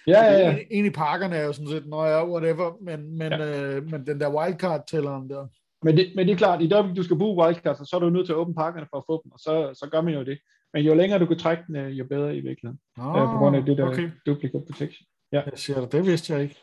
Ja, 0.07 0.23
ja, 0.23 0.39
ja. 0.39 0.57
En 0.71 0.85
i 0.85 0.89
pakkerne 0.89 1.35
er 1.35 1.45
jo 1.45 1.53
sådan 1.53 1.69
set, 1.69 1.87
når 1.87 2.05
jeg 2.05 2.27
whatever, 2.27 2.71
men, 2.81 3.17
men, 3.17 3.31
ja. 3.31 3.75
øh, 3.75 3.89
men 3.91 4.07
den 4.07 4.19
der 4.19 4.29
wildcard-tælleren 4.29 5.29
der. 5.29 5.47
Men 5.83 5.97
det, 5.97 6.11
men 6.15 6.27
det 6.27 6.33
er 6.33 6.37
klart, 6.37 6.61
i 6.61 6.67
dag, 6.67 6.95
du 6.95 7.03
skal 7.03 7.17
bruge 7.17 7.43
wildcards, 7.43 7.89
så 7.89 7.95
er 7.95 7.99
du 7.99 8.09
nødt 8.09 8.25
til 8.25 8.33
at 8.33 8.37
åbne 8.37 8.55
pakkerne 8.55 8.87
for 8.89 8.97
at 8.97 9.03
få 9.07 9.21
dem, 9.23 9.31
og 9.31 9.39
så, 9.39 9.73
så 9.73 9.89
gør 9.91 10.01
man 10.01 10.13
jo 10.13 10.23
det. 10.23 10.39
Men 10.73 10.83
jo 10.83 10.93
længere 10.93 11.19
du 11.19 11.25
kan 11.25 11.37
trække 11.37 11.63
den, 11.67 11.75
øh, 11.75 11.99
jo 11.99 12.05
bedre 12.05 12.35
i 12.35 12.41
virkeligheden. 12.41 12.79
Oh, 12.97 13.21
øh, 13.21 13.27
på 13.33 13.37
grund 13.37 13.55
af 13.55 13.65
det 13.65 13.77
der 13.77 13.87
okay. 13.87 14.09
duplicate 14.25 14.65
protection. 14.67 15.05
Ja. 15.31 15.41
Jeg 15.41 15.53
siger 15.55 15.81
det, 15.81 15.91
det 15.91 16.05
vidste 16.05 16.33
jeg 16.33 16.43
ikke. 16.43 16.55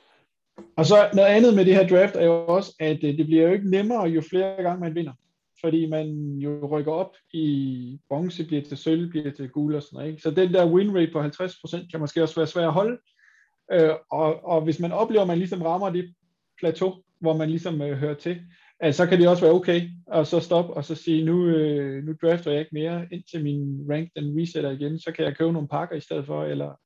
Og 0.76 0.86
så 0.86 1.10
noget 1.14 1.28
andet 1.28 1.54
med 1.54 1.64
det 1.64 1.74
her 1.74 1.88
draft 1.88 2.16
er 2.16 2.24
jo 2.24 2.46
også, 2.46 2.74
at 2.80 3.04
øh, 3.04 3.18
det 3.18 3.26
bliver 3.26 3.42
jo 3.42 3.52
ikke 3.52 3.70
nemmere, 3.70 4.02
jo 4.02 4.22
flere 4.30 4.62
gange 4.62 4.80
man 4.80 4.94
vinder. 4.94 5.12
Fordi 5.60 5.86
man 5.86 6.06
jo 6.38 6.66
rykker 6.66 6.92
op 6.92 7.16
i 7.32 7.98
bronze, 8.08 8.46
bliver 8.46 8.62
til 8.62 8.76
sølv, 8.76 9.10
bliver 9.10 9.30
til 9.30 9.48
guld 9.48 9.74
og 9.74 9.82
sådan 9.82 9.96
noget. 9.96 10.10
Ikke? 10.10 10.22
Så 10.22 10.30
den 10.30 10.54
der 10.54 10.72
win 10.72 10.96
rate 10.96 11.12
på 11.12 11.20
50% 11.20 11.90
kan 11.90 12.00
måske 12.00 12.22
også 12.22 12.34
være 12.36 12.46
svær 12.46 12.66
at 12.66 12.72
holde. 12.72 12.98
Øh, 13.72 13.90
og, 14.10 14.44
og 14.44 14.60
hvis 14.60 14.80
man 14.80 14.92
oplever, 14.92 15.22
at 15.22 15.28
man 15.28 15.38
ligesom 15.38 15.62
rammer 15.62 15.90
det 15.90 16.14
plateau, 16.58 16.94
hvor 17.20 17.36
man 17.36 17.50
ligesom 17.50 17.82
øh, 17.82 17.98
hører 17.98 18.14
til, 18.14 18.40
altså, 18.80 19.04
så 19.04 19.08
kan 19.08 19.20
det 19.20 19.28
også 19.28 19.44
være 19.44 19.54
okay 19.54 19.88
at 20.12 20.26
så 20.26 20.40
stoppe 20.40 20.74
og 20.74 20.84
så 20.84 20.94
sige, 20.94 21.24
nu, 21.24 21.46
øh, 21.46 22.04
nu 22.04 22.14
drafter 22.22 22.50
jeg 22.50 22.60
ikke 22.60 22.74
mere, 22.74 23.06
indtil 23.10 23.42
min 23.42 23.86
rank 23.90 24.08
den 24.16 24.40
resetter 24.40 24.70
igen, 24.70 24.98
så 24.98 25.12
kan 25.12 25.24
jeg 25.24 25.36
købe 25.36 25.52
nogle 25.52 25.68
pakker 25.68 25.96
i 25.96 26.00
stedet 26.00 26.26
for, 26.26 26.44
eller 26.44 26.80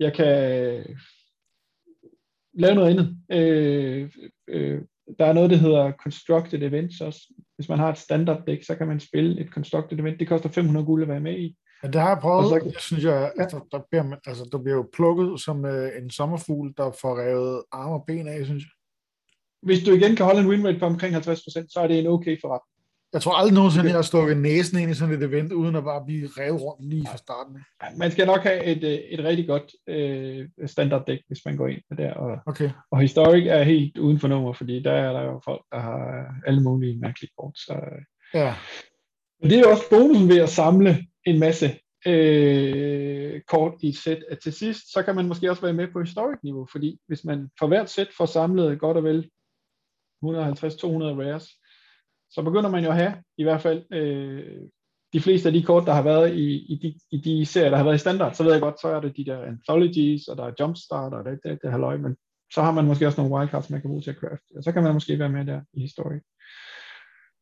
jeg 0.00 0.12
kan 0.12 0.26
lave 2.54 2.74
noget 2.74 2.90
andet. 2.90 3.16
Øh, 3.32 4.10
øh, 4.48 4.82
der 5.18 5.24
er 5.26 5.32
noget, 5.32 5.50
der 5.50 5.56
hedder 5.56 5.92
Constructed 5.92 6.62
Events 6.62 7.00
også. 7.00 7.20
Hvis 7.56 7.68
man 7.68 7.78
har 7.78 7.92
et 7.92 7.98
standard 7.98 8.46
dæk, 8.46 8.62
så 8.62 8.74
kan 8.74 8.86
man 8.86 9.00
spille 9.00 9.40
et 9.40 9.48
Constructed 9.48 9.98
Event. 9.98 10.20
Det 10.20 10.28
koster 10.28 10.48
500 10.48 10.86
guld 10.86 11.02
at 11.02 11.08
være 11.08 11.20
med 11.20 11.38
i. 11.38 11.56
Ja, 11.82 11.88
det 11.88 12.00
har 12.00 12.08
jeg 12.08 12.18
prøvet. 12.18 12.48
Så, 12.48 12.60
jeg 12.64 12.80
synes, 12.80 13.04
jeg, 13.04 13.32
ja. 13.36 13.42
altså, 13.42 13.60
der, 13.72 13.80
bliver, 13.90 14.16
altså, 14.26 14.48
der 14.52 14.58
bliver 14.58 14.76
jo 14.76 14.88
plukket 14.92 15.40
som 15.40 15.64
uh, 15.64 15.88
en 16.02 16.10
sommerfugl, 16.10 16.74
der 16.76 16.90
får 17.00 17.20
revet 17.20 17.62
arme 17.72 17.94
og 17.94 18.04
ben 18.06 18.28
af, 18.28 18.44
synes 18.44 18.64
jeg. 18.64 18.70
Hvis 19.62 19.84
du 19.84 19.92
igen 19.92 20.16
kan 20.16 20.26
holde 20.26 20.40
en 20.40 20.48
win 20.48 20.66
rate 20.66 20.78
på 20.78 20.86
omkring 20.86 21.16
50%, 21.16 21.20
så 21.68 21.80
er 21.82 21.86
det 21.86 21.98
en 21.98 22.06
okay 22.06 22.40
forretning. 22.40 22.69
Jeg 23.12 23.22
tror 23.22 23.32
aldrig 23.32 23.54
nogensinde, 23.54 23.86
jeg 23.86 23.94
har 23.94 24.02
stukket 24.02 24.36
næsen 24.36 24.78
ind 24.78 24.90
i 24.90 24.94
sådan 24.94 25.14
et 25.14 25.22
event, 25.22 25.52
uden 25.52 25.76
at 25.76 25.84
bare 25.84 26.04
blive 26.06 26.28
revet 26.38 26.62
rundt 26.62 26.84
lige 26.84 27.06
fra 27.06 27.16
starten. 27.16 27.58
Man 27.96 28.10
skal 28.10 28.26
nok 28.26 28.42
have 28.42 28.64
et, 28.64 28.84
øh, 28.84 28.90
et 28.90 29.24
rigtig 29.24 29.46
godt 29.46 29.74
øh, 29.86 30.48
standarddæk, 30.66 31.20
hvis 31.26 31.44
man 31.44 31.56
går 31.56 31.66
ind 31.66 31.82
der. 31.98 32.14
Og, 32.14 32.38
okay. 32.46 32.70
og 32.90 33.00
Historic 33.00 33.46
er 33.46 33.62
helt 33.62 33.98
uden 33.98 34.20
for 34.20 34.28
nummer, 34.28 34.52
fordi 34.52 34.82
der 34.82 34.92
er 34.92 35.12
der 35.12 35.22
jo 35.22 35.40
folk, 35.44 35.62
der 35.72 35.78
har 35.78 36.26
alle 36.46 36.62
mulige 36.62 36.98
mærkelige 36.98 37.30
kort. 37.38 37.58
Så, 37.58 37.80
ja. 38.34 38.54
Men 39.40 39.50
det 39.50 39.58
er 39.58 39.62
jo 39.62 39.70
også 39.70 39.90
bonusen 39.90 40.28
ved 40.28 40.38
at 40.38 40.48
samle 40.48 41.06
en 41.24 41.38
masse 41.38 41.78
øh, 42.06 43.40
kort 43.48 43.74
i 43.82 43.88
et 43.88 43.96
sæt. 43.96 44.24
At 44.30 44.38
til 44.38 44.52
sidst, 44.52 44.92
så 44.92 45.02
kan 45.02 45.14
man 45.14 45.28
måske 45.28 45.50
også 45.50 45.62
være 45.62 45.72
med 45.72 45.88
på 45.92 46.00
historic-niveau, 46.00 46.66
fordi 46.72 46.98
hvis 47.06 47.24
man 47.24 47.48
for 47.58 47.66
hvert 47.66 47.90
sæt 47.90 48.08
får 48.16 48.26
samlet 48.26 48.80
godt 48.80 48.96
og 48.96 49.04
vel 49.04 49.30
150-200 50.24 50.28
rares, 51.20 51.48
så 52.30 52.42
begynder 52.42 52.70
man 52.70 52.84
jo 52.84 52.90
at 52.90 52.96
have 52.96 53.14
i 53.38 53.42
hvert 53.42 53.60
fald 53.60 53.84
øh, 53.92 54.68
de 55.12 55.20
fleste 55.20 55.48
af 55.48 55.52
de 55.52 55.62
kort, 55.62 55.86
der 55.86 55.92
har 55.92 56.02
været 56.02 56.36
i, 56.36 56.72
i, 56.72 56.78
de, 56.82 57.16
i 57.16 57.20
de 57.20 57.46
serier, 57.46 57.70
der 57.70 57.76
har 57.76 57.84
været 57.84 57.94
i 57.94 57.98
standard, 57.98 58.34
så 58.34 58.42
ved 58.42 58.52
jeg 58.52 58.60
godt, 58.60 58.80
så 58.80 58.88
er 58.88 59.00
det 59.00 59.16
de 59.16 59.24
der 59.24 59.42
anthologies, 59.42 60.28
og 60.28 60.36
der 60.36 60.44
er 60.44 60.52
jumpstart, 60.60 61.12
og 61.14 61.24
det, 61.24 61.40
det, 61.44 61.58
det 61.62 61.70
halløj, 61.70 61.96
men 61.96 62.16
så 62.52 62.62
har 62.62 62.72
man 62.72 62.84
måske 62.84 63.06
også 63.06 63.20
nogle 63.20 63.36
wildcards, 63.36 63.70
man 63.70 63.80
kan 63.80 63.90
bruge 63.90 64.02
til 64.02 64.10
at 64.10 64.16
craft, 64.16 64.42
og 64.56 64.64
så 64.64 64.72
kan 64.72 64.82
man 64.82 64.92
måske 64.92 65.18
være 65.18 65.28
med 65.28 65.46
der 65.46 65.60
i 65.72 65.80
Historic. 65.80 66.22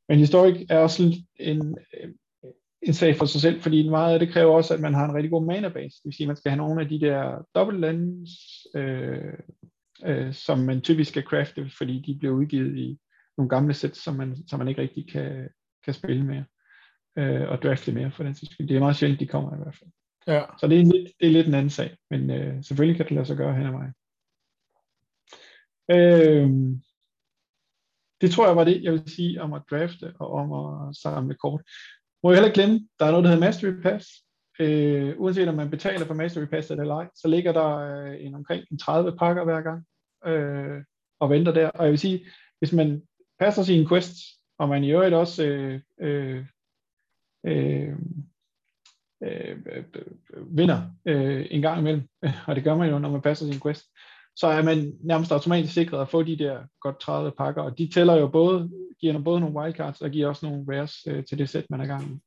Men 0.09 0.19
Historic 0.19 0.67
er 0.71 0.79
også 0.79 1.03
en, 1.37 1.79
øh, 1.95 2.11
en 2.83 2.95
sag 2.95 3.17
for 3.17 3.27
sig 3.27 3.41
selv, 3.41 3.61
fordi 3.61 3.89
meget 3.89 4.13
af 4.13 4.19
det 4.19 4.29
kræver 4.29 4.55
også, 4.55 4.75
at 4.75 4.81
man 4.81 4.95
har 4.95 5.05
en 5.05 5.15
rigtig 5.15 5.31
god 5.31 5.47
mana 5.47 5.69
base. 5.69 5.97
Det 5.97 6.05
vil 6.05 6.13
sige, 6.13 6.25
at 6.25 6.29
man 6.29 6.37
skal 6.37 6.51
have 6.51 6.57
nogle 6.59 6.83
af 6.83 6.89
de 6.89 7.01
der 7.01 7.47
dobbeltlands, 7.55 8.31
øh, 8.75 9.33
øh, 10.05 10.33
som 10.33 10.59
man 10.59 10.81
typisk 10.81 11.11
skal 11.11 11.23
crafte, 11.23 11.71
fordi 11.79 12.03
de 12.07 12.19
bliver 12.19 12.35
udgivet 12.35 12.77
i 12.77 12.99
nogle 13.39 13.49
gamle 13.49 13.75
sæt, 13.75 13.97
som 13.97 14.15
man, 14.15 14.37
som 14.49 14.59
man 14.59 14.69
ikke 14.69 14.83
rigtig 14.83 15.13
kan, 15.13 15.49
kan 15.85 15.95
spille 15.95 16.25
mere, 16.25 16.45
øh, 17.19 17.49
og 17.49 17.63
drafte 17.63 17.93
mere 17.93 18.11
for 18.11 18.23
den 18.23 18.35
skyld. 18.35 18.69
Det 18.69 18.77
er 18.77 18.81
meget 18.81 18.97
sjældent, 18.97 19.21
de 19.21 19.27
kommer 19.27 19.55
i 19.55 19.59
hvert 19.63 19.77
fald. 19.77 19.91
Ja. 20.27 20.43
Så 20.61 20.69
det 20.69 20.81
er, 20.81 20.85
lidt, 20.85 21.13
det 21.21 21.27
er 21.27 21.33
lidt 21.33 21.47
en 21.47 21.55
anden 21.55 21.71
sag, 21.71 21.97
men 22.11 22.31
øh, 22.31 22.65
selvfølgelig 22.65 22.97
kan 22.97 23.07
det 23.07 23.15
lade 23.15 23.27
sig 23.27 23.37
gøre 23.37 23.55
hen 23.55 23.67
ad 23.67 23.73
vejen. 23.73 23.95
Øh, 25.91 26.79
det 28.21 28.31
tror 28.31 28.47
jeg 28.47 28.57
var 28.57 28.65
det, 28.65 28.83
jeg 28.83 28.93
vil 28.93 29.11
sige 29.11 29.43
om 29.43 29.53
at 29.53 29.63
drafte 29.71 30.15
og 30.21 30.31
om 30.31 30.53
at 30.53 30.97
samle 30.97 31.35
kort. 31.35 31.63
Må 32.23 32.31
jeg 32.31 32.37
heller 32.37 32.49
ikke 32.49 32.61
glemme, 32.61 32.89
der 32.99 33.07
er 33.07 33.11
noget, 33.11 33.25
der 33.25 33.31
hedder 33.31 33.47
Mastery 33.47 33.83
Pass. 33.83 34.09
Øh, 34.61 35.15
uanset 35.21 35.49
om 35.49 35.55
man 35.55 35.71
betaler 35.71 36.07
for 36.07 36.15
Mastery 36.15 36.45
Pass 36.45 36.71
eller 36.71 36.95
ej, 36.95 37.09
så 37.15 37.29
ligger 37.29 37.53
der 37.53 37.77
øh, 37.77 38.27
en 38.27 38.35
omkring 38.35 38.65
en 38.71 38.79
30 38.79 39.17
pakker 39.17 39.45
hver 39.45 39.61
gang 39.61 39.87
øh, 40.27 40.85
og 41.21 41.31
venter 41.31 41.53
der. 41.53 41.71
Og 41.71 41.85
jeg 41.85 41.91
vil 41.91 41.99
sige, 41.99 42.27
hvis 42.59 42.73
man 42.73 43.03
passer 43.41 43.63
sine 43.63 43.89
quests, 43.89 44.39
og 44.59 44.69
man 44.69 44.85
i 44.85 44.91
øvrigt 44.91 45.15
også 45.15 45.45
øh, 45.45 45.81
øh, 46.01 46.45
øh, 47.47 47.89
øh, 49.23 49.57
øh 49.67 49.85
vinder 50.51 50.83
øh, 51.07 51.47
en 51.51 51.63
gang 51.63 51.81
imellem, 51.81 52.09
og 52.47 52.57
det 52.57 52.65
gør 52.65 52.77
man 52.77 52.91
jo, 52.91 52.99
når 52.99 53.11
man 53.11 53.23
passer 53.23 53.47
sin 53.47 53.61
quest, 53.61 53.85
så 54.37 54.47
er 54.47 54.63
man 54.63 54.93
nærmest 55.05 55.33
automatisk 55.33 55.75
sikret 55.75 56.01
at 56.01 56.09
få 56.09 56.23
de 56.23 56.39
der 56.39 56.59
godt 56.81 57.01
30 57.01 57.33
pakker, 57.39 57.63
og 57.63 57.79
de 57.79 57.91
tæller 57.95 58.15
jo 58.15 58.29
både, 58.29 58.71
giver 59.01 59.19
både 59.19 59.41
nogle 59.41 59.57
wildcards, 59.57 60.01
og 60.01 60.11
giver 60.11 60.29
også 60.29 60.47
nogle 60.47 60.65
rares 60.69 61.07
øh, 61.07 61.25
til 61.25 61.39
det 61.39 61.49
sæt, 61.49 61.71
man 61.71 61.81
er 61.81 61.87
gang 61.87 62.11
med. 62.11 62.19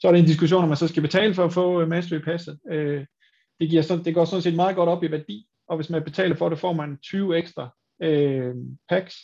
Så 0.00 0.08
er 0.08 0.12
det 0.12 0.18
en 0.18 0.26
diskussion, 0.26 0.62
om 0.62 0.68
man 0.68 0.76
så 0.76 0.88
skal 0.88 1.02
betale 1.02 1.34
for 1.34 1.44
at 1.44 1.52
få 1.52 1.80
øh, 1.80 1.88
Mastery 1.88 2.18
Passet. 2.18 2.58
Øh, 2.70 3.06
det, 3.60 3.70
giver 3.70 3.82
sådan, 3.82 4.04
det 4.04 4.14
går 4.14 4.24
sådan 4.24 4.42
set 4.42 4.54
meget 4.54 4.76
godt 4.76 4.88
op 4.88 5.04
i 5.04 5.10
værdi, 5.10 5.46
og 5.68 5.76
hvis 5.76 5.90
man 5.90 6.04
betaler 6.04 6.36
for 6.36 6.48
det, 6.48 6.58
får 6.58 6.72
man 6.72 6.98
20 6.98 7.38
ekstra 7.38 7.76
øh, 8.02 8.54
packs, 8.88 9.16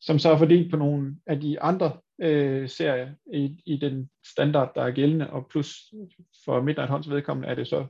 som 0.00 0.18
så 0.18 0.30
er 0.32 0.38
fordelt 0.38 0.70
på 0.70 0.76
nogle 0.76 1.16
af 1.26 1.40
de 1.40 1.60
andre 1.60 1.92
øh, 2.20 2.68
serier 2.68 3.08
i, 3.32 3.62
i 3.66 3.76
den 3.76 4.10
standard, 4.26 4.74
der 4.74 4.82
er 4.82 4.90
gældende, 4.90 5.30
og 5.30 5.46
plus 5.50 5.76
for 6.44 6.62
Midnight 6.62 6.90
Hunts 6.90 7.10
vedkommende 7.10 7.48
er 7.48 7.54
det 7.54 7.68
så 7.68 7.86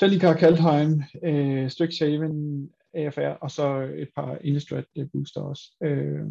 Zendikar, 0.00 0.34
Kaldheim, 0.34 1.02
øh, 1.24 1.70
Strixhaven, 1.70 2.70
AFR, 2.94 3.20
og 3.20 3.50
så 3.50 3.90
et 3.96 4.08
par 4.16 4.38
Innistrad 4.44 4.84
øh, 4.98 5.06
booster 5.12 5.40
også. 5.40 5.62
Øh, 5.82 6.26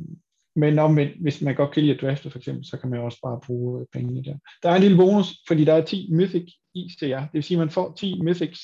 men 0.56 0.80
omvendt, 0.80 1.22
hvis 1.22 1.42
man 1.42 1.56
godt 1.56 1.72
kan 1.72 1.84
lide 1.84 1.96
at 1.96 2.02
drafte 2.02 2.30
for 2.30 2.38
eksempel, 2.38 2.66
så 2.66 2.78
kan 2.78 2.90
man 2.90 3.00
også 3.00 3.20
bare 3.24 3.40
bruge 3.46 3.82
øh, 3.82 3.86
pengene 3.94 4.24
der. 4.24 4.38
Der 4.64 4.70
er 4.70 4.76
en 4.76 4.82
lille 4.82 4.98
bonus, 4.98 5.28
fordi 5.48 5.66
der 5.66 5.74
er 5.74 5.86
10 5.86 6.10
Mythic 6.12 6.54
ICR. 6.76 7.20
Det 7.20 7.30
vil 7.34 7.44
sige, 7.44 7.56
at 7.56 7.60
man 7.60 7.70
får 7.70 7.94
10 7.94 8.22
Mythics, 8.22 8.62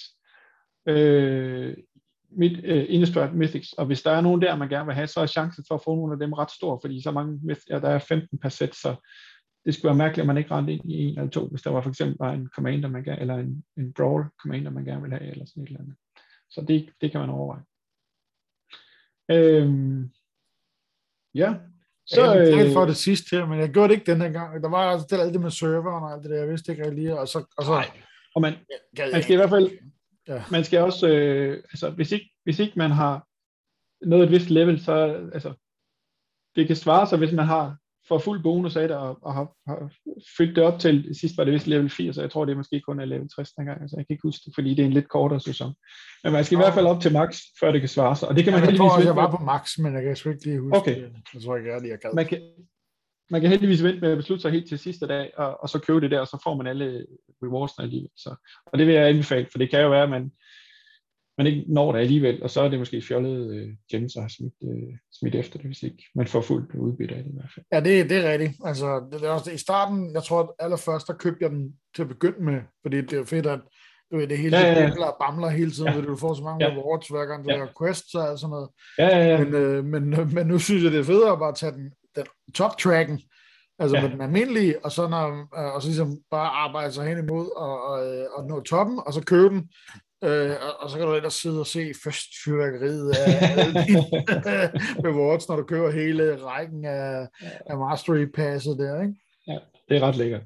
øh, 0.88 1.78
mit, 2.38 2.60
øh, 2.64 2.86
Innistrad 2.90 3.32
Mythics, 3.32 3.74
og 3.74 3.86
hvis 3.86 4.02
der 4.02 4.12
er 4.12 4.22
nogen 4.22 4.42
der, 4.42 4.56
man 4.56 4.70
gerne 4.70 4.86
vil 4.86 4.96
have, 4.96 5.08
så 5.08 5.20
er 5.20 5.26
chancen 5.26 5.66
for 5.68 5.76
at 5.76 5.84
få 5.84 5.96
nogle 5.96 6.14
af 6.14 6.20
dem 6.20 6.34
ret 6.34 6.52
stor, 6.52 6.80
fordi 6.82 7.02
så 7.02 7.12
mange, 7.12 7.58
ja, 7.70 7.80
der 7.80 7.90
er 7.90 8.00
15 8.00 8.38
per 8.38 8.50
sæt, 8.50 8.76
så 8.76 8.96
det 9.66 9.74
skulle 9.74 9.90
være 9.90 9.98
mærkeligt, 9.98 10.22
at 10.22 10.28
man 10.28 10.38
ikke 10.38 10.52
rendte 10.52 10.74
ind 10.74 10.92
i 10.92 11.04
en 11.04 11.18
eller 11.18 11.30
to, 11.30 11.48
hvis 11.48 11.62
der 11.62 11.70
var 11.70 11.82
for 11.82 11.90
eksempel 11.90 12.18
bare 12.18 12.34
en 12.34 12.50
commander, 12.56 12.90
man 12.90 13.04
gerne, 13.04 13.22
eller 13.22 13.36
en, 13.36 13.64
en 13.78 13.94
brawl 13.94 14.26
commander, 14.42 14.72
man 14.72 14.86
gerne 14.86 15.02
vil 15.02 15.12
have, 15.12 15.32
eller 15.32 15.46
sådan 15.46 15.64
et 15.64 15.68
eller 15.68 15.80
andet. 15.80 15.96
Så 16.50 16.66
det, 16.68 16.90
det 17.02 17.12
kan 17.12 17.20
man 17.20 17.30
overveje. 17.30 17.64
Øhm, 19.32 20.12
ja, 21.36 21.56
så, 22.06 22.34
jeg 22.34 22.50
er 22.50 22.66
øh, 22.66 22.74
for 22.74 22.86
det 22.86 22.96
sidste 22.96 23.36
her, 23.36 23.46
men 23.46 23.60
jeg 23.60 23.70
gjorde 23.70 23.90
det 23.90 24.00
ikke 24.00 24.12
den 24.12 24.22
her 24.22 24.30
gang. 24.30 24.64
Der 24.64 24.70
var 24.70 24.92
altså 24.92 25.08
det, 25.10 25.22
alt 25.22 25.34
det 25.34 25.42
med 25.42 25.52
serveren 25.52 26.04
og 26.04 26.14
alt 26.14 26.24
det 26.24 26.32
der, 26.32 26.38
jeg 26.38 26.50
vidste 26.50 26.72
ikke 26.72 26.84
rigtig 26.84 27.00
lige, 27.00 27.20
og 27.20 27.28
så... 27.28 27.46
Og, 27.58 27.64
så, 27.64 27.72
Nej. 27.72 28.02
og 28.36 28.42
man, 28.42 28.54
man 29.14 29.24
skal 29.24 29.34
i 29.34 29.36
hvert 29.36 29.50
fald, 29.50 29.72
ja. 30.28 30.44
man 30.52 30.64
skal 30.64 30.80
også, 30.80 31.08
øh, 31.08 31.58
altså 31.58 31.90
hvis 31.90 32.12
ikke, 32.12 32.30
hvis 32.44 32.60
ikke 32.60 32.74
man 32.76 32.92
har 32.92 33.28
nået 34.06 34.24
et 34.24 34.32
vist 34.32 34.50
level, 34.50 34.82
så 34.82 34.94
altså, 35.34 35.54
det 36.56 36.68
kan 36.68 36.76
svare 36.76 37.08
sig, 37.08 37.18
hvis 37.18 37.32
man 37.32 37.46
har 37.46 37.78
får 38.08 38.18
fuld 38.18 38.44
bonus 38.44 38.76
af 38.76 38.88
det, 38.88 38.98
og, 38.98 39.18
og 39.22 39.34
har, 39.34 39.56
har 39.68 39.92
fyldt 40.38 40.56
det 40.56 40.64
op 40.64 40.80
til, 40.80 41.16
sidst 41.22 41.38
var 41.38 41.44
det 41.44 41.54
vist 41.54 41.68
level 41.68 41.90
4, 41.90 42.14
så 42.14 42.22
jeg 42.22 42.32
tror, 42.32 42.46
det 42.46 42.58
måske 42.58 42.82
kun 42.82 43.00
er 43.00 43.06
level 43.06 43.30
60 43.30 43.52
dengang, 43.52 43.82
altså 43.82 43.96
jeg 43.98 44.08
kan 44.08 44.14
ikke 44.14 44.28
huske 44.28 44.42
det, 44.46 44.54
fordi 44.56 44.70
det 44.70 44.80
er 44.80 44.86
en 44.86 44.94
lidt 44.94 45.10
kortere 45.10 45.40
sæson. 45.40 45.74
Men 46.24 46.34
man 46.34 46.44
skal 46.46 46.56
i 46.56 46.62
hvert 46.62 46.74
fald 46.74 46.86
op 46.86 47.02
til 47.02 47.14
max, 47.14 47.42
før 47.60 47.72
det 47.72 47.82
kan 47.82 47.90
svare 47.90 48.16
sig, 48.16 48.28
og 48.28 48.36
det 48.36 48.44
kan 48.44 48.54
man 48.54 48.64
ja, 48.64 48.70
jeg 48.70 48.78
tror 48.78 48.96
også, 48.96 49.08
jeg 49.08 49.16
var 49.16 49.38
på 49.38 49.44
max, 49.44 49.78
men 49.78 49.94
jeg 49.94 50.04
kan 50.04 50.16
sgu 50.16 50.30
ikke 50.30 50.46
lige 50.46 50.60
huske 50.60 50.78
okay. 50.78 50.96
det. 50.96 51.12
Jeg 51.34 51.42
tror 51.42 51.58
ikke, 51.58 51.72
jeg 51.72 51.82
lige 51.82 51.98
har 52.04 52.16
man 52.16 52.26
kan, 52.26 52.42
man 53.30 53.42
kan 53.42 53.50
heldigvis 53.50 53.84
vente 53.84 54.02
med 54.02 54.12
at 54.12 54.18
beslutte 54.18 54.42
sig 54.42 54.52
helt 54.52 54.68
til 54.68 54.80
sidste 54.80 55.08
dag, 55.08 55.32
og, 55.38 55.64
og 55.64 55.70
så 55.70 55.80
købe 55.80 56.02
det 56.02 56.12
der, 56.12 56.20
og 56.20 56.28
så 56.28 56.40
får 56.44 56.56
man 56.56 56.68
alle 56.68 57.06
rewards 57.44 57.80
alligevel. 57.80 58.10
Så, 58.18 58.36
og 58.66 58.80
det 58.80 58.88
vil 58.88 58.96
jeg 58.96 59.10
anbefale, 59.10 59.48
for 59.52 59.58
det 59.58 59.70
kan 59.70 59.82
jo 59.82 59.90
være, 59.90 60.04
at 60.04 60.10
man, 60.10 60.32
man 61.38 61.48
ikke 61.48 61.66
når 61.68 61.92
det 61.92 62.00
alligevel, 62.00 62.44
og 62.44 62.50
så 62.50 62.62
er 62.62 62.70
det 62.70 62.80
måske 62.80 63.02
fjollet 63.02 63.56
øh, 63.56 63.70
gems, 63.92 64.14
der 64.14 64.22
har 64.22 64.28
smidt, 64.28 64.54
øh, 64.64 64.98
smidt 65.20 65.36
efter 65.36 65.58
det, 65.58 65.68
hvis 65.68 65.84
ikke 65.84 66.04
man 66.16 66.28
får 66.28 66.42
fuldt 66.42 66.76
udbytte 66.76 67.16
af 67.16 67.24
det 67.24 67.32
i 67.32 67.36
hvert 67.36 67.52
fald. 67.56 67.66
Ja, 67.72 67.80
det, 67.80 68.10
det 68.10 68.26
er 68.26 68.32
rigtigt. 68.32 68.54
Altså, 68.66 69.08
det 69.12 69.24
er 69.24 69.30
også, 69.30 69.52
I 69.52 69.58
starten, 69.58 70.14
jeg 70.14 70.24
tror, 70.24 70.42
at 70.42 70.50
allerførst, 70.60 71.08
der 71.08 71.14
købte 71.14 71.44
jeg 71.44 71.50
den 71.50 71.76
til 71.96 72.02
at 72.02 72.08
begynde 72.08 72.44
med, 72.44 72.62
fordi 72.82 73.02
det 73.02 73.14
er 73.14 73.26
fedt, 73.26 73.46
at 73.46 73.60
du 74.12 74.18
ved, 74.18 74.28
det 74.28 74.38
hele 74.38 74.58
ja, 74.58 74.72
ja, 74.72 74.82
ja. 74.82 75.06
og 75.06 75.18
bamler 75.22 75.50
hele 75.50 75.72
tiden, 75.72 75.94
ja. 75.94 76.02
du 76.02 76.16
får 76.16 76.34
så 76.34 76.44
mange 76.44 76.66
ja. 76.66 76.72
rewards 76.72 77.08
hver 77.08 77.26
gang, 77.26 77.44
du 77.44 77.50
ja. 77.50 77.56
laver 77.56 77.70
quests 77.80 78.14
og 78.14 78.40
sådan 78.40 78.52
noget. 78.52 78.70
Ja, 78.98 79.08
ja, 79.18 79.24
ja. 79.32 79.44
Men, 79.44 79.54
øh, 79.54 79.86
men, 79.86 80.34
men 80.36 80.48
nu 80.48 80.60
synes 80.60 80.84
jeg, 80.84 80.92
det 80.92 81.00
er 81.00 81.04
federe 81.04 81.32
at 81.32 81.40
bare 81.40 81.54
tage 81.54 81.72
den, 81.72 81.92
den 82.16 82.26
top-tracken, 82.54 83.22
altså 83.80 83.98
ja. 83.98 84.02
med 84.02 84.10
den 84.10 84.22
almindelige, 84.22 84.86
og 84.86 84.92
så, 84.92 85.08
når, 85.08 85.28
øh, 85.60 85.76
og 85.76 85.82
så 85.82 85.88
ligesom 85.88 86.18
bare 86.32 86.50
arbejde 86.50 86.94
sig 86.94 87.08
hen 87.08 87.18
imod 87.18 87.56
og, 87.56 87.84
og, 87.84 88.08
øh, 88.08 88.26
og 88.36 88.46
nå 88.46 88.62
toppen, 88.62 89.00
og 89.06 89.14
så 89.14 89.24
købe 89.24 89.50
den, 89.50 89.70
Øh, 90.24 90.56
og, 90.62 90.80
og 90.80 90.90
så 90.90 90.98
kan 90.98 91.08
du 91.08 91.14
ellers 91.14 91.34
sidde 91.34 91.60
og 91.60 91.68
se 91.68 91.94
først 92.04 92.28
fyrværkeriet 92.46 93.12
af 93.12 93.38
alle 93.42 93.74
dine 93.74 94.02
rewards, 95.08 95.48
når 95.50 95.56
du 95.56 95.64
køber 95.64 95.92
hele 95.92 96.46
rækken 96.46 96.86
af, 96.86 97.28
af 97.66 97.78
Mastery 97.78 98.26
Passet 98.26 98.78
der, 98.78 99.02
ikke? 99.02 99.16
Ja, 99.48 99.58
det 99.90 99.98
er 99.98 100.02
ret 100.02 100.16
lækkert. 100.16 100.42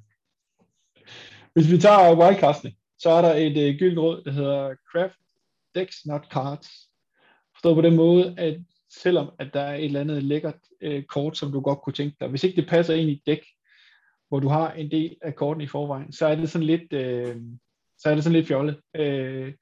Hvis 1.53 1.71
vi 1.71 1.77
tager 1.77 2.15
wildcastene, 2.15 2.73
så 2.99 3.10
er 3.10 3.21
der 3.21 3.34
et 3.34 3.58
øh, 3.58 3.80
gyldent 3.80 3.99
råd, 3.99 4.23
der 4.23 4.32
hedder 4.32 4.75
Craft 4.91 5.19
Decks 5.75 6.06
Not 6.06 6.25
Cards. 6.32 6.67
Forstået 7.56 7.75
på 7.75 7.82
den 7.82 7.95
måde, 7.95 8.36
at 8.38 8.58
selvom 9.01 9.31
at 9.39 9.53
der 9.53 9.62
er 9.62 9.75
et 9.75 9.86
eller 9.86 10.01
andet 10.01 10.23
lækkert 10.23 10.60
øh, 10.81 11.03
kort, 11.03 11.38
som 11.38 11.51
du 11.51 11.62
godt 11.62 11.81
kunne 11.81 11.93
tænke 11.93 12.17
dig, 12.19 12.27
hvis 12.27 12.43
ikke 12.43 12.62
det 12.62 12.69
passer 12.69 12.93
ind 12.93 13.10
i 13.10 13.13
et 13.13 13.21
dæk, 13.25 13.45
hvor 14.29 14.39
du 14.39 14.47
har 14.47 14.71
en 14.71 14.91
del 14.91 15.15
af 15.21 15.36
kortene 15.36 15.63
i 15.63 15.67
forvejen, 15.67 16.13
så 16.13 16.27
er 16.27 16.36
det 16.36 16.49
sådan 16.49 16.67
lidt... 16.67 16.93
Øh, 16.93 17.36
så 17.99 18.10
er 18.10 18.15
det 18.15 18.23
sådan 18.23 18.36
lidt 18.36 18.47
fjollet. 18.47 18.81
Øh, 18.95 19.53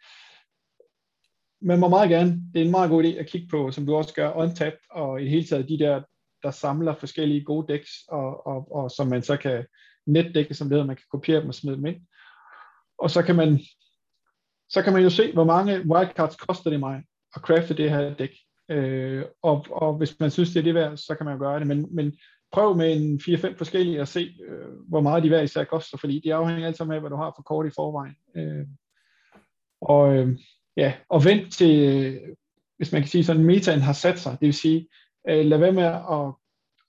man 1.62 1.80
må 1.80 1.90
meget 1.90 2.10
gerne, 2.10 2.42
det 2.54 2.62
er 2.62 2.66
en 2.66 2.72
meget 2.72 2.90
god 2.90 3.04
idé 3.04 3.08
at 3.08 3.30
kigge 3.30 3.48
på, 3.48 3.72
som 3.72 3.86
du 3.86 3.96
også 3.96 4.14
gør, 4.14 4.32
Untap, 4.32 4.74
og 4.92 5.22
i 5.22 5.24
det 5.24 5.32
hele 5.32 5.46
taget 5.46 5.70
de 5.70 5.80
der, 5.80 6.02
der 6.44 6.52
samler 6.52 6.96
forskellige 6.96 7.44
gode 7.44 7.74
decks, 7.74 7.92
og, 8.08 8.48
og, 8.48 8.76
og 8.76 8.92
som 8.92 9.08
man 9.08 9.24
så 9.24 9.38
kan 9.38 9.66
netdække, 10.06 10.54
som 10.54 10.68
det 10.68 10.76
hedder, 10.76 10.86
man 10.86 10.96
kan 10.96 11.06
kopiere 11.12 11.42
dem 11.42 11.48
og 11.48 11.56
smide 11.56 11.76
dem 11.76 11.86
ind. 11.86 12.02
Og 12.98 13.12
så 13.12 13.22
kan 13.22 13.36
man, 13.36 13.60
så 14.70 14.82
kan 14.82 14.94
man 14.94 15.04
jo 15.04 15.10
se, 15.10 15.34
hvor 15.34 15.44
mange 15.44 15.82
wildcards 15.92 16.36
koster 16.36 16.70
det 16.70 16.80
mig 16.80 17.04
at 17.36 17.42
crafte 17.42 17.78
det 17.78 17.90
her 17.90 18.14
dæk. 18.14 18.36
Øh, 18.70 19.24
og, 19.42 19.66
og 19.70 19.94
hvis 19.94 20.20
man 20.20 20.32
synes, 20.32 20.50
det 20.50 20.60
er 20.60 20.64
det 20.64 20.76
værd, 20.76 20.98
så 20.98 21.16
kan 21.16 21.26
man 21.26 21.34
jo 21.34 21.40
gøre 21.40 21.60
det. 21.60 21.68
Men, 21.68 21.96
men 21.96 22.14
prøv 22.52 22.78
med 22.78 22.96
en 22.96 23.20
4-5 23.24 23.58
forskellige 23.58 24.02
og 24.02 24.08
se, 24.08 24.36
øh, 24.48 24.90
hvor 24.90 25.02
meget 25.02 25.24
de 25.24 25.28
hver 25.30 25.42
især 25.42 25.64
koster, 25.64 25.98
fordi 25.98 26.22
det 26.24 26.32
afhænger 26.32 26.68
altid 26.68 26.92
af, 26.92 27.00
hvad 27.00 27.10
du 27.10 27.16
har 27.16 27.34
for 27.36 27.44
kort 27.44 27.68
i 27.68 27.76
forvejen. 27.76 28.16
Øh, 28.36 28.66
og 29.82 30.16
øh, 30.16 30.38
ja, 30.78 30.94
og 31.10 31.26
vent 31.26 31.54
til, 31.54 32.20
hvis 32.78 32.92
man 32.92 33.02
kan 33.02 33.10
sige 33.10 33.24
sådan, 33.24 33.44
metaen 33.44 33.82
har 33.82 33.94
sat 33.94 34.20
sig, 34.20 34.32
det 34.32 34.46
vil 34.46 34.54
sige, 34.54 34.88
øh, 35.30 35.46
lad 35.46 35.58
være 35.58 35.72
med 35.72 35.84
at, 35.84 36.02
og, 36.06 36.40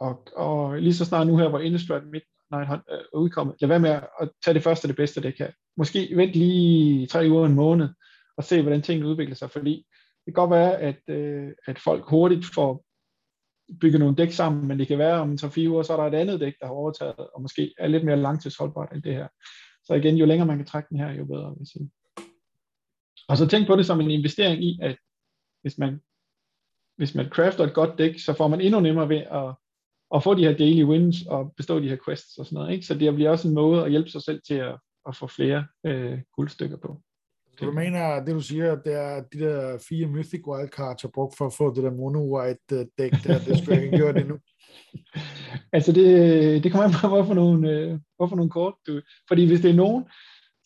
og, 0.00 0.28
og 0.36 0.78
lige 0.82 0.94
så 0.94 1.04
snart 1.04 1.26
nu 1.26 1.36
her, 1.36 1.48
hvor 1.48 1.58
Innistrad 1.58 2.02
Midnight 2.02 2.68
Hunt 2.68 2.82
er 2.88 2.98
øh, 2.98 3.20
udkommet, 3.20 3.56
lad 3.60 3.68
være 3.68 3.80
med 3.80 3.90
at 3.90 4.30
tage 4.44 4.54
det 4.54 4.62
første 4.62 4.88
det 4.88 4.96
bedste, 4.96 5.22
det 5.22 5.36
kan. 5.36 5.52
Måske 5.76 6.08
vent 6.16 6.32
lige 6.32 7.06
tre 7.06 7.26
uger, 7.30 7.46
en 7.46 7.54
måned, 7.54 7.88
og 8.36 8.44
se, 8.44 8.62
hvordan 8.62 8.82
tingene 8.82 9.08
udvikler 9.08 9.34
sig, 9.34 9.50
fordi 9.50 9.86
det 10.26 10.34
kan 10.34 10.40
godt 10.42 10.50
være, 10.50 10.80
at, 10.80 11.00
øh, 11.08 11.52
at 11.66 11.78
folk 11.78 12.04
hurtigt 12.08 12.46
får 12.54 12.84
bygget 13.80 14.00
nogle 14.00 14.16
dæk 14.16 14.32
sammen, 14.32 14.68
men 14.68 14.78
det 14.78 14.88
kan 14.88 14.98
være 14.98 15.20
om 15.20 15.32
3-4 15.32 15.68
uger, 15.68 15.82
så 15.82 15.92
er 15.92 15.96
der 15.96 16.06
et 16.06 16.20
andet 16.20 16.40
dæk, 16.40 16.54
der 16.60 16.66
har 16.66 16.74
overtaget, 16.74 17.18
og 17.34 17.42
måske 17.42 17.74
er 17.78 17.86
lidt 17.86 18.04
mere 18.04 18.16
langtidsholdbart 18.16 18.92
end 18.92 19.02
det 19.02 19.14
her. 19.14 19.28
Så 19.84 19.94
igen, 19.94 20.16
jo 20.16 20.26
længere 20.26 20.46
man 20.46 20.56
kan 20.56 20.66
trække 20.66 20.88
den 20.90 20.98
her, 20.98 21.12
jo 21.12 21.24
bedre, 21.24 21.50
vil 21.50 21.56
jeg 21.58 21.66
sige. 21.66 21.90
Og 23.28 23.36
så 23.36 23.46
tænk 23.46 23.66
på 23.66 23.76
det 23.76 23.86
som 23.86 24.00
en 24.00 24.10
investering 24.10 24.64
i, 24.64 24.78
at 24.82 24.96
hvis 25.62 25.78
man, 25.78 26.00
hvis 26.96 27.14
man 27.14 27.28
crafter 27.28 27.64
et 27.64 27.74
godt 27.74 27.98
dæk, 27.98 28.18
så 28.18 28.32
får 28.32 28.48
man 28.48 28.60
endnu 28.60 28.80
nemmere 28.80 29.08
ved 29.08 29.16
at, 29.16 29.54
at 30.14 30.22
få 30.22 30.34
de 30.34 30.44
her 30.44 30.56
daily 30.56 30.84
wins 30.84 31.16
og 31.26 31.54
bestå 31.56 31.80
de 31.80 31.88
her 31.88 31.98
quests 32.04 32.38
og 32.38 32.46
sådan 32.46 32.56
noget. 32.56 32.72
Ikke? 32.72 32.86
Så 32.86 32.94
det 32.94 33.14
bliver 33.14 33.30
også 33.30 33.48
en 33.48 33.54
måde 33.54 33.84
at 33.84 33.90
hjælpe 33.90 34.10
sig 34.10 34.22
selv 34.22 34.40
til 34.46 34.54
at, 34.54 34.78
at 35.08 35.16
få 35.16 35.26
flere 35.26 35.66
øh, 35.86 36.18
guldstykker 36.32 36.76
på. 36.76 37.02
Så 37.58 37.64
du 37.64 37.72
mener, 37.72 38.24
det 38.24 38.34
du 38.34 38.40
siger, 38.40 38.74
det 38.74 38.92
er 38.92 39.22
de 39.32 39.38
der 39.38 39.78
fire 39.88 40.06
Mythic 40.06 40.46
Wildcards 40.46 41.02
har 41.02 41.10
brugt 41.14 41.36
for 41.36 41.46
at 41.46 41.54
få 41.54 41.74
det 41.74 41.84
der 41.84 41.90
mono-white-dæk 41.90 43.12
øh, 43.12 43.24
der, 43.24 43.38
det 43.38 43.58
skulle 43.58 43.76
jeg 43.76 43.84
ikke 43.84 43.98
gøre 43.98 44.12
det 44.12 44.26
nu. 44.26 44.38
altså 45.72 45.92
det, 45.92 46.64
det 46.64 46.72
kommer 46.72 46.88
an 46.88 46.94
på, 47.00 47.08
hvorfor 47.08 47.34
nogle, 47.34 47.70
øh, 47.70 47.98
hvorfor 48.16 48.36
nogle 48.36 48.50
kort 48.50 48.74
du... 48.86 49.00
Fordi 49.28 49.46
hvis 49.46 49.60
det 49.60 49.70
er 49.70 49.74
nogen, 49.74 50.04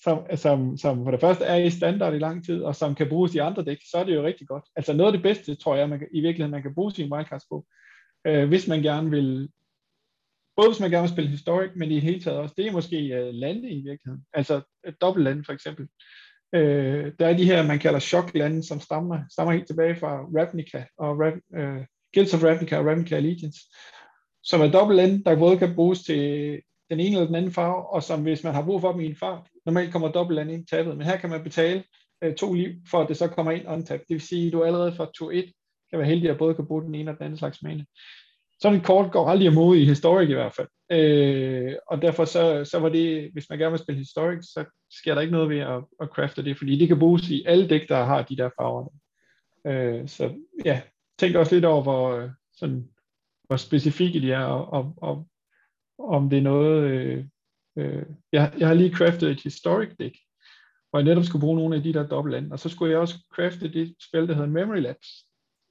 som, 0.03 0.27
som, 0.37 0.77
som 0.77 1.05
for 1.05 1.11
det 1.11 1.21
første 1.21 1.45
er 1.45 1.57
i 1.57 1.71
standard 1.71 2.15
i 2.15 2.19
lang 2.19 2.45
tid, 2.45 2.63
og 2.63 2.77
som 2.77 2.95
kan 2.95 3.09
bruges 3.09 3.35
i 3.35 3.39
andre 3.39 3.65
dæk, 3.65 3.79
så 3.91 3.97
er 3.99 4.05
det 4.05 4.15
jo 4.15 4.23
rigtig 4.23 4.49
godt. 4.49 4.65
Altså 4.77 4.93
noget 4.93 5.13
af 5.13 5.13
det 5.13 5.23
bedste, 5.23 5.55
tror 5.55 5.77
jeg, 5.77 5.89
man 5.89 5.99
kan, 5.99 6.09
i 6.15 6.21
virkeligheden, 6.21 6.51
man 6.51 6.63
kan 6.63 6.75
bruge 6.75 6.93
sin 6.93 7.13
wildcards 7.13 7.45
på, 7.51 7.67
øh, 8.27 8.49
hvis 8.49 8.69
man 8.69 8.83
gerne 8.83 9.11
vil, 9.11 9.51
både 10.57 10.69
hvis 10.69 10.81
man 10.81 10.91
gerne 10.91 11.03
vil 11.03 11.13
spille 11.13 11.31
historic, 11.31 11.71
men 11.77 11.91
i 11.91 11.99
hele 11.99 12.21
taget 12.21 12.39
også, 12.39 12.55
det 12.59 12.67
er 12.67 12.73
måske 12.73 12.97
øh, 12.97 13.35
lande 13.35 13.71
i 13.71 13.83
virkeligheden. 13.83 14.25
Altså 14.33 14.61
øh, 14.87 14.93
dobbelt 15.01 15.25
lande 15.25 15.45
for 15.45 15.53
eksempel. 15.53 15.89
Øh, 16.55 17.13
der 17.19 17.27
er 17.27 17.37
de 17.37 17.45
her, 17.45 17.67
man 17.67 17.79
kalder 17.79 17.99
choklande, 17.99 18.63
som 18.63 18.81
stammer, 18.81 19.19
stammer 19.31 19.53
helt 19.53 19.67
tilbage 19.67 19.97
fra 19.97 20.21
Ravnica 20.23 20.85
og 20.99 21.19
Rav, 21.21 21.37
øh, 21.57 21.85
Guilds 22.15 22.35
of 22.35 22.45
Ravnica 22.45 22.79
og 22.79 22.87
Ravnica 22.87 23.15
Allegiance, 23.15 23.61
som 24.43 24.61
er 24.61 24.71
dobbelt 24.71 25.27
der 25.27 25.37
både 25.37 25.59
kan 25.59 25.75
bruges 25.75 26.03
til 26.03 26.61
den 26.91 27.01
ene 27.01 27.17
eller 27.17 27.27
den 27.27 27.35
anden 27.35 27.53
farve, 27.53 27.95
og 27.95 28.03
som 28.03 28.23
hvis 28.23 28.45
man 28.45 28.55
har 28.55 28.65
brug 28.65 28.81
for 28.81 28.93
dem 28.93 29.01
i 29.01 29.07
en 29.07 29.17
fart, 29.17 29.49
normalt 29.67 29.93
kommer 29.93 30.13
dobbelt 30.13 30.51
ind 30.51 30.67
tabet, 30.67 30.97
men 30.97 31.07
her 31.07 31.17
kan 31.17 31.31
man 31.31 31.43
betale 31.43 31.85
øh, 32.25 32.35
to 32.35 32.53
liv, 32.53 32.71
for 32.91 33.01
at 33.01 33.09
det 33.09 33.17
så 33.17 33.29
kommer 33.29 33.53
ind 33.53 33.69
untapped. 33.69 34.07
Det 34.09 34.15
vil 34.15 34.21
sige, 34.21 34.47
at 34.47 34.53
du 34.53 34.65
allerede 34.65 34.95
fra 34.95 35.11
tur 35.15 35.33
1 35.33 35.53
kan 35.91 35.99
være 35.99 36.09
heldig 36.09 36.31
at 36.31 36.39
både 36.39 36.55
kan 36.55 36.67
bruge 36.67 36.83
den 36.83 36.95
ene 36.95 37.11
og 37.11 37.17
den 37.17 37.25
anden 37.25 37.39
slags 37.39 37.63
mana 37.63 37.85
sådan 38.63 38.79
et 38.79 38.85
kort 38.85 39.13
går 39.13 39.29
aldrig 39.29 39.47
imod 39.47 39.77
i 39.77 39.85
Historic 39.85 40.29
i 40.29 40.35
hvert 40.35 40.55
fald. 40.55 40.69
Øh, 40.93 41.75
og 41.87 42.03
derfor 42.03 42.25
så, 42.25 42.65
så 42.65 42.79
var 42.79 42.89
det, 42.89 43.33
hvis 43.33 43.51
man 43.51 43.59
gerne 43.59 43.71
vil 43.71 43.79
spille 43.79 43.99
historik, 43.99 44.39
så 44.43 44.65
sker 44.91 45.15
der 45.15 45.21
ikke 45.21 45.33
noget 45.33 45.49
ved 45.49 45.59
at, 45.59 45.85
at 46.01 46.09
crafte 46.09 46.45
det, 46.45 46.59
fordi 46.59 46.79
det 46.79 46.89
kan 46.89 46.99
bruges 46.99 47.31
i 47.31 47.45
alle 47.47 47.69
dæk, 47.69 47.89
der 47.89 48.05
har 48.05 48.23
de 48.23 48.37
der 48.37 48.51
farver. 48.61 48.89
Øh, 49.67 50.09
så 50.09 50.35
ja, 50.65 50.83
tænk 51.19 51.37
også 51.37 51.55
lidt 51.55 51.65
over, 51.65 51.83
hvor, 51.83 52.11
øh, 52.11 52.31
sådan, 52.57 52.89
hvor 53.47 53.57
specifikke 53.57 54.21
de 54.21 54.33
er, 54.33 54.45
og, 54.45 54.95
og, 54.97 55.27
og 55.99 56.09
om 56.09 56.31
det 56.31 56.39
er 56.39 56.43
noget... 56.43 56.83
Øh, 56.83 57.25
øh, 57.77 58.07
jeg, 58.33 58.53
jeg 58.59 58.69
har 58.69 58.75
lige 58.75 58.95
craftet 58.95 59.31
et 59.31 59.43
Historic 59.43 59.97
dæk, 59.99 60.19
hvor 60.91 60.99
jeg 60.99 61.05
netop 61.05 61.25
skulle 61.25 61.41
bruge 61.41 61.57
nogle 61.57 61.77
af 61.77 61.83
de 61.83 61.93
der 61.93 62.07
dobbeltlande, 62.07 62.53
og 62.53 62.59
så 62.59 62.69
skulle 62.69 62.93
jeg 62.93 63.01
også 63.01 63.19
crafte 63.35 63.73
det 63.73 63.95
spil, 64.09 64.29
der 64.29 64.35
hedder 64.35 64.49
Memory 64.49 64.81
Labs, 64.81 65.09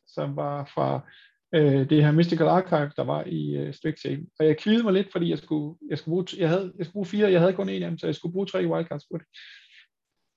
som 0.07 0.35
var 0.35 0.71
fra 0.73 1.09
øh, 1.55 1.89
det 1.89 2.03
her 2.03 2.11
Mystical 2.11 2.47
Archive, 2.47 2.91
der 2.95 3.03
var 3.03 3.23
i 3.23 3.55
øh, 3.55 3.73
Strixhaven. 3.73 4.27
Og 4.39 4.45
jeg 4.45 4.57
kvidede 4.57 4.83
mig 4.83 4.93
lidt, 4.93 5.11
fordi 5.11 5.29
jeg 5.29 5.37
skulle, 5.37 5.77
jeg 5.89 5.97
skulle, 5.97 6.13
bruge, 6.13 6.25
jeg 6.37 6.49
havde, 6.49 6.73
jeg 6.77 6.85
skulle 6.85 6.93
bruge 6.93 7.05
fire, 7.05 7.31
jeg 7.31 7.39
havde 7.39 7.53
kun 7.53 7.69
en 7.69 7.83
af 7.83 7.89
dem, 7.89 7.97
så 7.97 8.07
jeg 8.07 8.15
skulle 8.15 8.33
bruge 8.33 8.45
tre 8.45 8.67
wildcards 8.67 9.05
på 9.11 9.17
det. 9.17 9.25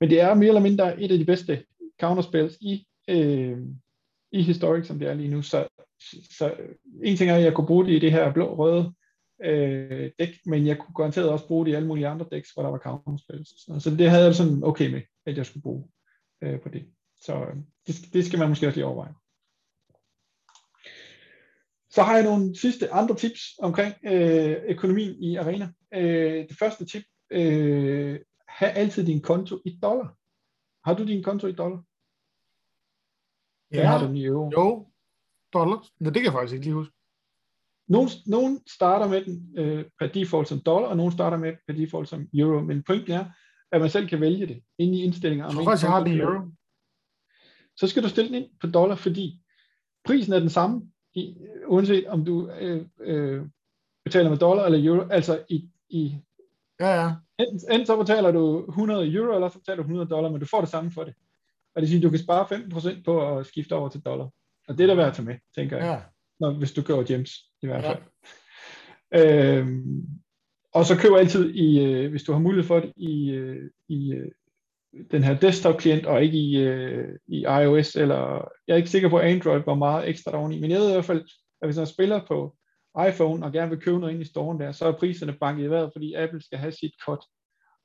Men 0.00 0.10
det 0.10 0.20
er 0.20 0.34
mere 0.34 0.48
eller 0.48 0.60
mindre 0.60 1.00
et 1.00 1.12
af 1.12 1.18
de 1.18 1.24
bedste 1.24 1.64
counterspells 2.00 2.56
i, 2.60 2.86
øh, 3.08 3.58
i 4.32 4.42
Historic, 4.42 4.86
som 4.86 4.98
det 4.98 5.08
er 5.08 5.14
lige 5.14 5.30
nu. 5.30 5.42
Så, 5.42 5.68
så 6.38 6.54
en 7.04 7.16
ting 7.16 7.30
er, 7.30 7.36
at 7.36 7.42
jeg 7.42 7.54
kunne 7.54 7.66
bruge 7.66 7.86
det 7.86 7.92
i 7.92 7.98
det 7.98 8.12
her 8.12 8.32
blå-røde 8.32 8.92
øh, 9.44 10.10
dæk, 10.18 10.38
men 10.46 10.66
jeg 10.66 10.78
kunne 10.78 10.94
garanteret 10.94 11.30
også 11.30 11.46
bruge 11.46 11.66
det 11.66 11.72
i 11.72 11.74
alle 11.74 11.88
mulige 11.88 12.08
andre 12.08 12.26
dæks, 12.30 12.50
hvor 12.50 12.62
der 12.62 12.70
var 12.70 12.78
counterspells. 12.78 13.48
Så, 13.48 13.80
så 13.80 13.90
det 13.90 14.10
havde 14.10 14.24
jeg 14.24 14.34
sådan 14.34 14.64
okay 14.64 14.90
med, 14.90 15.02
at 15.26 15.36
jeg 15.36 15.46
skulle 15.46 15.62
bruge 15.62 15.88
øh, 16.42 16.60
på 16.60 16.68
det. 16.68 16.84
Så 17.20 17.34
øh, 17.34 17.56
det, 17.86 17.96
det 18.12 18.24
skal 18.24 18.38
man 18.38 18.48
måske 18.48 18.66
også 18.66 18.76
lige 18.76 18.86
overveje. 18.86 19.14
Så 21.94 22.02
har 22.02 22.14
jeg 22.14 22.24
nogle 22.24 22.58
sidste 22.58 22.92
andre 22.92 23.14
tips 23.16 23.40
omkring 23.58 23.94
øh, 24.04 24.56
økonomien 24.68 25.22
i 25.22 25.36
Arena. 25.36 25.72
Øh, 25.94 26.48
det 26.48 26.58
første 26.58 26.84
tip, 26.84 27.02
øh, 27.30 28.20
have 28.48 28.72
altid 28.72 29.06
din 29.06 29.22
konto 29.22 29.58
i 29.64 29.78
dollar. 29.82 30.16
Har 30.84 30.94
du 30.94 31.06
din 31.06 31.22
konto 31.22 31.46
i 31.46 31.52
dollar? 31.52 31.82
Ja, 33.72 33.86
har 33.86 33.98
du 33.98 34.06
den 34.06 34.16
i 34.16 34.24
euro? 34.24 34.50
Jo, 34.50 34.88
dollar. 35.52 35.86
Nej, 36.00 36.10
det 36.10 36.22
kan 36.22 36.24
jeg 36.24 36.32
faktisk 36.32 36.54
ikke 36.54 36.64
lige 36.64 36.74
huske. 36.74 36.94
Nogen, 37.88 38.08
nogen 38.26 38.60
starter 38.68 39.08
med 39.08 39.24
den 39.24 39.58
øh, 39.58 39.84
per 39.98 40.06
default 40.06 40.48
som 40.48 40.60
dollar, 40.60 40.88
og 40.88 40.96
nogen 40.96 41.12
starter 41.12 41.36
med 41.36 41.52
per 41.66 41.74
default 41.74 42.08
som 42.08 42.28
euro. 42.34 42.60
Men 42.60 42.82
pointen 42.82 43.12
er, 43.12 43.24
at 43.72 43.80
man 43.80 43.90
selv 43.90 44.08
kan 44.08 44.20
vælge 44.20 44.46
det 44.46 44.62
inde 44.78 44.98
i 44.98 45.02
indstillinger. 45.02 45.46
Jeg 45.46 45.54
tror 45.54 45.64
faktisk, 45.64 45.84
jeg 45.84 45.92
har 45.92 46.04
den 46.04 46.12
i 46.12 46.18
euro. 46.18 46.50
Så 47.76 47.86
skal 47.86 48.02
du 48.02 48.08
stille 48.08 48.28
den 48.28 48.42
ind 48.42 48.50
på 48.60 48.66
dollar, 48.66 48.94
fordi 48.94 49.42
prisen 50.04 50.32
er 50.32 50.40
den 50.40 50.50
samme, 50.50 50.91
i, 51.14 51.36
uanset 51.66 52.06
om 52.06 52.24
du 52.24 52.50
øh, 52.60 52.86
øh, 53.00 53.42
betaler 54.04 54.30
med 54.30 54.38
dollar 54.38 54.64
eller 54.64 54.90
euro, 54.90 55.08
altså 55.08 55.42
i, 55.48 55.68
i 55.88 56.16
ja, 56.80 57.02
ja. 57.02 57.12
Enten, 57.38 57.72
enten 57.72 57.86
så 57.86 57.96
betaler 57.96 58.32
du 58.32 58.64
100 58.68 59.14
euro, 59.14 59.34
eller 59.34 59.48
så 59.48 59.58
betaler 59.58 59.76
du 59.76 59.82
100 59.82 60.08
dollar, 60.08 60.30
men 60.30 60.40
du 60.40 60.46
får 60.46 60.60
det 60.60 60.68
samme 60.68 60.90
for 60.90 61.04
det. 61.04 61.14
Og 61.74 61.82
det 61.82 61.82
vil 61.82 61.88
sige, 61.88 61.98
at 61.98 62.02
du 62.02 62.10
kan 62.10 62.18
spare 62.18 62.56
15% 62.98 63.02
på 63.02 63.38
at 63.38 63.46
skifte 63.46 63.72
over 63.72 63.88
til 63.88 64.00
dollar. 64.00 64.28
Og 64.68 64.78
det 64.78 64.80
er 64.80 64.86
der 64.86 64.94
værd 64.94 65.08
at 65.08 65.14
tage 65.14 65.26
med, 65.26 65.36
tænker 65.54 65.76
jeg. 65.76 65.86
Ja. 65.86 66.00
Når, 66.40 66.58
hvis 66.58 66.72
du 66.72 66.82
køber 66.82 67.04
James, 67.10 67.30
i 67.62 67.66
hvert 67.66 67.84
fald. 67.84 67.98
Ja. 69.12 69.58
Øhm, 69.58 70.06
og 70.74 70.84
så 70.84 70.96
køber 70.96 71.16
altid, 71.18 71.54
i, 71.54 71.84
øh, 71.84 72.10
hvis 72.10 72.22
du 72.22 72.32
har 72.32 72.40
mulighed 72.40 72.66
for 72.66 72.80
det, 72.80 72.92
i, 72.96 73.30
øh, 73.30 73.70
i 73.88 74.12
øh, 74.12 74.30
den 75.10 75.22
her 75.22 75.38
desktop-klient, 75.38 76.06
og 76.06 76.22
ikke 76.22 76.38
i, 76.38 76.56
øh, 76.56 77.18
i 77.28 77.40
iOS, 77.62 77.96
eller 77.96 78.48
jeg 78.66 78.72
er 78.72 78.76
ikke 78.76 78.90
sikker 78.90 79.08
på 79.08 79.18
Android, 79.18 79.62
hvor 79.62 79.74
meget 79.74 80.08
ekstra 80.08 80.38
oveni, 80.38 80.60
men 80.60 80.70
jeg 80.70 80.80
ved 80.80 80.88
i 80.90 80.92
hvert 80.92 81.04
fald, 81.04 81.24
at 81.62 81.68
hvis 81.68 81.76
man 81.76 81.86
spiller 81.86 82.20
på 82.28 82.56
iPhone 83.08 83.46
og 83.46 83.52
gerne 83.52 83.70
vil 83.70 83.80
købe 83.80 83.98
noget 83.98 84.12
ind 84.12 84.22
i 84.22 84.28
storen 84.28 84.60
der, 84.60 84.72
så 84.72 84.84
er 84.84 84.92
priserne 84.92 85.36
banket 85.40 85.64
i 85.64 85.70
vejret, 85.70 85.90
fordi 85.94 86.14
Apple 86.14 86.42
skal 86.42 86.58
have 86.58 86.72
sit 86.72 86.92
cut, 87.04 87.24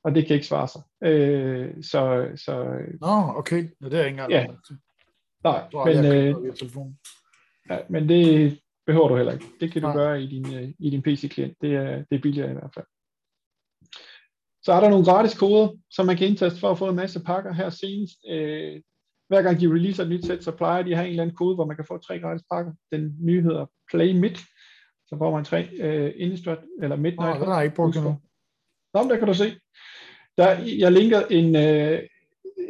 og 0.04 0.14
det 0.14 0.26
kan 0.26 0.34
ikke 0.34 0.46
svare 0.46 0.68
sig. 0.68 0.82
Øh, 1.04 1.82
så, 1.82 2.28
så, 2.36 2.78
Nå, 3.00 3.32
okay. 3.36 3.70
Ja, 3.82 3.88
det 3.88 3.94
er 3.94 4.04
ikke 4.04 4.10
engang 4.10 4.30
ja. 4.30 4.46
Nej, 5.44 5.68
men, 5.84 6.04
øh, 6.04 6.34
ja, 7.70 7.78
men 7.88 8.08
det 8.08 8.58
behøver 8.86 9.08
du 9.08 9.16
heller 9.16 9.32
ikke. 9.32 9.46
Det 9.60 9.72
kan 9.72 9.82
du 9.82 9.88
Nej. 9.88 9.96
gøre 9.96 10.22
i 10.22 10.26
din, 10.26 10.54
øh, 10.54 10.68
i 10.78 10.90
din 10.90 11.02
PC-klient. 11.02 11.56
Det 11.60 11.74
er, 11.74 11.96
det 11.96 12.16
er 12.16 12.20
billigere 12.22 12.50
i 12.50 12.52
hvert 12.52 12.70
fald. 12.74 12.86
Så 14.68 14.72
er 14.72 14.80
der 14.80 14.88
nogle 14.88 15.04
gratis 15.04 15.38
koder, 15.38 15.68
som 15.90 16.06
man 16.06 16.16
kan 16.16 16.26
indtaste 16.26 16.60
for 16.60 16.70
at 16.70 16.78
få 16.78 16.88
en 16.88 16.96
masse 16.96 17.20
pakker 17.20 17.52
her 17.52 17.70
senest. 17.70 18.18
Øh, 18.30 18.80
hver 19.28 19.42
gang 19.42 19.60
de 19.60 19.66
releaser 19.66 20.02
et 20.02 20.08
nyt 20.08 20.26
sæt, 20.26 20.44
så 20.44 20.52
plejer 20.52 20.82
de 20.82 20.90
at 20.90 20.96
have 20.96 21.06
en 21.06 21.10
eller 21.10 21.22
anden 21.22 21.36
kode, 21.36 21.54
hvor 21.54 21.66
man 21.66 21.76
kan 21.76 21.84
få 21.84 21.98
tre 21.98 22.20
gratis 22.20 22.46
pakker. 22.52 22.72
Den 22.92 23.16
nye 23.20 23.42
hedder 23.42 23.66
Play 23.90 24.12
Mid. 24.12 24.34
Så 25.06 25.14
får 25.18 25.30
man 25.34 25.44
tre 25.44 25.68
øh, 25.80 26.12
Innistrad, 26.16 26.56
eller 26.82 26.96
Midnight. 26.96 27.20
Nej, 27.20 27.38
den 27.38 27.46
har 27.46 27.54
jeg 27.54 27.64
ikke 27.64 27.76
brugt 27.76 27.96
endnu. 27.96 28.16
Nå, 28.94 29.02
der 29.02 29.16
kan 29.16 29.28
du 29.28 29.34
se. 29.34 29.56
Der, 30.38 30.50
jeg 30.78 30.92
linker 30.92 31.20
en, 31.30 31.56
øh, 31.56 32.02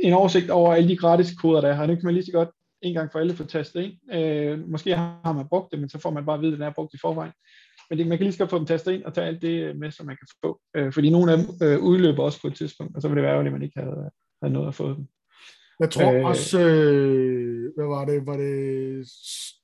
en 0.03 0.13
oversigt 0.13 0.51
over 0.51 0.75
alle 0.75 0.89
de 0.89 0.97
gratis 0.97 1.35
koder, 1.41 1.61
der 1.61 1.69
er 1.69 1.75
her. 1.75 1.87
Nu 1.87 1.95
kan 1.95 2.05
man 2.05 2.15
lige 2.15 2.27
så 2.27 2.33
godt 2.33 2.51
en 2.83 2.95
gang 2.95 3.13
for 3.13 3.19
alle 3.19 3.35
få 3.35 3.45
tastet 3.45 3.81
ind. 3.81 4.15
Øh, 4.15 4.69
måske 4.69 4.97
har 4.97 5.33
man 5.33 5.49
brugt 5.49 5.71
det, 5.73 5.81
men 5.81 5.89
så 5.89 5.99
får 5.99 6.11
man 6.11 6.27
bare 6.27 6.37
at 6.37 6.43
vide, 6.43 6.53
at 6.53 6.59
den 6.59 6.67
er 6.67 6.73
brugt 6.75 6.95
i 6.95 6.99
forvejen. 6.99 7.33
Men 7.91 7.99
det, 7.99 8.07
man 8.07 8.19
kan 8.19 8.25
lige 8.25 8.33
så 8.33 8.39
godt 8.39 8.51
få 8.51 8.59
dem 8.59 8.67
tastet 8.67 8.93
ind 8.93 9.05
og 9.05 9.15
tage 9.15 9.27
alt 9.27 9.43
det 9.43 9.77
med, 9.79 9.91
som 9.91 10.07
man 10.07 10.17
kan 10.17 10.29
få. 10.45 10.61
Øh, 10.77 10.93
fordi 10.93 11.11
nogle 11.11 11.33
af 11.33 11.39
dem 11.39 11.47
øh, 11.63 11.79
udløber 11.79 12.23
også 12.23 12.41
på 12.41 12.47
et 12.47 12.55
tidspunkt, 12.55 12.97
og 12.97 13.03
så 13.03 13.09
vil 13.09 13.17
det 13.17 13.25
være 13.25 13.47
at 13.47 13.53
man 13.53 13.63
ikke 13.63 13.81
havde, 13.81 14.11
havde 14.43 14.53
noget 14.53 14.69
at 14.69 14.75
få 14.75 14.89
dem. 14.89 15.07
Jeg 15.81 15.91
tror 15.91 16.13
øh, 16.13 16.25
også, 16.25 16.61
øh, 16.61 17.73
hvad 17.77 17.87
var 17.87 18.05
det, 18.05 18.27
var 18.27 18.37
det 18.37 19.07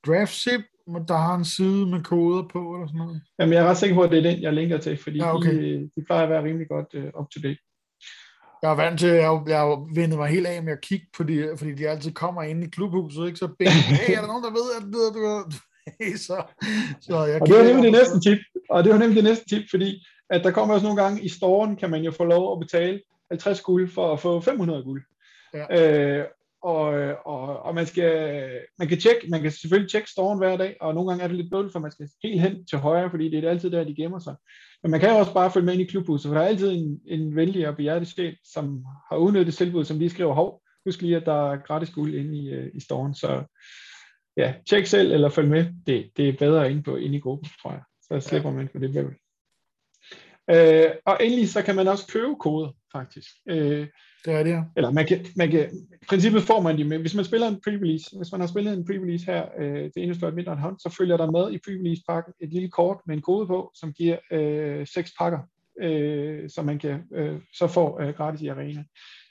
DraftZip, 0.07 0.64
der 1.09 1.16
har 1.16 1.35
en 1.35 1.45
side 1.45 1.87
med 1.87 2.03
koder 2.03 2.49
på, 2.53 2.75
eller 2.75 2.87
sådan 2.87 2.99
noget? 2.99 3.20
Jamen, 3.39 3.53
jeg 3.53 3.64
er 3.64 3.68
ret 3.68 3.77
sikker 3.77 3.97
på, 3.97 4.03
at 4.03 4.11
det 4.11 4.18
er 4.18 4.31
den, 4.31 4.43
jeg 4.43 4.53
linker 4.53 4.79
til, 4.79 4.97
fordi 4.97 5.18
ja, 5.18 5.37
okay. 5.37 5.55
de, 5.55 5.91
de 5.97 6.05
plejer 6.07 6.22
at 6.22 6.31
være 6.31 6.45
rimelig 6.45 6.68
godt 6.68 6.95
uh, 6.95 7.20
up 7.20 7.31
to 7.31 7.41
date. 7.43 7.61
Jeg 8.62 8.70
er 8.70 8.77
vant 8.77 9.01
til, 9.01 9.09
jeg, 9.09 9.43
jeg 9.47 9.62
vendet 9.95 10.18
mig 10.18 10.29
helt 10.29 10.47
af 10.47 10.62
med 10.62 10.72
at 10.72 10.81
kigge 10.81 11.07
på 11.16 11.22
de, 11.22 11.49
fordi 11.59 11.72
de 11.75 11.89
altid 11.89 12.12
kommer 12.12 12.43
ind 12.43 12.64
i 12.64 12.68
klubhuset, 12.77 13.27
ikke? 13.27 13.39
Så 13.39 13.49
bing, 13.59 13.70
hey, 13.70 14.14
er 14.16 14.20
der 14.20 14.27
nogen, 14.33 14.45
der 14.45 14.51
ved, 14.59 14.68
at 14.79 14.85
du, 14.93 14.99
du 15.16 15.57
så, 16.26 16.43
så 17.01 17.24
jeg 17.24 17.43
og 17.43 17.47
det 17.47 17.57
var 17.57 17.62
nemlig 17.62 17.85
det 17.85 17.93
næste 17.93 18.20
tip, 18.20 18.39
og 18.70 18.85
det 18.85 18.93
var 18.93 18.99
nemlig 18.99 19.16
det 19.16 19.24
næste 19.24 19.49
tip, 19.49 19.70
fordi 19.70 20.07
at 20.30 20.45
der 20.45 20.51
kommer 20.51 20.74
også 20.74 20.87
nogle 20.87 21.03
gange 21.03 21.22
i 21.22 21.28
storen, 21.28 21.76
kan 21.76 21.91
man 21.91 22.03
jo 22.03 22.11
få 22.11 22.24
lov 22.24 22.53
at 22.53 22.61
betale 22.61 23.01
50 23.30 23.61
guld 23.61 23.91
for 23.91 24.12
at 24.12 24.20
få 24.20 24.41
500 24.41 24.82
guld. 24.82 25.03
Ja. 25.55 26.18
Øh, 26.18 26.24
og, 26.62 26.85
og, 27.26 27.62
og 27.62 27.74
man, 27.74 27.87
skal, 27.87 28.61
man 28.78 28.89
kan 28.89 29.01
tjekke, 29.01 29.26
man 29.28 29.43
kan 29.43 29.51
selvfølgelig 29.51 29.91
tjekke 29.91 30.11
storen 30.11 30.39
hver 30.39 30.57
dag, 30.57 30.76
og 30.80 30.95
nogle 30.95 31.11
gange 31.11 31.24
er 31.24 31.28
det 31.28 31.37
lidt 31.37 31.51
bøvlet, 31.51 31.72
for 31.72 31.78
man 31.78 31.93
skal 31.93 32.09
helt 32.22 32.41
hen 32.41 32.66
til 32.66 32.78
højre, 32.78 33.11
fordi 33.11 33.30
det 33.30 33.45
er 33.45 33.51
altid 33.51 33.70
der, 33.70 33.85
de 33.85 33.95
gemmer 33.95 34.18
sig. 34.18 34.35
Men 34.82 34.91
man 34.91 35.01
kan 35.01 35.11
også 35.11 35.35
bare 35.35 35.51
følge 35.51 35.64
med 35.64 35.72
ind 35.72 35.82
i 35.82 35.87
klubhuset, 35.87 36.28
for 36.28 36.35
der 36.35 36.43
er 36.43 36.49
altid 36.49 36.70
en, 36.70 37.01
en 37.07 37.37
venlig 37.37 37.68
og 37.68 37.76
behjertet 37.76 38.09
sjæl, 38.09 38.37
som 38.45 38.85
har 39.11 39.16
udnyttet 39.16 39.55
tilbud, 39.55 39.85
som 39.85 39.99
lige 39.99 40.11
skriver, 40.11 40.35
hov, 40.35 40.62
husk 40.87 41.03
lige, 41.03 41.16
at 41.16 41.26
der 41.26 41.53
er 41.53 41.57
gratis 41.57 41.91
guld 41.91 42.14
inde 42.14 42.39
i, 42.39 42.49
øh, 42.49 42.70
i 42.74 42.80
storen. 42.80 43.14
Så 43.14 43.43
ja, 44.37 44.55
tjek 44.66 44.87
selv 44.87 45.12
eller 45.12 45.28
følg 45.28 45.49
med. 45.49 45.66
Det, 45.87 46.11
det 46.16 46.28
er 46.28 46.32
bedre 46.39 46.70
inde, 46.70 46.82
på, 46.82 46.97
inde 46.97 47.16
i 47.16 47.20
gruppen, 47.20 47.51
tror 47.62 47.70
jeg. 47.70 47.82
Så 48.03 48.28
slipper 48.28 48.51
ja. 48.51 48.57
man 48.57 48.68
for 48.72 48.78
det 48.78 48.93
bøvl. 48.93 49.14
Øh, 50.51 50.91
og 51.07 51.18
endelig 51.20 51.49
så 51.49 51.62
kan 51.62 51.76
man 51.76 51.89
også 51.89 52.07
købe 52.12 52.35
koder, 52.41 52.70
faktisk. 52.93 53.30
Øh, 53.49 53.87
det 54.24 54.35
er 54.35 54.43
det, 54.43 54.51
ja. 54.51 54.62
Eller 54.76 54.91
man 54.91 55.07
kan, 55.07 55.26
man 55.37 55.51
kan, 55.51 55.68
i 56.03 56.05
princippet 56.09 56.43
får 56.43 56.61
man 56.61 56.78
de 56.78 56.85
med. 56.85 56.99
Hvis 56.99 57.14
man 57.14 57.24
spiller 57.24 57.49
en 57.49 57.61
pre-release, 57.66 58.16
hvis 58.16 58.32
man 58.32 58.41
har 58.41 58.47
spillet 58.47 58.72
en 58.72 58.87
pre-release 58.91 59.24
her 59.32 59.47
øh, 59.59 59.91
til 59.93 60.03
Industry 60.03 60.30
Midnight 60.30 60.61
Hunt, 60.61 60.82
så 60.82 60.95
følger 60.99 61.16
der 61.16 61.30
med 61.30 61.53
i 61.53 61.57
pre-release 61.57 62.03
pakken 62.09 62.32
et 62.41 62.53
lille 62.53 62.70
kort 62.70 62.99
med 63.07 63.16
en 63.16 63.22
kode 63.22 63.47
på, 63.47 63.70
som 63.74 63.93
giver 63.93 64.16
øh, 64.32 64.87
seks 64.87 65.12
pakker, 65.18 65.39
øh, 65.82 66.51
som 66.51 66.64
man 66.64 66.78
kan 66.78 67.03
øh, 67.14 67.41
så 67.55 67.66
få 67.66 68.03
øh, 68.03 68.14
gratis 68.14 68.43
i 68.43 68.49
arena. 68.49 68.85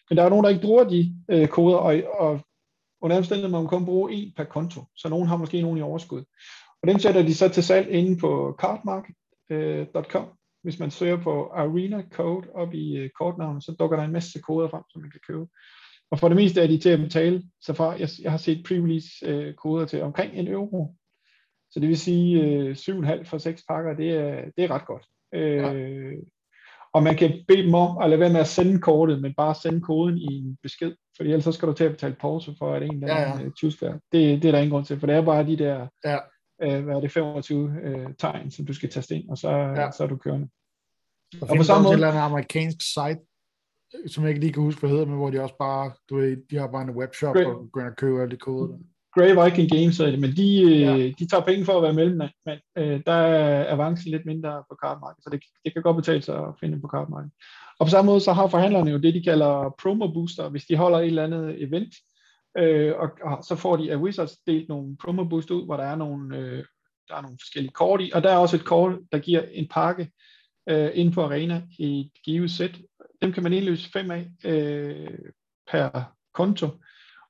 Men 0.09 0.17
der 0.17 0.23
er 0.23 0.29
nogen, 0.29 0.43
der 0.43 0.49
ikke 0.49 0.61
bruger 0.61 0.83
de 0.83 1.15
øh, 1.31 1.47
koder, 1.47 1.77
og, 1.77 2.03
og 2.19 2.41
under 3.03 3.17
omstændighed 3.17 3.51
må 3.51 3.59
man 3.59 3.69
kun 3.69 3.85
bruge 3.85 4.13
en 4.13 4.33
per 4.37 4.43
konto, 4.43 4.81
så 4.95 5.09
nogen 5.09 5.27
har 5.27 5.37
måske 5.37 5.61
nogen 5.61 5.77
i 5.77 5.81
overskud. 5.81 6.23
Og 6.81 6.87
den 6.87 6.99
sætter 6.99 7.21
de 7.23 7.35
så 7.35 7.49
til 7.49 7.63
salg 7.63 7.89
inde 7.89 8.19
på 8.19 8.57
cardmarket.com, 8.61 10.23
øh, 10.23 10.33
hvis 10.63 10.79
man 10.79 10.91
søger 10.91 11.17
på 11.17 11.49
Arena 11.53 12.03
Code 12.11 12.47
op 12.53 12.73
i 12.73 12.97
øh, 12.97 13.09
kortnavnet, 13.19 13.63
så 13.63 13.75
dukker 13.79 13.97
der 13.97 14.03
en 14.03 14.11
masse 14.11 14.41
koder 14.41 14.67
frem, 14.67 14.83
som 14.89 15.01
man 15.01 15.11
kan 15.11 15.19
købe. 15.27 15.47
Og 16.11 16.19
for 16.19 16.27
det 16.27 16.35
meste 16.35 16.61
er 16.61 16.67
de 16.67 16.77
til 16.77 16.89
at 16.89 16.99
betale, 16.99 17.43
så 17.61 17.73
fra, 17.73 17.91
jeg, 17.91 18.09
jeg 18.21 18.31
har 18.31 18.37
set 18.37 18.67
pre-release 18.67 19.29
øh, 19.29 19.53
koder 19.53 19.85
til 19.85 20.01
omkring 20.01 20.33
en 20.33 20.47
euro. 20.47 20.95
Så 21.71 21.79
det 21.79 21.89
vil 21.89 21.97
sige 21.97 22.41
øh, 22.41 22.71
7,5 22.71 23.23
for 23.23 23.37
6 23.37 23.63
pakker, 23.67 23.93
det 23.93 24.09
er, 24.09 24.45
det 24.57 24.63
er 24.63 24.71
ret 24.71 24.85
godt. 24.85 25.05
Øh, 25.33 25.57
ja 25.57 25.73
og 26.93 27.03
man 27.03 27.15
kan 27.15 27.43
bede 27.47 27.63
dem 27.63 27.73
om 27.73 27.97
at 27.97 28.09
lade 28.09 28.19
være 28.19 28.29
med 28.29 28.39
at 28.39 28.47
sende 28.47 28.79
kortet, 28.79 29.21
men 29.21 29.33
bare 29.37 29.55
sende 29.55 29.81
koden 29.81 30.17
i 30.17 30.25
en 30.25 30.57
besked, 30.63 30.95
for 31.17 31.23
ellers 31.23 31.43
så 31.43 31.51
skal 31.51 31.67
du 31.67 31.73
til 31.73 31.83
at 31.83 31.91
betale 31.91 32.15
pause 32.19 32.55
for, 32.59 32.73
at 32.73 32.83
en 32.83 32.93
eller 32.93 33.15
anden 33.15 33.39
ja, 33.39 33.43
ja. 33.81 33.91
det, 34.11 34.41
det 34.41 34.47
er 34.47 34.51
der 34.51 34.59
ingen 34.59 34.71
grund 34.71 34.85
til, 34.85 34.99
for 34.99 35.07
det 35.07 35.15
er 35.15 35.21
bare 35.21 35.47
de 35.47 35.57
der 35.57 35.87
ja 36.05 36.17
øh, 36.61 36.83
hvad 36.83 36.95
er 36.95 36.99
det, 36.99 37.11
25 37.11 37.81
øh, 37.83 38.07
tegn, 38.19 38.51
som 38.51 38.65
du 38.65 38.73
skal 38.73 38.89
taste 38.89 39.15
ind, 39.15 39.29
og 39.29 39.37
så, 39.37 39.49
ja. 39.49 39.91
så 39.91 40.03
er 40.03 40.07
du 40.07 40.17
kørende. 40.17 40.49
Og, 41.41 41.49
og 41.49 41.57
på 41.57 41.63
samme 41.63 41.83
måde... 41.83 41.97
et 41.97 42.03
amerikansk 42.03 42.81
site, 42.93 43.19
som 44.07 44.23
jeg 44.23 44.29
ikke 44.29 44.41
lige 44.41 44.53
kan 44.53 44.63
huske, 44.63 44.79
hvad 44.79 44.89
hedder, 44.89 45.05
men 45.05 45.15
hvor 45.15 45.29
de 45.29 45.41
også 45.41 45.55
bare, 45.59 45.91
du 46.09 46.15
ved, 46.15 46.37
de 46.49 46.57
har 46.57 46.67
bare 46.67 46.81
en 46.81 46.89
webshop, 46.89 47.35
Great. 47.35 47.47
og 47.47 47.69
går 47.71 47.81
ind 47.81 47.89
og 47.89 47.95
køber 47.95 48.21
alle 48.21 48.31
de 48.31 48.37
koder. 48.37 48.77
Grey 49.15 49.43
Viking 49.43 49.69
Games 49.71 49.99
men 49.99 50.31
de, 50.35 50.61
øh, 50.61 50.81
ja. 50.81 51.11
de 51.19 51.27
tager 51.27 51.43
penge 51.43 51.65
for 51.65 51.77
at 51.77 51.83
være 51.83 51.93
mellem, 51.93 52.17
men 52.45 52.57
øh, 52.77 53.01
der 53.05 53.13
er 53.13 53.73
avancen 53.73 54.11
lidt 54.11 54.25
mindre 54.25 54.63
på 54.69 54.75
kartmarkedet, 54.83 55.23
så 55.23 55.29
det, 55.29 55.39
det 55.65 55.73
kan 55.73 55.81
godt 55.81 55.95
betale 55.95 56.21
sig 56.21 56.35
at 56.35 56.53
finde 56.59 56.81
på 56.81 56.87
kartmarkedet. 56.87 57.33
Og 57.79 57.85
på 57.85 57.89
samme 57.89 58.11
måde, 58.11 58.21
så 58.21 58.33
har 58.33 58.47
forhandlerne 58.47 58.91
jo 58.91 58.97
det, 58.97 59.13
de 59.13 59.23
kalder 59.23 59.75
promo 59.81 60.07
booster, 60.07 60.49
hvis 60.49 60.65
de 60.65 60.75
holder 60.75 60.99
et 60.99 61.05
eller 61.05 61.23
andet 61.23 61.63
event, 61.63 61.93
Øh, 62.57 62.93
og, 62.97 63.09
og 63.23 63.43
så 63.43 63.55
får 63.55 63.75
de 63.75 63.91
af 63.91 63.97
Wizards 63.97 64.37
delt 64.37 64.69
nogle 64.69 64.97
promo 64.97 65.23
boost 65.23 65.51
ud, 65.51 65.65
hvor 65.65 65.77
der 65.77 65.83
er 65.83 65.95
nogle, 65.95 66.37
øh, 66.37 66.65
der 67.07 67.15
er 67.15 67.21
nogle 67.21 67.37
forskellige 67.41 67.73
kort 67.73 68.01
i, 68.01 68.11
og 68.13 68.23
der 68.23 68.31
er 68.31 68.37
også 68.37 68.55
et 68.55 68.65
kort, 68.65 68.99
der 69.11 69.19
giver 69.19 69.41
en 69.41 69.67
pakke 69.67 70.11
øh, 70.69 70.91
ind 70.93 71.13
på 71.13 71.23
arena 71.23 71.61
i 71.79 71.99
et 71.99 72.11
givet 72.25 72.51
sæt. 72.51 72.79
Dem 73.21 73.31
kan 73.33 73.43
man 73.43 73.53
indløse 73.53 73.91
fem 73.91 74.11
af 74.11 74.27
øh, 74.45 75.19
per 75.71 76.13
konto. 76.33 76.67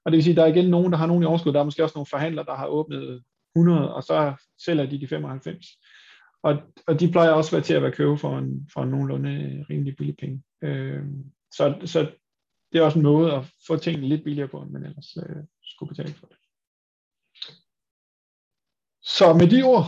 Og 0.05 0.11
det 0.11 0.17
vil 0.17 0.23
sige, 0.23 0.31
at 0.31 0.37
der 0.37 0.43
er 0.43 0.53
igen 0.53 0.69
nogen, 0.69 0.91
der 0.91 0.97
har 0.97 1.07
nogen 1.07 1.23
i 1.23 1.25
overskud. 1.25 1.53
Der 1.53 1.59
er 1.59 1.63
måske 1.63 1.83
også 1.83 1.95
nogle 1.95 2.05
forhandlere, 2.05 2.45
der 2.45 2.55
har 2.55 2.67
åbnet 2.67 3.23
100, 3.55 3.93
og 3.93 4.03
så 4.03 4.33
sælger 4.65 4.85
de 4.85 4.99
de 4.99 5.07
95. 5.07 5.65
Og, 6.43 6.57
og 6.87 6.99
de 6.99 7.11
plejer 7.11 7.31
også 7.31 7.49
at 7.49 7.53
være 7.53 7.61
til 7.61 7.73
at 7.73 7.81
være 7.81 7.91
købe 7.91 8.17
for 8.17 8.37
en, 8.37 8.69
for 8.73 8.83
en 8.83 8.89
nogenlunde 8.89 9.65
rimelig 9.69 9.95
billig 9.95 10.17
penge. 10.17 10.43
Øh, 10.63 11.03
så, 11.51 11.81
så 11.85 12.11
det 12.71 12.79
er 12.79 12.85
også 12.85 12.99
en 12.99 13.03
måde 13.03 13.33
at 13.33 13.45
få 13.67 13.77
tingene 13.77 14.07
lidt 14.07 14.23
billigere 14.23 14.47
på, 14.47 14.61
end 14.61 14.71
man 14.71 14.85
ellers 14.85 15.17
øh, 15.17 15.43
skulle 15.63 15.89
betale 15.89 16.13
for 16.13 16.27
det. 16.27 16.37
Så 19.01 19.33
med 19.33 19.47
de 19.49 19.63
ord, 19.63 19.85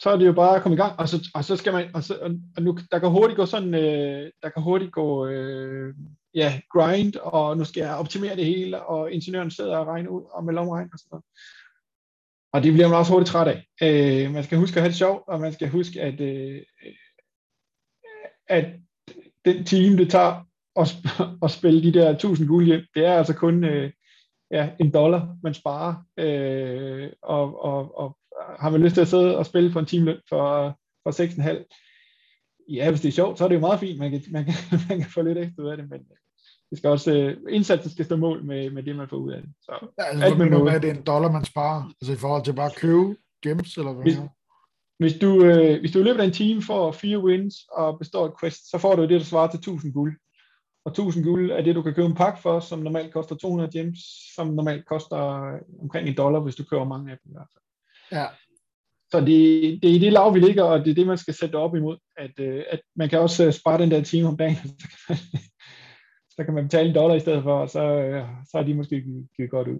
så 0.00 0.10
er 0.10 0.16
det 0.16 0.26
jo 0.26 0.32
bare 0.32 0.56
at 0.56 0.62
komme 0.62 0.74
i 0.74 0.80
gang, 0.80 1.00
og 1.00 1.08
så, 1.08 1.30
og 1.34 1.44
så 1.44 1.56
skal 1.56 1.72
man, 1.72 1.94
og, 1.94 2.02
så, 2.02 2.18
og 2.56 2.62
nu, 2.62 2.78
der 2.90 2.98
kan 2.98 3.10
hurtigt 3.10 3.36
gå 3.36 3.46
sådan, 3.46 3.74
øh, 3.74 4.32
der 4.42 4.48
kan 4.48 4.62
hurtigt 4.62 4.92
gå, 4.92 5.26
øh, 5.26 5.94
ja, 6.34 6.60
grind, 6.72 7.16
og 7.16 7.56
nu 7.56 7.64
skal 7.64 7.80
jeg 7.80 7.96
optimere 7.96 8.36
det 8.36 8.44
hele, 8.44 8.82
og 8.82 9.12
ingeniøren 9.12 9.50
sidder 9.50 9.76
og 9.76 9.86
regner 9.86 10.10
ud, 10.10 10.22
og 10.32 10.44
med 10.44 10.54
lomregn 10.54 10.90
og 10.92 10.98
sådan 10.98 11.08
noget. 11.10 11.24
Og 12.52 12.62
det 12.62 12.72
bliver 12.72 12.88
man 12.88 12.98
også 12.98 13.12
hurtigt 13.12 13.30
træt 13.30 13.48
af. 13.48 13.66
Øh, 13.82 14.30
man 14.32 14.44
skal 14.44 14.58
huske 14.58 14.76
at 14.76 14.82
have 14.82 14.88
det 14.88 14.98
sjovt, 14.98 15.24
og 15.28 15.40
man 15.40 15.52
skal 15.52 15.68
huske, 15.68 16.00
at, 16.00 16.20
øh, 16.20 16.62
at 18.48 18.66
den 19.44 19.64
time, 19.64 19.96
det 19.96 20.10
tager 20.10 20.46
at, 20.76 20.86
sp- 20.86 21.22
at 21.44 21.50
spille 21.50 21.82
de 21.82 21.92
der 21.92 22.10
1000 22.10 22.48
guld 22.48 22.66
hjem, 22.66 22.82
det 22.94 23.06
er 23.06 23.14
altså 23.14 23.34
kun 23.34 23.64
øh, 23.64 23.92
ja, 24.50 24.70
en 24.80 24.94
dollar, 24.94 25.36
man 25.42 25.54
sparer. 25.54 25.94
Øh, 26.18 27.10
og, 27.22 27.64
og, 27.64 27.98
og 27.98 28.16
har 28.60 28.70
man 28.70 28.80
lyst 28.80 28.94
til 28.94 29.00
at 29.00 29.08
sidde 29.08 29.38
og 29.38 29.46
spille 29.46 29.72
for 29.72 29.80
en 29.80 29.86
timeløn 29.86 30.20
for, 30.28 30.78
for 31.02 31.10
6,5, 31.10 31.89
ja, 32.74 32.90
hvis 32.90 33.00
det 33.00 33.08
er 33.08 33.12
sjovt, 33.12 33.38
så 33.38 33.44
er 33.44 33.48
det 33.48 33.54
jo 33.54 33.60
meget 33.60 33.80
fint, 33.80 33.98
man 33.98 34.10
kan, 34.10 34.22
man 34.30 34.44
kan, 34.44 34.54
man 34.88 35.00
kan 35.00 35.10
få 35.10 35.22
lidt 35.22 35.38
ekstra 35.38 35.62
ud 35.62 35.68
af 35.68 35.76
det, 35.76 35.90
men 35.90 36.00
øh, 36.00 36.16
det 36.70 36.78
skal 36.78 36.90
også, 36.90 37.12
øh, 37.12 37.36
indsatsen 37.48 37.90
skal 37.90 38.04
stå 38.04 38.16
mål 38.16 38.44
med, 38.44 38.70
med 38.70 38.82
det, 38.82 38.96
man 38.96 39.08
får 39.08 39.16
ud 39.16 39.32
af 39.32 39.42
det. 39.42 39.50
Så, 39.62 39.72
ja, 39.98 40.04
altså, 40.04 40.24
alt 40.24 40.38
med, 40.38 40.50
med, 40.50 40.72
at 40.72 40.82
det 40.82 40.90
er 40.90 40.94
en 40.94 41.02
dollar, 41.02 41.30
man 41.32 41.44
sparer, 41.44 41.92
altså 42.00 42.12
i 42.12 42.16
forhold 42.16 42.44
til 42.44 42.54
bare 42.54 42.70
at 42.70 42.76
købe 42.76 43.16
gems, 43.42 43.76
eller 43.76 43.92
hvad? 43.92 44.02
Hvis, 44.02 44.18
hvis 44.98 45.20
du, 45.20 45.44
øh, 45.44 45.80
hvis 45.80 45.92
du 45.92 45.98
i 45.98 46.02
løbet 46.02 46.20
af 46.20 46.24
en 46.24 46.32
time 46.32 46.62
får 46.62 46.92
fire 46.92 47.18
wins 47.18 47.54
og 47.72 47.98
består 47.98 48.26
et 48.26 48.40
quest, 48.40 48.70
så 48.70 48.78
får 48.78 48.96
du 48.96 49.02
det, 49.02 49.10
der 49.10 49.20
svarer 49.20 49.50
til 49.50 49.58
1000 49.58 49.92
guld. 49.92 50.18
Og 50.84 50.90
1000 50.90 51.24
guld 51.24 51.50
er 51.50 51.62
det, 51.62 51.74
du 51.74 51.82
kan 51.82 51.94
købe 51.94 52.06
en 52.06 52.14
pakke 52.14 52.42
for, 52.42 52.60
som 52.60 52.78
normalt 52.78 53.12
koster 53.12 53.36
200 53.36 53.70
gems, 53.72 53.98
som 54.34 54.46
normalt 54.46 54.86
koster 54.86 55.16
omkring 55.82 56.08
en 56.08 56.16
dollar, 56.16 56.40
hvis 56.40 56.56
du 56.56 56.64
køber 56.64 56.84
mange 56.84 57.12
af 57.12 57.18
dem 57.24 57.30
i 57.30 57.34
hvert 57.34 57.48
fald. 57.52 57.64
Ja. 58.20 58.26
Så 59.12 59.20
det, 59.20 59.26
det 59.82 59.90
er 59.90 59.94
i 59.94 59.98
det 59.98 60.12
lav, 60.12 60.34
vi 60.34 60.40
ligger, 60.40 60.62
og 60.62 60.84
det 60.84 60.90
er 60.90 60.94
det, 60.94 61.06
man 61.06 61.18
skal 61.18 61.34
sætte 61.34 61.56
op 61.56 61.76
imod. 61.76 61.98
At, 62.16 62.40
øh, 62.40 62.64
at 62.70 62.80
man 62.96 63.08
kan 63.08 63.18
også 63.18 63.46
øh, 63.46 63.52
spare 63.52 63.78
den 63.78 63.90
der 63.90 64.02
time 64.02 64.28
om 64.28 64.36
dagen, 64.36 64.56
så 64.66 64.74
kan 64.88 65.06
man, 65.08 65.18
så 66.30 66.44
kan 66.44 66.54
man 66.54 66.64
betale 66.64 66.88
en 66.88 66.94
dollar 66.94 67.14
i 67.14 67.20
stedet 67.20 67.42
for, 67.42 67.60
og 67.60 67.70
så, 67.70 67.82
øh, 67.82 68.24
så 68.50 68.58
er 68.58 68.62
de 68.62 68.74
måske 68.74 69.04
givet 69.36 69.50
godt 69.50 69.68
ud. 69.68 69.78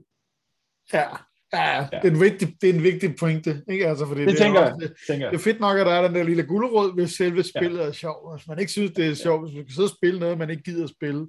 Ja, 0.93 1.09
ja, 1.53 1.77
ja. 1.77 1.87
Det, 2.03 2.09
er 2.09 2.15
en 2.15 2.21
vigtig, 2.21 2.57
det 2.61 2.71
er 2.71 2.75
en 2.75 2.83
vigtig 2.83 3.17
pointe. 3.17 3.63
Ikke? 3.69 3.89
Altså, 3.89 4.07
fordi 4.07 4.21
det, 4.21 4.29
det, 4.29 4.39
tænker, 4.39 4.61
er 4.61 4.65
også, 4.65 4.87
det, 4.89 4.97
tænker 5.09 5.31
det 5.31 5.37
er 5.37 5.43
fedt 5.43 5.61
nok, 5.61 5.79
at 5.79 5.87
der 5.87 5.93
er 5.93 6.07
den 6.07 6.15
der 6.15 6.23
lille 6.23 6.43
gulerod, 6.43 6.95
hvis 6.95 7.11
selve 7.11 7.43
spillet 7.43 7.79
ja. 7.79 7.85
er 7.85 7.93
sjovt. 7.93 8.37
Hvis 8.37 8.49
man 8.49 8.59
ikke 8.59 8.73
synes, 8.73 8.91
det 8.91 9.07
er 9.07 9.15
sjovt, 9.15 9.43
hvis 9.43 9.57
man 9.57 9.65
kan 9.65 9.75
sidde 9.75 9.87
og 9.87 9.97
spille 9.97 10.21
noget, 10.21 10.39
man 10.39 10.51
ikke 10.51 10.63
gider 10.63 10.85
at 10.85 10.91
spille, 10.91 11.27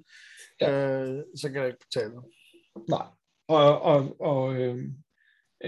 ja. 0.61 1.01
øh, 1.01 1.23
så 1.35 1.49
kan 1.49 1.57
jeg 1.57 1.67
ikke 1.67 1.85
betale 1.91 2.11
Nej, 2.89 3.05
og, 3.47 3.81
og, 3.81 4.21
og 4.21 4.55
øh, 4.55 4.85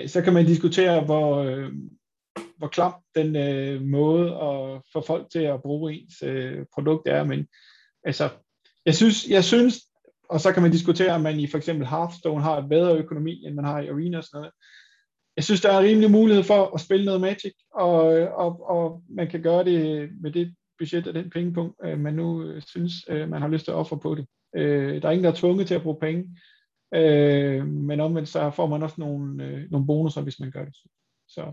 så 0.08 0.22
kan 0.22 0.34
man 0.34 0.46
diskutere, 0.46 1.04
hvor, 1.06 1.38
øh, 1.38 1.72
hvor 2.58 2.68
klam 2.68 2.94
den 3.16 3.36
øh, 3.36 3.82
måde 3.82 4.26
at 4.30 4.82
få 4.94 5.02
folk 5.08 5.30
til 5.32 5.40
at 5.40 5.62
bruge 5.62 5.94
ens 5.94 6.24
øh, 6.24 6.66
produkt 6.74 7.08
er, 7.08 7.24
men 7.24 7.48
altså, 8.04 8.30
jeg 8.86 8.96
synes, 8.96 9.28
jeg 9.28 9.44
synes, 9.44 9.76
og 10.30 10.40
så 10.40 10.54
kan 10.54 10.62
man 10.62 10.72
diskutere, 10.72 11.12
om 11.12 11.22
man 11.22 11.40
i 11.40 11.48
for 11.48 11.58
eksempel 11.58 11.88
Hearthstone 11.88 12.44
har 12.44 12.58
et 12.58 12.70
bedre 12.70 12.98
økonomi, 12.98 13.46
end 13.46 13.56
man 13.56 13.66
har 13.66 13.82
i 13.82 13.88
Arena 13.88 14.18
og 14.18 14.24
sådan 14.24 14.38
noget. 14.38 14.52
Jeg 15.36 15.44
synes, 15.44 15.62
der 15.62 15.72
er 15.72 15.82
rimelig 15.82 16.12
mulighed 16.12 16.44
for 16.44 16.76
at 16.76 16.82
spille 16.82 17.06
noget 17.06 17.22
Magic, 17.22 17.54
og, 17.74 18.04
og, 18.44 18.70
og 18.70 19.04
man 19.10 19.28
kan 19.30 19.42
gøre 19.42 19.64
det 19.64 20.10
med 20.22 20.32
det 20.32 20.56
budget 20.80 21.08
og 21.08 21.14
den 21.14 21.30
pengepunkt, 21.30 21.76
øh, 21.86 22.00
man 22.00 22.14
nu 22.14 22.44
øh, 22.44 22.62
synes, 22.62 22.94
øh, 23.10 23.30
man 23.30 23.42
har 23.42 23.48
lyst 23.48 23.66
til 23.66 23.72
at 23.72 23.76
ofre 23.78 24.00
på 24.00 24.16
det. 24.16 24.26
Øh, 24.56 25.02
der 25.02 25.08
er 25.08 25.12
ingen, 25.12 25.24
der 25.24 25.32
er 25.32 25.36
tvunget 25.36 25.68
til 25.68 25.76
at 25.76 25.84
bruge 25.84 26.00
penge, 26.00 26.40
øh, 26.94 27.68
men 27.68 28.00
omvendt 28.00 28.30
så 28.30 28.52
får 28.52 28.68
man 28.68 28.84
også 28.84 28.96
nogle, 28.98 29.44
øh, 29.44 29.72
nogle 29.72 29.88
bonusser, 29.88 30.22
hvis 30.22 30.40
man 30.40 30.52
gør 30.52 30.66
det. 30.66 30.76
Så 31.28 31.52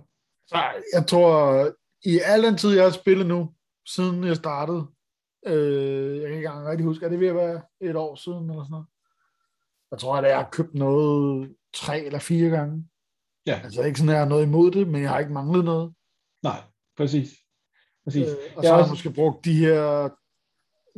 så 0.50 0.56
jeg 0.92 1.06
tror, 1.06 1.66
i 2.04 2.20
al 2.24 2.42
den 2.42 2.56
tid, 2.56 2.70
jeg 2.74 2.84
har 2.84 2.90
spillet 2.90 3.26
nu, 3.26 3.54
siden 3.86 4.24
jeg 4.24 4.36
startede, 4.36 4.86
Øh, 5.46 6.16
jeg 6.16 6.28
kan 6.28 6.36
ikke 6.36 6.48
engang 6.48 6.66
rigtig 6.66 6.86
huske, 6.86 7.04
er 7.04 7.08
det 7.08 7.20
ved 7.20 7.28
at 7.28 7.34
være 7.34 7.62
et 7.80 7.96
år 7.96 8.14
siden 8.14 8.50
eller 8.50 8.64
sådan 8.64 8.70
noget? 8.70 8.86
Jeg 9.90 9.98
tror, 9.98 10.16
at 10.16 10.28
jeg 10.28 10.36
har 10.36 10.48
købt 10.52 10.74
noget 10.74 11.56
tre 11.74 12.00
eller 12.00 12.18
fire 12.18 12.50
gange. 12.50 12.88
Ja. 13.46 13.60
Altså 13.64 13.82
ikke 13.82 13.98
sådan, 13.98 14.08
at 14.08 14.14
jeg 14.14 14.22
har 14.22 14.28
noget 14.28 14.46
imod 14.46 14.70
det, 14.70 14.88
men 14.88 15.02
jeg 15.02 15.10
har 15.10 15.18
ikke 15.18 15.32
manglet 15.32 15.64
noget. 15.64 15.94
Nej, 16.42 16.62
præcis. 16.96 17.30
præcis. 18.04 18.28
Øh, 18.28 18.36
og 18.56 18.62
så 18.62 18.68
jeg 18.68 18.70
har 18.70 18.76
jeg 18.76 18.82
også... 18.82 18.92
måske 18.92 19.10
brugt 19.10 19.44
de 19.44 19.54
her, 19.54 20.08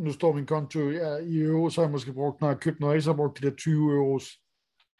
nu 0.00 0.12
står 0.12 0.32
min 0.32 0.46
konto 0.46 0.90
ja, 0.90 1.16
i 1.16 1.42
euro, 1.42 1.70
så 1.70 1.80
har 1.80 1.86
jeg 1.86 1.92
måske 1.92 2.12
brugt, 2.12 2.40
når 2.40 2.48
jeg 2.48 2.54
har 2.54 2.60
købt 2.60 2.80
noget, 2.80 3.04
så 3.04 3.10
har 3.10 3.14
jeg 3.14 3.16
brugt 3.16 3.40
de 3.40 3.50
der 3.50 3.56
20 3.56 3.92
euros 3.92 4.30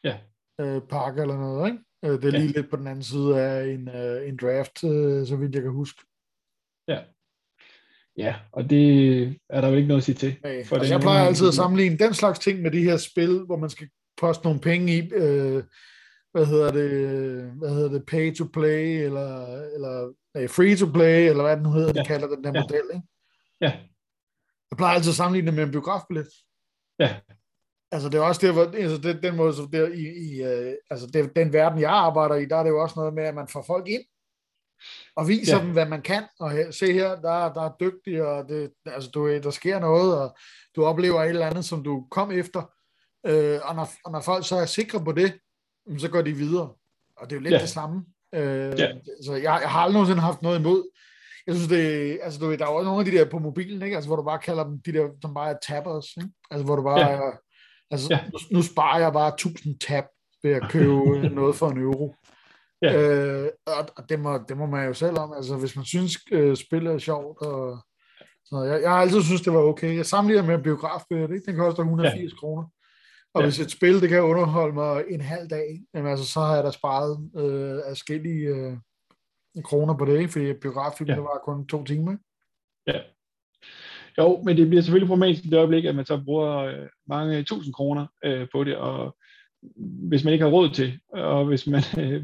ja. 0.03 0.19
øh, 0.59 0.81
pakke 0.81 1.21
eller 1.21 1.37
noget, 1.37 1.71
ikke? 1.71 1.83
Øh, 2.03 2.11
det 2.11 2.25
er 2.25 2.31
lige 2.31 2.45
ja. 2.45 2.51
lidt 2.51 2.69
på 2.69 2.77
den 2.77 2.87
anden 2.87 3.03
side 3.03 3.41
af 3.41 3.67
en, 3.67 3.89
øh, 3.89 4.27
en 4.29 4.37
draft, 4.37 4.83
øh, 4.83 5.27
så 5.27 5.35
vidt 5.35 5.55
jeg 5.55 5.61
kan 5.61 5.71
huske. 5.71 6.01
Ja, 6.87 6.99
Ja, 8.17 8.35
og 8.51 8.69
det 8.69 9.39
er 9.49 9.61
der 9.61 9.67
jo 9.67 9.75
ikke 9.75 9.87
noget 9.87 10.01
at 10.01 10.05
sige 10.05 10.15
til. 10.15 10.35
Nej, 10.43 10.63
for 10.65 10.75
altså 10.75 10.93
jeg 10.93 11.01
plejer 11.01 11.25
altid 11.25 11.47
at 11.47 11.53
sammenligne 11.53 11.97
den 11.97 12.13
slags 12.13 12.39
ting 12.39 12.61
med 12.61 12.71
de 12.71 12.83
her 12.83 12.97
spil, 12.97 13.39
hvor 13.39 13.57
man 13.57 13.69
skal 13.69 13.89
poste 14.17 14.45
nogle 14.45 14.59
penge 14.59 14.97
i, 14.97 15.11
øh, 15.13 15.63
hvad 16.31 16.45
hedder 16.45 16.71
det, 16.71 16.91
hvad 17.51 17.69
hedder 17.69 17.89
det, 17.89 18.05
pay 18.05 18.35
to 18.35 18.45
play, 18.53 19.05
eller, 19.05 19.45
eller 19.73 20.13
nej, 20.37 20.47
free 20.47 20.75
to 20.75 20.85
play, 20.85 21.29
eller 21.29 21.43
hvad 21.43 21.55
den 21.55 21.63
nu 21.63 21.71
hedder, 21.71 21.93
ja. 21.95 22.01
de 22.01 22.07
kalder 22.07 22.27
den 22.27 22.43
der 22.43 22.51
ja. 22.55 22.61
model, 22.61 22.83
ikke? 22.93 23.07
Ja. 23.61 23.71
Jeg 24.71 24.77
plejer 24.77 24.95
altid 24.95 25.11
at 25.11 25.15
sammenligne 25.15 25.47
det 25.47 25.55
med 25.55 25.63
en 25.63 25.71
biografbillet. 25.71 26.27
Ja. 26.99 27.15
Altså 27.93 28.09
det 28.09 28.17
er 28.17 28.21
også 28.21 28.41
det, 28.47 28.53
hvor, 28.53 28.63
altså 28.63 28.97
den, 28.97 29.23
den 29.23 29.35
måde, 29.35 29.53
så 29.53 29.67
der, 29.71 29.87
i, 29.87 30.01
i, 30.01 30.41
uh, 30.41 30.73
altså 30.89 31.07
det, 31.07 31.35
den 31.35 31.53
verden, 31.53 31.79
jeg 31.79 31.91
arbejder 31.91 32.35
i, 32.35 32.45
der 32.45 32.55
er 32.55 32.63
det 32.63 32.69
jo 32.69 32.81
også 32.81 32.93
noget 32.97 33.13
med, 33.13 33.23
at 33.23 33.35
man 33.35 33.47
får 33.47 33.63
folk 33.67 33.87
ind, 33.87 34.01
og 35.15 35.27
viser 35.27 35.57
ja. 35.57 35.63
dem, 35.63 35.71
hvad 35.71 35.85
man 35.85 36.01
kan, 36.01 36.23
og 36.39 36.51
her, 36.51 36.71
se 36.71 36.93
her, 36.93 37.09
der, 37.09 37.53
der 37.53 37.61
er 37.61 37.71
dygtig, 37.79 38.23
og 38.23 38.49
det, 38.49 38.71
altså, 38.85 39.09
du, 39.09 39.27
der 39.27 39.51
sker 39.51 39.79
noget, 39.79 40.17
og 40.17 40.37
du 40.75 40.85
oplever 40.85 41.23
et 41.23 41.29
eller 41.29 41.47
andet, 41.47 41.65
som 41.65 41.83
du 41.83 42.07
kom 42.11 42.31
efter, 42.31 42.71
øh, 43.25 43.59
og, 43.63 43.75
når, 43.75 43.89
og 44.05 44.11
når 44.11 44.21
folk 44.21 44.47
så 44.47 44.55
er 44.55 44.65
sikre 44.65 45.03
på 45.03 45.11
det, 45.11 45.33
så 45.97 46.09
går 46.09 46.21
de 46.21 46.33
videre, 46.33 46.69
og 47.17 47.29
det 47.29 47.31
er 47.31 47.39
jo 47.39 47.43
lidt 47.43 47.53
ja. 47.53 47.59
det 47.59 47.69
samme. 47.69 48.05
Øh, 48.35 48.79
ja. 48.79 48.91
Så 49.25 49.33
jeg, 49.33 49.43
jeg 49.43 49.69
har 49.69 49.79
aldrig 49.79 49.93
nogensinde 49.93 50.21
haft 50.21 50.41
noget 50.41 50.59
imod, 50.59 50.83
jeg 51.47 51.55
synes 51.55 51.69
det, 51.69 52.19
altså 52.23 52.39
du 52.39 52.47
ved, 52.47 52.57
der 52.57 52.65
er 52.65 52.69
også 52.69 52.85
nogle 52.85 52.99
af 52.99 53.05
de 53.05 53.17
der 53.17 53.29
på 53.29 53.39
mobilen, 53.39 53.81
ikke? 53.81 53.95
Altså, 53.95 54.09
hvor 54.09 54.15
du 54.15 54.23
bare 54.23 54.39
kalder 54.39 54.63
dem, 54.63 54.81
de 54.85 54.93
der, 54.93 55.09
som 55.21 55.33
bare 55.33 55.49
er 55.49 55.57
tappers, 55.67 56.17
ikke? 56.17 56.29
Altså 56.51 56.65
hvor 56.65 56.75
du 56.75 56.83
bare, 56.83 56.99
ja. 56.99 57.31
Altså 57.91 58.07
ja. 58.11 58.19
nu, 58.33 58.39
nu 58.51 58.61
sparer 58.61 58.99
jeg 58.99 59.13
bare 59.13 59.33
1000 59.33 59.79
tab 59.79 60.03
ved 60.43 60.51
at 60.51 60.69
købe 60.69 61.29
noget 61.39 61.55
for 61.55 61.69
en 61.69 61.77
euro. 61.77 62.15
Ja. 62.81 63.01
Øh, 63.01 63.49
og, 63.97 64.09
det, 64.09 64.19
må, 64.19 64.37
det 64.49 64.57
må 64.57 64.65
man 64.65 64.87
jo 64.87 64.93
selv 64.93 65.19
om, 65.19 65.33
altså 65.33 65.57
hvis 65.57 65.75
man 65.75 65.85
synes, 65.85 66.17
øh, 66.31 66.55
spillet 66.55 66.93
er 66.93 66.97
sjovt, 66.97 67.41
og 67.41 67.79
så 68.45 68.63
jeg, 68.63 68.81
jeg 68.81 68.91
har 68.91 68.97
altid 68.97 69.21
synes 69.21 69.41
det 69.41 69.53
var 69.53 69.59
okay. 69.59 69.95
Jeg 69.95 70.05
sammenligner 70.05 70.47
med 70.47 70.63
biografbilledet, 70.63 71.35
ikke? 71.35 71.45
den 71.45 71.57
koster 71.57 71.83
180 71.83 72.31
ja. 72.31 72.37
kroner. 72.37 72.63
Og 73.33 73.41
ja. 73.41 73.47
hvis 73.47 73.59
et 73.59 73.71
spil, 73.71 74.01
det 74.01 74.09
kan 74.09 74.21
underholde 74.21 74.73
mig 74.73 75.03
en 75.09 75.21
halv 75.21 75.49
dag, 75.49 75.83
jamen, 75.93 76.11
altså, 76.11 76.25
så 76.25 76.39
har 76.39 76.55
jeg 76.55 76.63
da 76.63 76.71
sparet 76.71 77.29
øh, 77.35 77.81
afskillige 77.85 78.47
øh, 78.47 78.77
kroner 79.63 79.97
på 79.97 80.05
det, 80.05 80.19
ikke? 80.19 80.31
fordi 80.31 80.53
biograffilmen 80.53 81.15
ja. 81.15 81.21
var 81.21 81.41
kun 81.45 81.67
to 81.67 81.83
timer. 81.83 82.11
Ikke? 82.11 82.23
Ja. 82.87 82.99
Jo, 84.17 84.41
men 84.45 84.57
det 84.57 84.67
bliver 84.67 84.81
selvfølgelig 84.81 85.07
problematisk 85.07 85.45
i 85.45 85.49
det 85.49 85.57
øjeblik, 85.57 85.85
at 85.85 85.95
man 85.95 86.05
så 86.05 86.21
bruger 86.25 86.57
øh, 86.57 86.87
mange 87.07 87.43
tusind 87.43 87.73
kroner 87.73 88.07
øh, 88.25 88.47
på 88.51 88.63
det, 88.63 88.75
og 88.75 89.15
hvis 90.09 90.23
man 90.23 90.33
ikke 90.33 90.45
har 90.45 90.51
råd 90.51 90.69
til, 90.69 90.99
og 91.13 91.45
hvis 91.45 91.67
man 91.67 91.83
øh, 92.03 92.23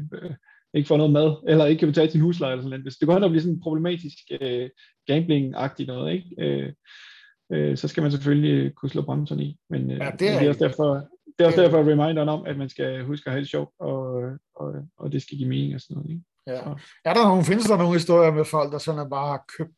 ikke 0.74 0.88
får 0.88 0.96
noget 0.96 1.12
mad, 1.12 1.36
eller 1.48 1.66
ikke 1.66 1.78
kan 1.78 1.88
betale 1.88 2.10
sin 2.10 2.20
husleje 2.20 2.52
eller 2.52 2.62
sådan 2.62 2.70
noget. 2.70 2.84
Hvis 2.84 2.96
det 2.96 3.06
går 3.06 3.14
hen 3.14 3.22
og 3.22 3.30
bliver 3.30 3.42
sådan 3.42 3.54
en 3.54 3.60
problematisk 3.60 4.16
øh, 4.40 4.70
gambling-agtigt 5.10 5.86
noget, 5.86 6.12
ikke? 6.12 6.34
Øh, 6.38 6.72
øh, 7.52 7.76
så 7.76 7.88
skal 7.88 8.02
man 8.02 8.12
selvfølgelig 8.12 8.74
kunne 8.74 8.90
slå 8.90 9.02
bremserne 9.02 9.44
i. 9.44 9.56
Men, 9.70 9.90
øh, 9.90 9.98
ja, 9.98 10.10
det, 10.18 10.28
er, 10.28 10.38
det 10.38 10.44
er 10.44 10.48
også 10.48 10.64
derfor, 10.64 10.94
det 11.38 11.44
er 11.44 11.46
også 11.46 11.62
derfor 11.62 11.78
reminderen 11.78 12.28
om, 12.28 12.46
at 12.46 12.56
man 12.58 12.68
skal 12.68 13.04
huske 13.04 13.26
at 13.26 13.32
have 13.32 13.40
det 13.40 13.50
sjovt, 13.50 13.70
og, 13.78 14.22
og, 14.54 14.74
og 14.98 15.12
det 15.12 15.22
skal 15.22 15.38
give 15.38 15.48
mening 15.48 15.74
og 15.74 15.80
sådan 15.80 15.96
noget. 15.96 16.10
Ikke? 16.10 16.22
Ja. 16.46 16.56
Så. 16.56 16.74
Er 17.04 17.14
der 17.14 17.28
nogen, 17.28 17.44
findes 17.44 17.66
der 17.66 17.76
nogle 17.76 17.92
historier 17.92 18.32
med 18.32 18.44
folk, 18.44 18.72
der 18.72 18.78
sådan 18.78 19.10
bare 19.10 19.28
har 19.28 19.44
købt 19.58 19.74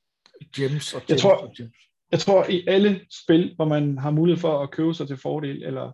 gems 0.56 0.94
og 0.94 1.00
gems 1.00 1.10
jeg 1.10 1.18
tror, 1.18 1.36
og 1.36 1.52
gems? 1.56 1.76
Jeg 2.12 2.20
tror, 2.20 2.46
i 2.50 2.64
alle 2.66 3.00
spil, 3.24 3.52
hvor 3.56 3.64
man 3.64 3.98
har 3.98 4.10
mulighed 4.10 4.40
for 4.40 4.62
at 4.62 4.70
købe 4.70 4.94
sig 4.94 5.08
til 5.08 5.16
fordel, 5.16 5.62
eller 5.62 5.92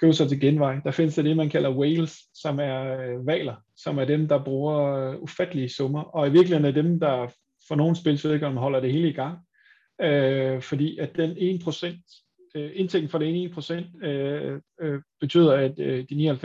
købe 0.00 0.12
sig 0.12 0.28
til 0.28 0.40
genvej. 0.40 0.80
Der 0.84 0.90
findes 0.90 1.14
der 1.14 1.22
det, 1.22 1.36
man 1.36 1.50
kalder 1.50 1.76
whales, 1.76 2.18
som 2.34 2.60
er 2.60 3.00
øh, 3.00 3.26
valer, 3.26 3.54
som 3.76 3.98
er 3.98 4.04
dem, 4.04 4.28
der 4.28 4.44
bruger 4.44 4.94
øh, 4.94 5.22
ufattelige 5.22 5.68
summer, 5.68 6.02
og 6.02 6.26
i 6.26 6.30
virkeligheden 6.30 6.64
er 6.64 6.82
dem, 6.82 7.00
der 7.00 7.28
for 7.68 7.74
nogle 7.74 7.96
spilsvedkommende 7.96 8.62
holder 8.62 8.80
det 8.80 8.92
hele 8.92 9.08
i 9.08 9.12
gang, 9.12 9.38
øh, 10.02 10.62
fordi 10.62 10.98
at 10.98 11.16
den 11.16 11.30
1%, 11.30 12.52
øh, 12.56 12.70
indtægten 12.74 13.08
for 13.08 13.18
den 13.18 13.50
1% 13.52 14.06
øh, 14.06 14.60
øh, 14.80 15.02
betyder, 15.20 15.52
at 15.52 15.78
øh, 15.78 16.04
de 16.10 16.38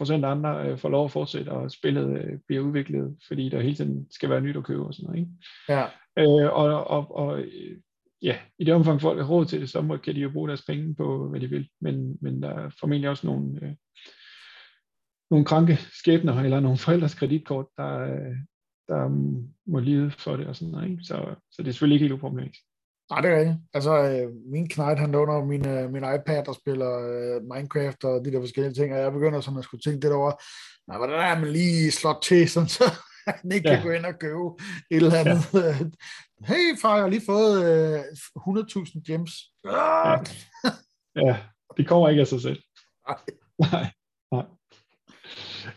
99% 0.00 0.12
andre 0.12 0.68
øh, 0.68 0.78
får 0.78 0.88
lov 0.88 1.04
at 1.04 1.10
fortsætte, 1.10 1.48
og 1.50 1.70
spillet 1.70 2.18
øh, 2.18 2.38
bliver 2.46 2.62
udviklet, 2.62 3.16
fordi 3.28 3.48
der 3.48 3.60
hele 3.60 3.74
tiden 3.74 4.06
skal 4.10 4.30
være 4.30 4.40
nyt 4.40 4.56
at 4.56 4.64
købe 4.64 4.84
og 4.84 4.94
sådan 4.94 5.06
noget. 5.06 5.18
Ikke? 5.18 5.30
Ja. 5.68 5.84
Øh, 6.18 6.52
og, 6.52 6.84
og, 6.84 7.16
og 7.16 7.44
ja, 8.24 8.38
i 8.58 8.64
det 8.64 8.74
omfang 8.74 9.00
folk 9.00 9.18
har 9.18 9.28
råd 9.28 9.46
til 9.46 9.60
det, 9.60 9.70
så 9.70 9.80
må, 9.80 9.96
kan 9.96 10.14
de 10.14 10.20
jo 10.20 10.30
bruge 10.30 10.48
deres 10.48 10.64
penge 10.64 10.94
på, 10.94 11.28
hvad 11.28 11.40
de 11.40 11.46
vil. 11.46 11.68
Men, 11.80 12.18
men 12.20 12.42
der 12.42 12.48
er 12.48 12.70
formentlig 12.80 13.10
også 13.10 13.26
nogle, 13.26 13.58
øh, 13.62 13.74
nogle 15.30 15.44
kranke 15.44 15.78
skæbner, 15.92 16.42
eller 16.42 16.60
nogle 16.60 16.78
forældres 16.78 17.14
kreditkort, 17.14 17.66
der, 17.76 18.00
øh, 18.00 18.36
der 18.88 19.08
må 19.66 19.78
lide 19.78 20.10
for 20.10 20.36
det 20.36 20.46
og 20.46 20.56
sådan 20.56 20.72
noget. 20.72 20.90
Ikke? 20.90 21.04
Så, 21.04 21.34
så 21.50 21.62
det 21.62 21.68
er 21.68 21.72
selvfølgelig 21.72 21.94
ikke 21.94 22.04
helt 22.04 22.12
uproblematisk. 22.12 22.60
Nej, 23.10 23.20
det 23.20 23.30
er 23.30 23.38
rigtigt. 23.38 23.58
Altså, 23.74 23.94
øh, 24.10 24.32
min 24.52 24.68
knight, 24.68 24.98
han 24.98 25.12
låner 25.12 25.44
min, 25.44 25.68
øh, 25.68 25.92
min 25.92 26.04
iPad 26.16 26.48
og 26.48 26.54
spiller 26.54 26.92
øh, 27.12 27.42
Minecraft 27.42 28.04
og 28.04 28.24
de 28.24 28.32
der 28.32 28.40
forskellige 28.40 28.74
ting, 28.74 28.92
og 28.92 28.98
jeg 28.98 29.12
begynder 29.12 29.40
sådan 29.40 29.58
at 29.58 29.64
skulle 29.64 29.80
tænke 29.80 30.00
det 30.06 30.12
over, 30.12 30.32
nej, 30.88 30.96
hvordan 30.98 31.20
er 31.20 31.40
man 31.40 31.52
lige 31.52 31.90
slået 31.90 32.16
til, 32.22 32.48
sådan 32.48 32.68
så 32.68 32.84
han 33.42 33.52
ikke 33.52 33.68
ja. 33.68 33.74
kan 33.74 33.84
gå 33.84 33.90
ind 33.90 34.06
og 34.06 34.18
købe 34.18 34.48
et 34.90 34.96
eller 34.96 35.14
andet. 35.14 35.42
Ja. 35.54 35.78
Hey, 36.46 36.76
far, 36.82 36.94
jeg 36.94 37.02
har 37.02 37.10
lige 37.10 37.26
fået 37.26 37.54
øh, 37.64 38.00
100.000 38.00 39.02
gems. 39.06 39.32
Ja. 39.64 40.12
ja, 41.26 41.36
det 41.76 41.88
kommer 41.88 42.08
ikke 42.08 42.20
af 42.20 42.26
sig 42.26 42.40
selv. 42.40 42.62
Nej. 43.08 43.18
Nej. 43.58 43.92
Nej. 44.32 44.46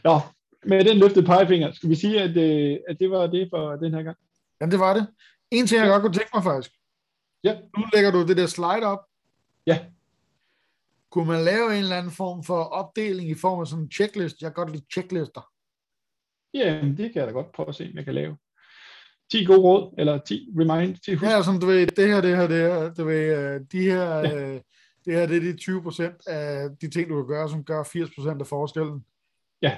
Nå, 0.03 0.19
med 0.65 0.85
den 0.85 0.97
løftede 0.97 1.25
pegefinger, 1.25 1.71
skal 1.71 1.89
vi 1.89 1.95
sige, 1.95 2.21
at, 2.21 2.37
øh, 2.37 2.79
at 2.87 2.99
det 2.99 3.11
var 3.11 3.27
det 3.27 3.47
for 3.51 3.75
den 3.75 3.93
her 3.93 4.03
gang? 4.03 4.17
Jamen, 4.61 4.71
det 4.71 4.79
var 4.79 4.93
det. 4.93 5.07
En 5.51 5.67
ting, 5.67 5.79
jeg 5.79 5.87
ja. 5.87 5.91
godt 5.91 6.01
kunne 6.01 6.13
tænke 6.13 6.31
mig 6.33 6.43
faktisk. 6.43 6.71
Ja. 7.43 7.59
Nu 7.77 7.85
lægger 7.93 8.11
du 8.11 8.27
det 8.27 8.37
der 8.37 8.47
slide 8.47 8.85
op. 8.85 8.99
Ja. 9.67 9.85
Kunne 11.11 11.27
man 11.27 11.45
lave 11.45 11.71
en 11.71 11.83
eller 11.83 11.97
anden 11.97 12.11
form 12.11 12.43
for 12.43 12.63
opdeling 12.63 13.29
i 13.29 13.35
form 13.35 13.59
af 13.59 13.67
sådan 13.67 13.83
en 13.83 13.91
checklist? 13.91 14.41
Jeg 14.41 14.47
kan 14.49 14.55
godt 14.63 14.71
lide 14.71 14.85
checklister. 14.91 15.51
Ja, 16.53 16.81
det 16.97 17.13
kan 17.13 17.15
jeg 17.15 17.27
da 17.27 17.31
godt 17.31 17.51
prøve 17.51 17.69
at 17.69 17.75
se, 17.75 17.83
om 17.83 17.95
jeg 17.95 18.05
kan 18.05 18.13
lave. 18.13 18.37
10 19.31 19.45
gode 19.45 19.59
råd, 19.59 19.95
eller 19.97 20.17
10 20.17 20.49
remind, 20.59 20.97
10 21.05 21.13
husk. 21.13 21.31
Ja, 21.31 21.43
som 21.43 21.59
du 21.59 21.65
ved, 21.65 21.87
det 21.87 22.07
her, 22.07 22.21
det 22.21 22.37
her, 22.37 22.47
det 22.47 22.57
her, 22.57 22.93
du 22.93 23.03
ved, 23.05 23.37
øh, 23.37 23.61
de 23.71 23.81
her, 23.81 24.13
ja. 24.13 24.53
Øh, 24.53 24.61
det 25.05 25.13
her, 25.13 25.25
det 25.25 25.37
er 25.37 25.41
de 25.41 25.57
20% 25.61 26.23
af 26.27 26.69
de 26.81 26.89
ting, 26.89 27.09
du 27.09 27.15
kan 27.15 27.27
gøre, 27.27 27.49
som 27.49 27.63
gør 27.63 27.83
80% 27.83 28.39
af 28.39 28.47
forskellen. 28.47 29.05
Ja, 29.61 29.77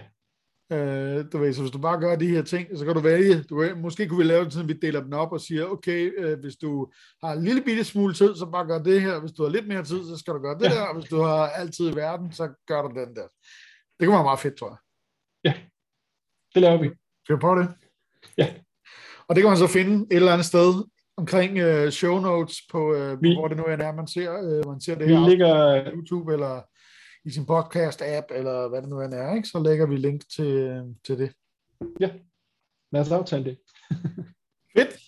Øh, 0.71 1.25
du 1.31 1.37
ved, 1.37 1.53
så 1.53 1.61
hvis 1.61 1.71
du 1.71 1.77
bare 1.77 1.99
gør 1.99 2.15
de 2.15 2.27
her 2.27 2.41
ting, 2.41 2.77
så 2.77 2.85
kan 2.85 2.93
du 2.93 2.99
vælge. 2.99 3.43
Du 3.43 3.59
kan, 3.59 3.81
måske 3.81 4.07
kunne 4.07 4.17
vi 4.17 4.23
lave 4.23 4.45
det 4.45 4.53
sådan, 4.53 4.67
vi 4.67 4.73
deler 4.73 5.01
dem 5.01 5.13
op 5.13 5.31
og 5.31 5.41
siger, 5.41 5.65
okay, 5.65 6.13
øh, 6.17 6.39
hvis 6.39 6.55
du 6.55 6.91
har 7.23 7.33
en 7.33 7.43
lille 7.43 7.61
bitte 7.61 7.83
smule 7.83 8.13
tid, 8.13 8.35
så 8.35 8.45
bare 8.45 8.65
gør 8.65 8.83
det 8.83 9.01
her. 9.01 9.19
Hvis 9.19 9.31
du 9.31 9.43
har 9.43 9.49
lidt 9.49 9.67
mere 9.67 9.83
tid, 9.83 10.03
så 10.03 10.17
skal 10.17 10.33
du 10.33 10.39
gøre 10.39 10.57
det 10.57 10.63
ja. 10.63 10.69
der. 10.69 10.81
Og 10.81 10.95
hvis 10.95 11.09
du 11.09 11.21
har 11.21 11.47
altid 11.47 11.91
i 11.91 11.95
verden, 11.95 12.31
så 12.31 12.53
gør 12.67 12.81
du 12.81 12.87
den 12.87 13.15
der. 13.15 13.27
Det 13.99 14.07
kunne 14.07 14.15
være 14.15 14.23
meget 14.23 14.39
fedt, 14.39 14.55
tror 14.55 14.69
jeg. 14.69 14.77
Ja, 15.43 15.53
det 16.53 16.61
laver 16.61 16.81
vi. 16.81 16.89
Skal 17.23 17.35
vi 17.35 17.39
prøve 17.39 17.59
det? 17.59 17.69
Ja. 18.37 18.53
Og 19.29 19.35
det 19.35 19.41
kan 19.41 19.49
man 19.49 19.57
så 19.57 19.67
finde 19.67 19.95
et 20.11 20.15
eller 20.15 20.31
andet 20.31 20.45
sted 20.45 20.83
omkring 21.17 21.51
uh, 21.65 21.89
show 21.89 22.19
notes 22.19 22.57
på, 22.71 22.81
uh, 22.93 23.21
vi, 23.21 23.35
hvor 23.35 23.47
det 23.47 23.57
nu 23.57 23.63
er, 23.63 23.91
man 23.91 24.07
ser, 24.07 24.29
uh, 24.29 24.71
man 24.71 24.81
ser 24.81 24.95
det 24.95 25.07
vi 25.07 25.13
her 25.13 25.29
ligger, 25.29 25.83
på 25.83 25.91
YouTube 25.93 26.33
eller 26.33 26.61
i 27.25 27.31
sin 27.31 27.43
podcast-app, 27.43 28.27
eller 28.37 28.69
hvad 28.69 28.81
det 28.81 28.89
nu 28.89 28.97
er, 28.97 29.35
ikke? 29.35 29.47
så 29.47 29.59
lægger 29.59 29.85
vi 29.85 29.95
link 29.95 30.21
til, 30.35 30.81
til 31.05 31.19
det. 31.19 31.31
Ja, 31.99 32.09
lad 32.91 33.01
os 33.01 33.11
aftale 33.11 33.43
det. 33.43 33.57
Fedt. 34.77 34.99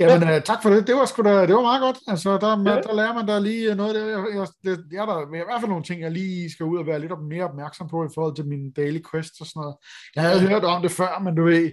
Jamen, 0.00 0.28
ja. 0.28 0.36
uh, 0.36 0.42
tak 0.42 0.62
for 0.62 0.70
det. 0.70 0.86
Det 0.86 0.94
var, 0.94 1.04
sgu 1.04 1.22
da, 1.22 1.46
det 1.46 1.54
var 1.54 1.62
meget 1.62 1.80
godt. 1.80 1.98
Altså, 2.06 2.38
der, 2.38 2.70
ja. 2.70 2.80
der 2.80 2.94
lærer 2.94 3.14
man 3.14 3.28
der 3.28 3.40
lige 3.40 3.74
noget. 3.74 3.94
Der, 3.94 4.06
jeg, 4.06 4.26
jeg, 4.34 4.46
det, 4.64 4.84
jeg, 4.92 5.06
der 5.06 5.14
er 5.14 5.26
i 5.26 5.48
hvert 5.48 5.60
fald 5.60 5.70
nogle 5.70 5.84
ting, 5.84 6.00
jeg 6.00 6.10
lige 6.10 6.50
skal 6.50 6.66
ud 6.66 6.78
og 6.78 6.86
være 6.86 7.00
lidt 7.00 7.12
mere 7.28 7.44
opmærksom 7.44 7.88
på 7.88 8.04
i 8.04 8.14
forhold 8.14 8.34
til 8.36 8.46
min 8.48 8.72
daily 8.72 9.00
quest 9.10 9.40
og 9.40 9.46
sådan 9.46 9.60
noget. 9.60 9.76
Jeg 10.16 10.22
havde 10.22 10.48
hørt 10.48 10.64
om 10.64 10.82
det 10.82 10.90
før, 10.90 11.18
men 11.18 11.34
du 11.34 11.44
ved, 11.44 11.70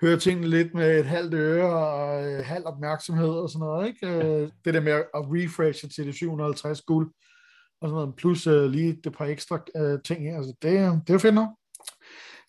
høre 0.00 0.18
tingene 0.18 0.48
lidt 0.48 0.74
med 0.74 1.00
et 1.00 1.06
halvt 1.06 1.34
øre 1.34 1.76
og 1.76 2.22
uh, 2.22 2.44
halv 2.44 2.66
opmærksomhed 2.66 3.30
og 3.30 3.50
sådan 3.50 3.60
noget. 3.60 3.88
Ikke? 3.88 4.06
Uh, 4.06 4.48
det 4.64 4.74
der 4.74 4.80
med 4.80 4.92
at 4.92 5.04
refreshe 5.14 5.88
til 5.88 6.06
det 6.06 6.14
750 6.14 6.82
guld 6.82 7.12
og 7.80 7.88
sådan 7.88 7.94
noget, 7.94 8.16
plus 8.16 8.46
uh, 8.46 8.64
lige 8.64 9.00
det 9.04 9.12
par 9.12 9.24
ekstra 9.24 9.56
uh, 9.80 10.00
ting 10.04 10.22
her. 10.22 10.36
Altså, 10.36 10.54
det, 10.62 11.02
det 11.06 11.14
er 11.14 11.18
fedt 11.18 11.34
nok. 11.34 11.48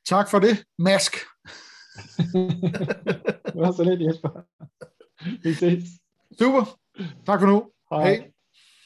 Tak 0.06 0.30
for 0.30 0.40
det, 0.40 0.64
Mask. 0.80 1.14
det 3.46 3.56
var 3.56 3.72
så 3.72 3.84
lidt, 3.84 4.02
Jesper. 4.02 4.30
Vi 5.44 5.54
ses. 5.54 5.84
Super. 6.40 6.80
Tak 7.26 7.40
for 7.40 7.48
nu. 7.48 7.72
Hej. 7.92 8.04
Hej. 8.04 8.31